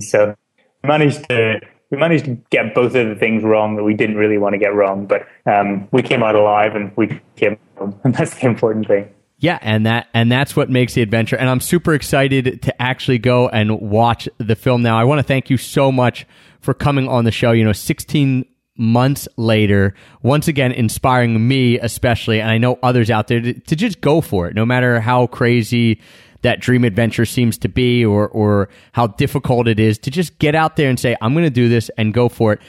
So 0.00 0.34
we 0.82 0.88
managed 0.88 1.28
to 1.28 1.60
we 1.90 1.98
managed 1.98 2.24
to 2.24 2.36
get 2.50 2.74
both 2.74 2.94
of 2.94 3.08
the 3.08 3.14
things 3.14 3.44
wrong 3.44 3.76
that 3.76 3.84
we 3.84 3.94
didn't 3.94 4.16
really 4.16 4.38
want 4.38 4.54
to 4.54 4.58
get 4.58 4.74
wrong, 4.74 5.06
but 5.06 5.26
um, 5.46 5.86
we 5.92 6.02
came 6.02 6.22
out 6.22 6.34
alive 6.34 6.74
and 6.74 6.90
we 6.96 7.20
came 7.36 7.56
home, 7.76 7.98
and 8.04 8.14
that's 8.16 8.34
the 8.34 8.46
important 8.46 8.88
thing. 8.88 9.08
Yeah, 9.38 9.58
and 9.60 9.84
that 9.84 10.08
and 10.14 10.30
that's 10.32 10.56
what 10.56 10.70
makes 10.70 10.94
the 10.94 11.02
adventure. 11.02 11.36
And 11.36 11.50
I'm 11.50 11.60
super 11.60 11.92
excited 11.92 12.62
to 12.62 12.82
actually 12.82 13.18
go 13.18 13.48
and 13.48 13.80
watch 13.80 14.28
the 14.38 14.56
film 14.56 14.82
now. 14.82 14.98
I 14.98 15.04
want 15.04 15.18
to 15.18 15.22
thank 15.22 15.50
you 15.50 15.56
so 15.56 15.92
much 15.92 16.26
for 16.60 16.72
coming 16.72 17.08
on 17.08 17.24
the 17.24 17.30
show. 17.30 17.52
You 17.52 17.64
know, 17.64 17.72
16 17.72 18.46
months 18.76 19.28
later, 19.36 19.94
once 20.22 20.48
again 20.48 20.72
inspiring 20.72 21.46
me 21.46 21.78
especially, 21.78 22.40
and 22.40 22.50
I 22.50 22.58
know 22.58 22.78
others 22.82 23.10
out 23.10 23.28
there 23.28 23.40
to, 23.40 23.54
to 23.54 23.76
just 23.76 24.00
go 24.00 24.20
for 24.20 24.48
it, 24.48 24.54
no 24.54 24.66
matter 24.66 25.00
how 25.00 25.26
crazy 25.26 26.00
that 26.42 26.60
dream 26.60 26.84
adventure 26.84 27.24
seems 27.24 27.56
to 27.58 27.68
be 27.68 28.04
or 28.04 28.28
or 28.28 28.68
how 28.92 29.06
difficult 29.06 29.66
it 29.66 29.80
is 29.80 29.98
to 29.98 30.10
just 30.10 30.38
get 30.38 30.54
out 30.54 30.76
there 30.76 30.90
and 30.90 31.00
say 31.00 31.16
I'm 31.20 31.32
going 31.32 31.44
to 31.46 31.50
do 31.50 31.68
this 31.68 31.90
and 31.96 32.12
go 32.12 32.28
for 32.28 32.52
it. 32.52 32.60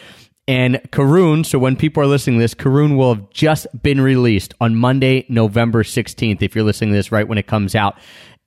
And 0.47 0.75
Karun, 0.91 1.45
so 1.45 1.57
when 1.57 1.75
people 1.75 2.03
are 2.03 2.07
listening 2.07 2.37
to 2.37 2.43
this, 2.43 2.53
Karun 2.53 2.97
will 2.97 3.15
have 3.15 3.29
just 3.31 3.67
been 3.81 3.99
released 3.99 4.53
on 4.61 4.75
Monday, 4.75 5.25
November 5.27 5.83
16th, 5.83 6.41
if 6.41 6.55
you're 6.55 6.63
listening 6.63 6.91
to 6.91 6.95
this 6.95 7.11
right 7.11 7.27
when 7.27 7.39
it 7.39 7.47
comes 7.47 7.73
out. 7.73 7.97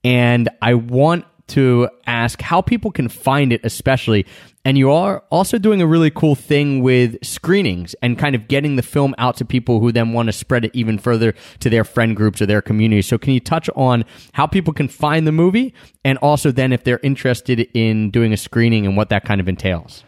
And 0.05 0.49
I 0.63 0.75
want 0.75 1.25
to 1.49 1.89
ask 2.07 2.41
how 2.41 2.61
people 2.61 2.91
can 2.91 3.09
find 3.09 3.53
it, 3.53 3.61
especially. 3.65 4.27
And 4.65 4.77
you 4.77 4.91
are 4.91 5.25
also 5.31 5.59
doing 5.59 5.81
a 5.81 5.87
really 5.87 6.11
cool 6.11 6.35
thing 6.35 6.83
with 6.83 7.17
screenings 7.25 7.95
and 8.03 8.19
kind 8.19 8.35
of 8.35 8.49
getting 8.49 8.77
the 8.77 8.83
film 8.83 9.15
out 9.17 9.37
to 9.39 9.45
people 9.45 9.81
who 9.81 9.93
then 9.93 10.13
want 10.13 10.27
to 10.27 10.33
spread 10.33 10.65
it 10.65 10.71
even 10.75 10.99
further 10.99 11.35
to 11.61 11.71
their 11.71 11.85
friend 11.85 12.15
groups 12.15 12.43
or 12.43 12.47
their 12.47 12.61
communities. 12.61 13.07
So, 13.07 13.19
can 13.19 13.33
you 13.33 13.41
touch 13.41 13.71
on 13.77 14.05
how 14.33 14.47
people 14.47 14.75
can 14.75 14.89
find 14.89 15.27
the 15.27 15.33
movie 15.33 15.75
and 16.05 16.19
also 16.19 16.51
then 16.51 16.73
if 16.73 16.85
they're 16.85 17.01
interested 17.03 17.61
in 17.75 18.11
doing 18.11 18.33
a 18.33 18.37
screening 18.37 18.87
and 18.87 18.97
what 18.97 19.09
that 19.09 19.25
kind 19.25 19.41
of 19.41 19.49
entails? 19.49 20.05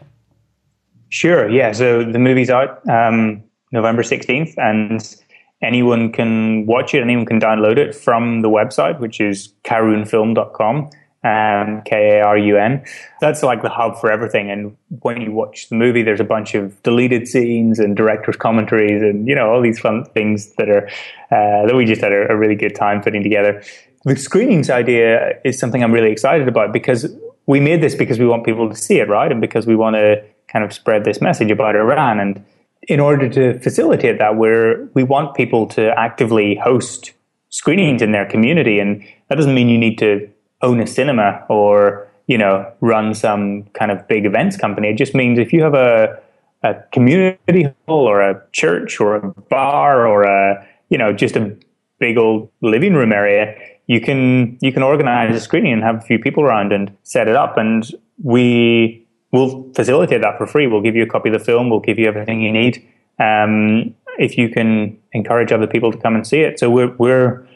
Sure. 1.09 1.49
Yeah. 1.49 1.71
So, 1.71 2.03
the 2.03 2.19
movie's 2.19 2.49
out 2.49 2.87
um, 2.87 3.43
November 3.71 4.03
16th, 4.03 4.53
and 4.57 5.15
anyone 5.63 6.11
can 6.11 6.65
watch 6.65 6.93
it, 6.93 7.01
anyone 7.01 7.25
can 7.25 7.39
download 7.39 7.77
it 7.77 7.95
from 7.95 8.41
the 8.41 8.49
website, 8.49 8.99
which 8.99 9.19
is 9.19 9.53
karunfilm.com 9.63 10.89
um, 11.23 11.81
K 11.85 12.17
A 12.17 12.25
R 12.25 12.37
U 12.37 12.57
N. 12.57 12.83
That's 13.19 13.43
like 13.43 13.61
the 13.61 13.69
hub 13.69 13.99
for 13.99 14.11
everything. 14.11 14.49
And 14.49 14.75
when 15.01 15.21
you 15.21 15.31
watch 15.31 15.69
the 15.69 15.75
movie, 15.75 16.01
there's 16.01 16.19
a 16.19 16.25
bunch 16.25 16.55
of 16.55 16.81
deleted 16.83 17.27
scenes 17.27 17.79
and 17.79 17.95
director's 17.95 18.37
commentaries 18.37 19.01
and, 19.03 19.27
you 19.27 19.35
know, 19.35 19.51
all 19.51 19.61
these 19.61 19.79
fun 19.79 20.05
things 20.05 20.53
that 20.55 20.69
are, 20.69 20.87
uh, 21.31 21.67
that 21.67 21.75
we 21.75 21.85
just 21.85 22.01
had 22.01 22.11
a, 22.11 22.31
a 22.31 22.35
really 22.35 22.55
good 22.55 22.75
time 22.75 23.01
putting 23.01 23.21
together. 23.21 23.61
The 24.03 24.15
screenings 24.15 24.69
idea 24.71 25.39
is 25.45 25.59
something 25.59 25.83
I'm 25.83 25.91
really 25.91 26.11
excited 26.11 26.47
about 26.47 26.73
because 26.73 27.15
we 27.45 27.59
made 27.59 27.81
this 27.81 27.93
because 27.93 28.17
we 28.17 28.25
want 28.25 28.43
people 28.43 28.67
to 28.69 28.75
see 28.75 28.99
it, 28.99 29.07
right? 29.07 29.31
And 29.31 29.41
because 29.41 29.67
we 29.67 29.75
want 29.75 29.95
to 29.95 30.23
kind 30.47 30.65
of 30.65 30.73
spread 30.73 31.03
this 31.03 31.21
message 31.21 31.51
about 31.51 31.75
Iran. 31.75 32.19
And 32.19 32.43
in 32.87 32.99
order 32.99 33.29
to 33.29 33.59
facilitate 33.59 34.17
that, 34.17 34.37
we're, 34.37 34.85
we 34.95 35.03
want 35.03 35.35
people 35.35 35.67
to 35.67 35.91
actively 35.99 36.55
host 36.55 37.13
screenings 37.49 38.01
in 38.01 38.11
their 38.11 38.25
community. 38.25 38.79
And 38.79 39.03
that 39.27 39.35
doesn't 39.35 39.53
mean 39.53 39.69
you 39.69 39.77
need 39.77 39.99
to 39.99 40.30
own 40.61 40.79
a 40.79 40.87
cinema 40.87 41.45
or 41.49 42.07
you 42.27 42.37
know 42.37 42.71
run 42.81 43.13
some 43.13 43.63
kind 43.73 43.91
of 43.91 44.07
big 44.07 44.25
events 44.25 44.57
company. 44.57 44.89
It 44.89 44.97
just 44.97 45.15
means 45.15 45.39
if 45.39 45.51
you 45.53 45.61
have 45.63 45.73
a 45.73 46.19
a 46.63 46.75
community 46.91 47.63
hall 47.87 48.07
or 48.07 48.21
a 48.21 48.41
church 48.51 48.99
or 48.99 49.15
a 49.15 49.27
bar 49.49 50.07
or 50.07 50.23
a 50.23 50.67
you 50.89 50.97
know 50.97 51.11
just 51.13 51.35
a 51.35 51.55
big 51.99 52.17
old 52.17 52.49
living 52.61 52.93
room 52.93 53.11
area, 53.11 53.55
you 53.87 54.01
can 54.01 54.57
you 54.61 54.71
can 54.71 54.83
organize 54.83 55.35
a 55.35 55.39
screening 55.39 55.73
and 55.73 55.83
have 55.83 55.97
a 55.97 56.01
few 56.01 56.19
people 56.19 56.43
around 56.43 56.71
and 56.71 56.95
set 57.03 57.27
it 57.27 57.35
up, 57.35 57.57
and 57.57 57.91
we 58.23 59.05
will 59.31 59.71
facilitate 59.73 60.21
that 60.21 60.37
for 60.37 60.45
free. 60.45 60.67
We'll 60.67 60.81
give 60.81 60.95
you 60.95 61.03
a 61.03 61.07
copy 61.07 61.29
of 61.29 61.33
the 61.33 61.43
film. 61.43 61.69
We'll 61.69 61.79
give 61.79 61.97
you 61.97 62.07
everything 62.07 62.41
you 62.41 62.51
need. 62.51 62.85
Um, 63.19 63.95
if 64.17 64.37
you 64.37 64.49
can 64.49 64.97
encourage 65.13 65.51
other 65.51 65.67
people 65.67 65.91
to 65.91 65.97
come 65.97 66.15
and 66.15 66.25
see 66.25 66.41
it, 66.41 66.59
so 66.59 66.69
we're 66.69 66.93
we're 66.97 67.47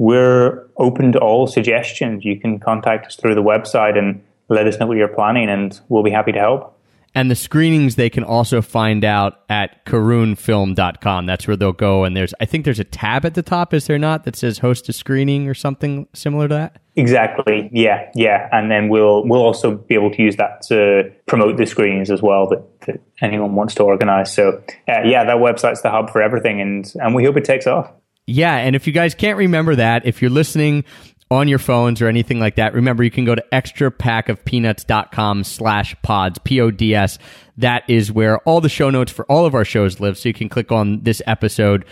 we're 0.00 0.66
open 0.78 1.12
to 1.12 1.18
all 1.18 1.46
suggestions. 1.46 2.24
You 2.24 2.40
can 2.40 2.58
contact 2.58 3.06
us 3.08 3.16
through 3.16 3.34
the 3.34 3.42
website 3.42 3.98
and 3.98 4.24
let 4.48 4.66
us 4.66 4.80
know 4.80 4.86
what 4.86 4.96
you're 4.96 5.08
planning, 5.08 5.50
and 5.50 5.78
we'll 5.90 6.02
be 6.02 6.10
happy 6.10 6.32
to 6.32 6.38
help. 6.38 6.74
And 7.14 7.30
the 7.30 7.34
screenings 7.34 7.96
they 7.96 8.08
can 8.08 8.24
also 8.24 8.62
find 8.62 9.04
out 9.04 9.40
at 9.50 9.84
karunfilm.com. 9.84 11.26
That's 11.26 11.46
where 11.46 11.56
they'll 11.56 11.72
go. 11.72 12.04
And 12.04 12.16
there's, 12.16 12.32
I 12.40 12.46
think 12.46 12.64
there's 12.64 12.78
a 12.78 12.84
tab 12.84 13.26
at 13.26 13.34
the 13.34 13.42
top, 13.42 13.74
is 13.74 13.88
there 13.88 13.98
not, 13.98 14.24
that 14.24 14.36
says 14.36 14.58
host 14.58 14.88
a 14.88 14.94
screening 14.94 15.48
or 15.48 15.54
something 15.54 16.08
similar 16.14 16.48
to 16.48 16.54
that? 16.54 16.80
Exactly. 16.96 17.68
Yeah. 17.70 18.10
Yeah. 18.14 18.48
And 18.52 18.70
then 18.70 18.88
we'll, 18.88 19.26
we'll 19.26 19.42
also 19.42 19.72
be 19.76 19.96
able 19.96 20.12
to 20.12 20.22
use 20.22 20.36
that 20.36 20.62
to 20.68 21.12
promote 21.26 21.58
the 21.58 21.66
screenings 21.66 22.10
as 22.10 22.22
well 22.22 22.48
that, 22.48 22.80
that 22.86 23.00
anyone 23.20 23.54
wants 23.54 23.74
to 23.74 23.82
organize. 23.82 24.32
So, 24.32 24.62
uh, 24.88 25.02
yeah, 25.04 25.24
that 25.24 25.36
website's 25.36 25.82
the 25.82 25.90
hub 25.90 26.10
for 26.10 26.22
everything. 26.22 26.60
And, 26.60 26.90
and 26.94 27.14
we 27.14 27.24
hope 27.24 27.36
it 27.36 27.44
takes 27.44 27.66
off. 27.66 27.92
Yeah, 28.26 28.56
and 28.56 28.76
if 28.76 28.86
you 28.86 28.92
guys 28.92 29.14
can't 29.14 29.38
remember 29.38 29.74
that, 29.76 30.06
if 30.06 30.22
you're 30.22 30.30
listening 30.30 30.84
on 31.30 31.46
your 31.48 31.58
phones 31.58 32.02
or 32.02 32.08
anything 32.08 32.40
like 32.40 32.56
that, 32.56 32.74
remember 32.74 33.04
you 33.04 33.10
can 33.10 33.24
go 33.24 33.34
to 33.34 33.44
extrapackofpeanuts.com 33.52 35.44
slash 35.44 35.94
pods, 36.02 36.38
P-O-D-S. 36.42 37.18
That 37.56 37.88
is 37.88 38.10
where 38.10 38.38
all 38.40 38.60
the 38.60 38.68
show 38.68 38.90
notes 38.90 39.12
for 39.12 39.24
all 39.26 39.46
of 39.46 39.54
our 39.54 39.64
shows 39.64 40.00
live. 40.00 40.18
So 40.18 40.28
you 40.28 40.34
can 40.34 40.48
click 40.48 40.72
on 40.72 41.02
this 41.02 41.22
episode 41.26 41.84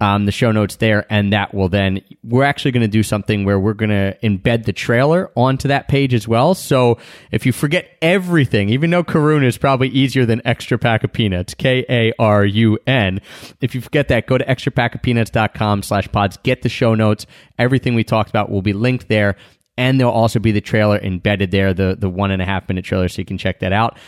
um, 0.00 0.26
the 0.26 0.32
show 0.32 0.52
notes 0.52 0.76
there, 0.76 1.06
and 1.08 1.32
that 1.32 1.54
will 1.54 1.68
then 1.68 2.02
we're 2.22 2.44
actually 2.44 2.72
going 2.72 2.82
to 2.82 2.88
do 2.88 3.02
something 3.02 3.44
where 3.44 3.58
we're 3.58 3.72
going 3.72 3.90
to 3.90 4.16
embed 4.22 4.64
the 4.64 4.72
trailer 4.72 5.30
onto 5.34 5.68
that 5.68 5.88
page 5.88 6.12
as 6.12 6.28
well. 6.28 6.54
So 6.54 6.98
if 7.30 7.46
you 7.46 7.52
forget 7.52 7.88
everything, 8.02 8.68
even 8.68 8.90
though 8.90 9.04
Karun 9.04 9.42
is 9.42 9.56
probably 9.56 9.88
easier 9.88 10.26
than 10.26 10.42
Extra 10.44 10.78
Pack 10.78 11.02
of 11.04 11.12
Peanuts, 11.12 11.54
K 11.54 11.84
A 11.88 12.12
R 12.18 12.44
U 12.44 12.78
N. 12.86 13.20
If 13.60 13.74
you 13.74 13.80
forget 13.80 14.08
that, 14.08 14.26
go 14.26 14.36
to 14.36 14.48
extra 14.48 14.70
pack 14.70 14.94
of 14.94 15.02
extrapackofpeanuts.com 15.02 15.82
slash 15.82 16.10
pods, 16.12 16.36
get 16.42 16.62
the 16.62 16.68
show 16.68 16.94
notes. 16.94 17.26
Everything 17.58 17.94
we 17.94 18.04
talked 18.04 18.30
about 18.30 18.50
will 18.50 18.62
be 18.62 18.72
linked 18.72 19.08
there, 19.08 19.36
and 19.78 19.98
there'll 19.98 20.12
also 20.12 20.38
be 20.38 20.52
the 20.52 20.60
trailer 20.60 20.98
embedded 20.98 21.50
there, 21.50 21.72
the 21.72 21.96
the 21.98 22.10
one 22.10 22.30
and 22.30 22.42
a 22.42 22.44
half 22.44 22.68
minute 22.68 22.84
trailer, 22.84 23.08
so 23.08 23.20
you 23.20 23.24
can 23.26 23.38
check 23.38 23.60
that 23.60 23.72
out. 23.72 23.98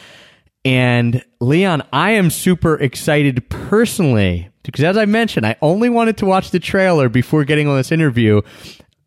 And 0.64 1.24
Leon, 1.40 1.82
I 1.92 2.12
am 2.12 2.30
super 2.30 2.74
excited 2.74 3.48
personally 3.48 4.50
because, 4.68 4.84
as 4.84 4.98
I 4.98 5.06
mentioned, 5.06 5.46
I 5.46 5.56
only 5.62 5.88
wanted 5.88 6.18
to 6.18 6.26
watch 6.26 6.50
the 6.50 6.60
trailer 6.60 7.08
before 7.08 7.42
getting 7.44 7.68
on 7.68 7.78
this 7.78 7.90
interview. 7.90 8.42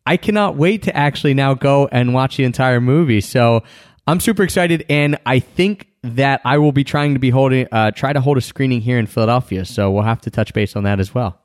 I 0.08 0.18
cannot 0.18 0.56
wait 0.56 0.82
to 0.84 0.98
actually 0.98 1.36
now 1.36 1.54
go 1.54 1.88
and 1.92 2.16
watch 2.16 2.38
the 2.38 2.46
entire 2.46 2.82
movie. 2.82 3.22
So 3.22 3.62
I'm 4.08 4.20
super 4.20 4.42
excited, 4.42 4.84
and 4.90 5.20
I 5.24 5.38
think 5.38 5.86
that 6.02 6.42
I 6.46 6.58
will 6.58 6.72
be 6.72 6.84
trying 6.84 7.14
to 7.14 7.20
be 7.20 7.30
holding, 7.30 7.68
uh, 7.72 7.92
try 7.92 8.12
to 8.12 8.20
hold 8.20 8.40
a 8.40 8.42
screening 8.42 8.82
here 8.82 8.98
in 8.98 9.06
Philadelphia. 9.06 9.64
So 9.64 9.92
we'll 9.92 10.02
have 10.02 10.20
to 10.22 10.32
touch 10.32 10.52
base 10.52 10.76
on 10.76 10.84
that 10.86 11.00
as 11.00 11.14
well. 11.14 11.40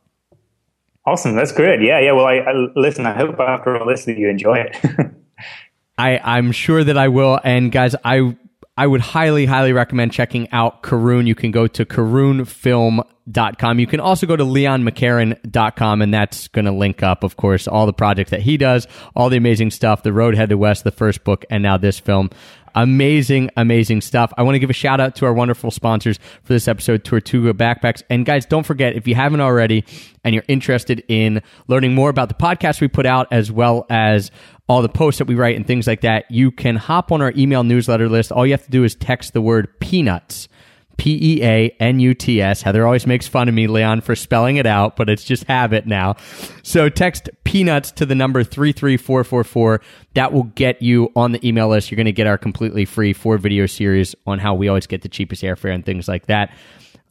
Awesome, 1.05 1.37
that's 1.37 1.53
great. 1.53 1.83
Yeah, 1.83 2.01
yeah. 2.01 2.13
Well, 2.13 2.25
I, 2.25 2.37
I 2.37 2.53
listen. 2.75 3.05
I 3.05 3.13
hope 3.13 3.39
after 3.39 3.77
all 3.77 3.87
this 3.87 4.07
that 4.07 4.17
you 4.17 4.31
enjoy 4.31 4.61
it. 4.61 4.79
I, 5.99 6.21
I'm 6.25 6.53
sure 6.53 6.83
that 6.83 6.97
I 6.97 7.09
will. 7.09 7.39
And 7.45 7.71
guys, 7.71 7.95
I 8.03 8.35
I 8.79 8.87
would 8.87 9.01
highly, 9.01 9.47
highly 9.47 9.73
recommend 9.73 10.13
checking 10.13 10.51
out 10.53 10.83
Karun. 10.83 11.27
You 11.27 11.35
can 11.35 11.51
go 11.51 11.67
to 11.67 11.87
karunfilm.com. 11.87 13.79
You 13.79 13.87
can 13.87 14.01
also 14.01 14.27
go 14.27 14.37
to 14.37 14.45
leonmccarron.com, 14.45 16.03
and 16.03 16.13
that's 16.13 16.49
going 16.49 16.67
to 16.67 16.73
link 16.73 17.03
up, 17.03 17.25
of 17.25 17.37
course, 17.37 17.67
all 17.67 17.87
the 17.87 17.95
projects 17.95 18.33
that 18.33 18.43
he 18.43 18.59
does, 18.59 18.87
all 19.15 19.31
the 19.31 19.39
amazing 19.39 19.71
stuff, 19.71 20.03
The 20.03 20.13
Road 20.13 20.35
Headed 20.35 20.59
West, 20.59 20.85
the 20.85 20.91
first 20.91 21.25
book, 21.25 21.47
and 21.49 21.63
now 21.63 21.79
this 21.79 21.99
film. 21.99 22.29
Amazing, 22.75 23.51
amazing 23.57 24.03
stuff. 24.03 24.35
I 24.37 24.43
want 24.43 24.57
to 24.57 24.59
give 24.59 24.69
a 24.69 24.75
shout 24.75 25.01
out 25.01 25.17
to 25.17 25.25
our 25.25 25.33
wonderful 25.33 25.71
sponsors 25.71 26.19
for 26.43 26.53
this 26.53 26.69
episode, 26.69 27.05
Tortuga 27.05 27.55
Backpacks. 27.55 28.03
And 28.11 28.27
guys, 28.27 28.45
don't 28.45 28.67
forget, 28.67 28.95
if 28.95 29.09
you 29.09 29.15
haven't 29.15 29.41
already 29.41 29.87
and 30.23 30.35
you're 30.35 30.45
interested 30.47 31.03
in 31.09 31.41
learning 31.69 31.95
more 31.95 32.11
about 32.11 32.29
the 32.29 32.35
podcast 32.35 32.83
we 32.83 32.89
put 32.89 33.07
out, 33.07 33.29
as 33.33 33.51
well 33.51 33.87
as 33.89 34.31
all 34.69 34.83
the 34.83 34.89
posts 34.89 35.19
that 35.19 35.27
we 35.27 35.35
write 35.35 35.57
and 35.57 35.67
things 35.67 35.87
like 35.87 36.01
that, 36.01 36.31
you 36.31 36.51
can 36.51 36.77
hop 36.77 37.13
on 37.13 37.23
our 37.23 37.33
email 37.37 37.63
newsletter 37.63 38.09
list. 38.09 38.33
All 38.33 38.47
you 38.47 38.53
have 38.53 38.65
to 38.65 38.71
do 38.71 38.85
is 38.85 38.95
text 38.95 39.33
the 39.33 39.41
word 39.41 39.69
peanuts. 39.81 40.49
P 40.97 41.19
E 41.21 41.45
A 41.45 41.77
N 41.79 42.01
U 42.01 42.15
T 42.15 42.41
S. 42.41 42.63
Heather 42.63 42.87
always 42.87 43.07
makes 43.07 43.29
fun 43.29 43.49
of 43.49 43.55
me, 43.55 43.67
Leon, 43.67 44.01
for 44.01 44.17
spelling 44.17 44.57
it 44.57 44.65
out, 44.65 44.97
but 44.97 45.11
it's 45.11 45.25
just 45.25 45.45
habit 45.45 45.87
now. 45.87 46.17
So 46.63 46.89
text 46.89 47.29
peanuts 47.45 47.93
to 47.93 48.07
the 48.07 48.15
number 48.15 48.43
33444. 48.43 49.83
That 50.15 50.33
will 50.33 50.45
get 50.45 50.81
you 50.81 51.13
on 51.15 51.33
the 51.33 51.47
email 51.47 51.69
list. 51.69 51.91
You're 51.91 51.97
going 51.97 52.07
to 52.07 52.13
get 52.13 52.27
our 52.27 52.39
completely 52.39 52.87
free 52.87 53.13
four 53.13 53.37
video 53.37 53.67
series 53.67 54.15
on 54.27 54.39
how 54.39 54.55
we 54.55 54.69
always 54.69 54.87
get 54.87 55.03
the 55.03 55.09
cheapest 55.11 55.43
airfare 55.43 55.75
and 55.75 55.85
things 55.85 56.09
like 56.09 56.27
that. 56.27 56.57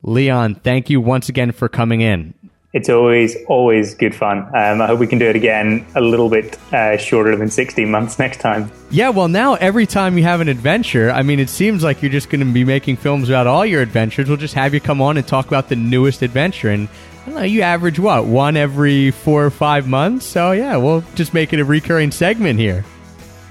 Leon, 0.01 0.55
thank 0.55 0.89
you 0.89 0.99
once 0.99 1.29
again 1.29 1.51
for 1.51 1.69
coming 1.69 2.01
in 2.01 2.33
it's 2.75 2.89
always 2.89 3.37
always 3.47 3.95
good 3.95 4.13
fun. 4.13 4.39
Um, 4.53 4.81
I 4.81 4.87
hope 4.87 4.99
we 4.99 5.07
can 5.07 5.17
do 5.17 5.27
it 5.27 5.35
again 5.35 5.87
a 5.95 6.01
little 6.01 6.29
bit 6.29 6.61
uh, 6.73 6.97
shorter 6.97 7.33
than 7.37 7.49
16 7.49 7.89
months 7.89 8.19
next 8.25 8.41
time. 8.41 8.69
Yeah, 8.91 9.09
well, 9.09 9.29
now 9.29 9.55
every 9.55 9.85
time 9.85 10.17
you 10.17 10.25
have 10.25 10.41
an 10.41 10.49
adventure, 10.49 11.09
I 11.09 11.23
mean, 11.23 11.39
it 11.39 11.49
seems 11.49 11.83
like 11.83 12.01
you're 12.01 12.11
just 12.11 12.29
going 12.29 12.45
to 12.45 12.53
be 12.53 12.65
making 12.65 12.97
films 12.97 13.29
about 13.29 13.47
all 13.47 13.65
your 13.65 13.81
adventures. 13.81 14.27
We'll 14.27 14.37
just 14.37 14.53
have 14.55 14.73
you 14.73 14.81
come 14.81 15.01
on 15.01 15.15
and 15.15 15.25
talk 15.25 15.47
about 15.47 15.69
the 15.69 15.77
newest 15.77 16.21
adventure. 16.21 16.69
And 16.69 16.89
I 17.23 17.25
don't 17.25 17.35
know, 17.35 17.43
you 17.43 17.61
average 17.61 17.97
what, 17.97 18.25
one 18.25 18.57
every 18.57 19.11
four 19.11 19.45
or 19.45 19.51
five 19.51 19.87
months? 19.87 20.25
So, 20.25 20.51
yeah, 20.51 20.75
we'll 20.75 21.03
just 21.15 21.33
make 21.33 21.53
it 21.53 21.59
a 21.61 21.65
recurring 21.65 22.11
segment 22.11 22.59
here. 22.59 22.83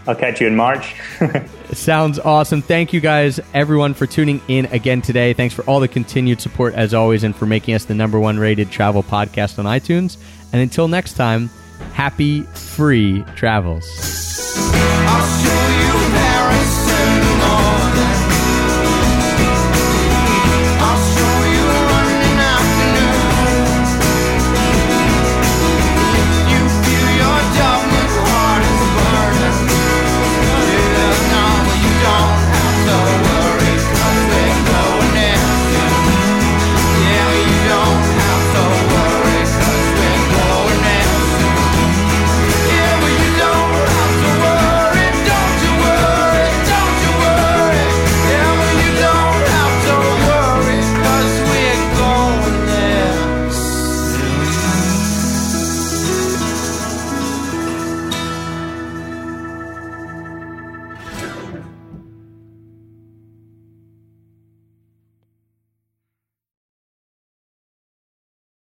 I'll 0.06 0.14
catch 0.14 0.40
you 0.40 0.46
in 0.46 0.56
March. 0.56 0.94
Sounds 1.72 2.18
awesome. 2.18 2.62
Thank 2.62 2.92
you 2.92 3.00
guys, 3.00 3.40
everyone, 3.54 3.94
for 3.94 4.06
tuning 4.06 4.40
in 4.48 4.66
again 4.66 5.00
today. 5.02 5.32
Thanks 5.32 5.54
for 5.54 5.62
all 5.64 5.80
the 5.80 5.88
continued 5.88 6.40
support, 6.40 6.74
as 6.74 6.92
always, 6.92 7.24
and 7.24 7.34
for 7.34 7.46
making 7.46 7.74
us 7.74 7.84
the 7.84 7.94
number 7.94 8.20
one 8.20 8.38
rated 8.38 8.70
travel 8.70 9.02
podcast 9.02 9.58
on 9.58 9.64
iTunes. 9.64 10.18
And 10.52 10.60
until 10.60 10.88
next 10.88 11.14
time, 11.14 11.48
happy 11.94 12.42
free 12.42 13.24
travels. 13.34 13.84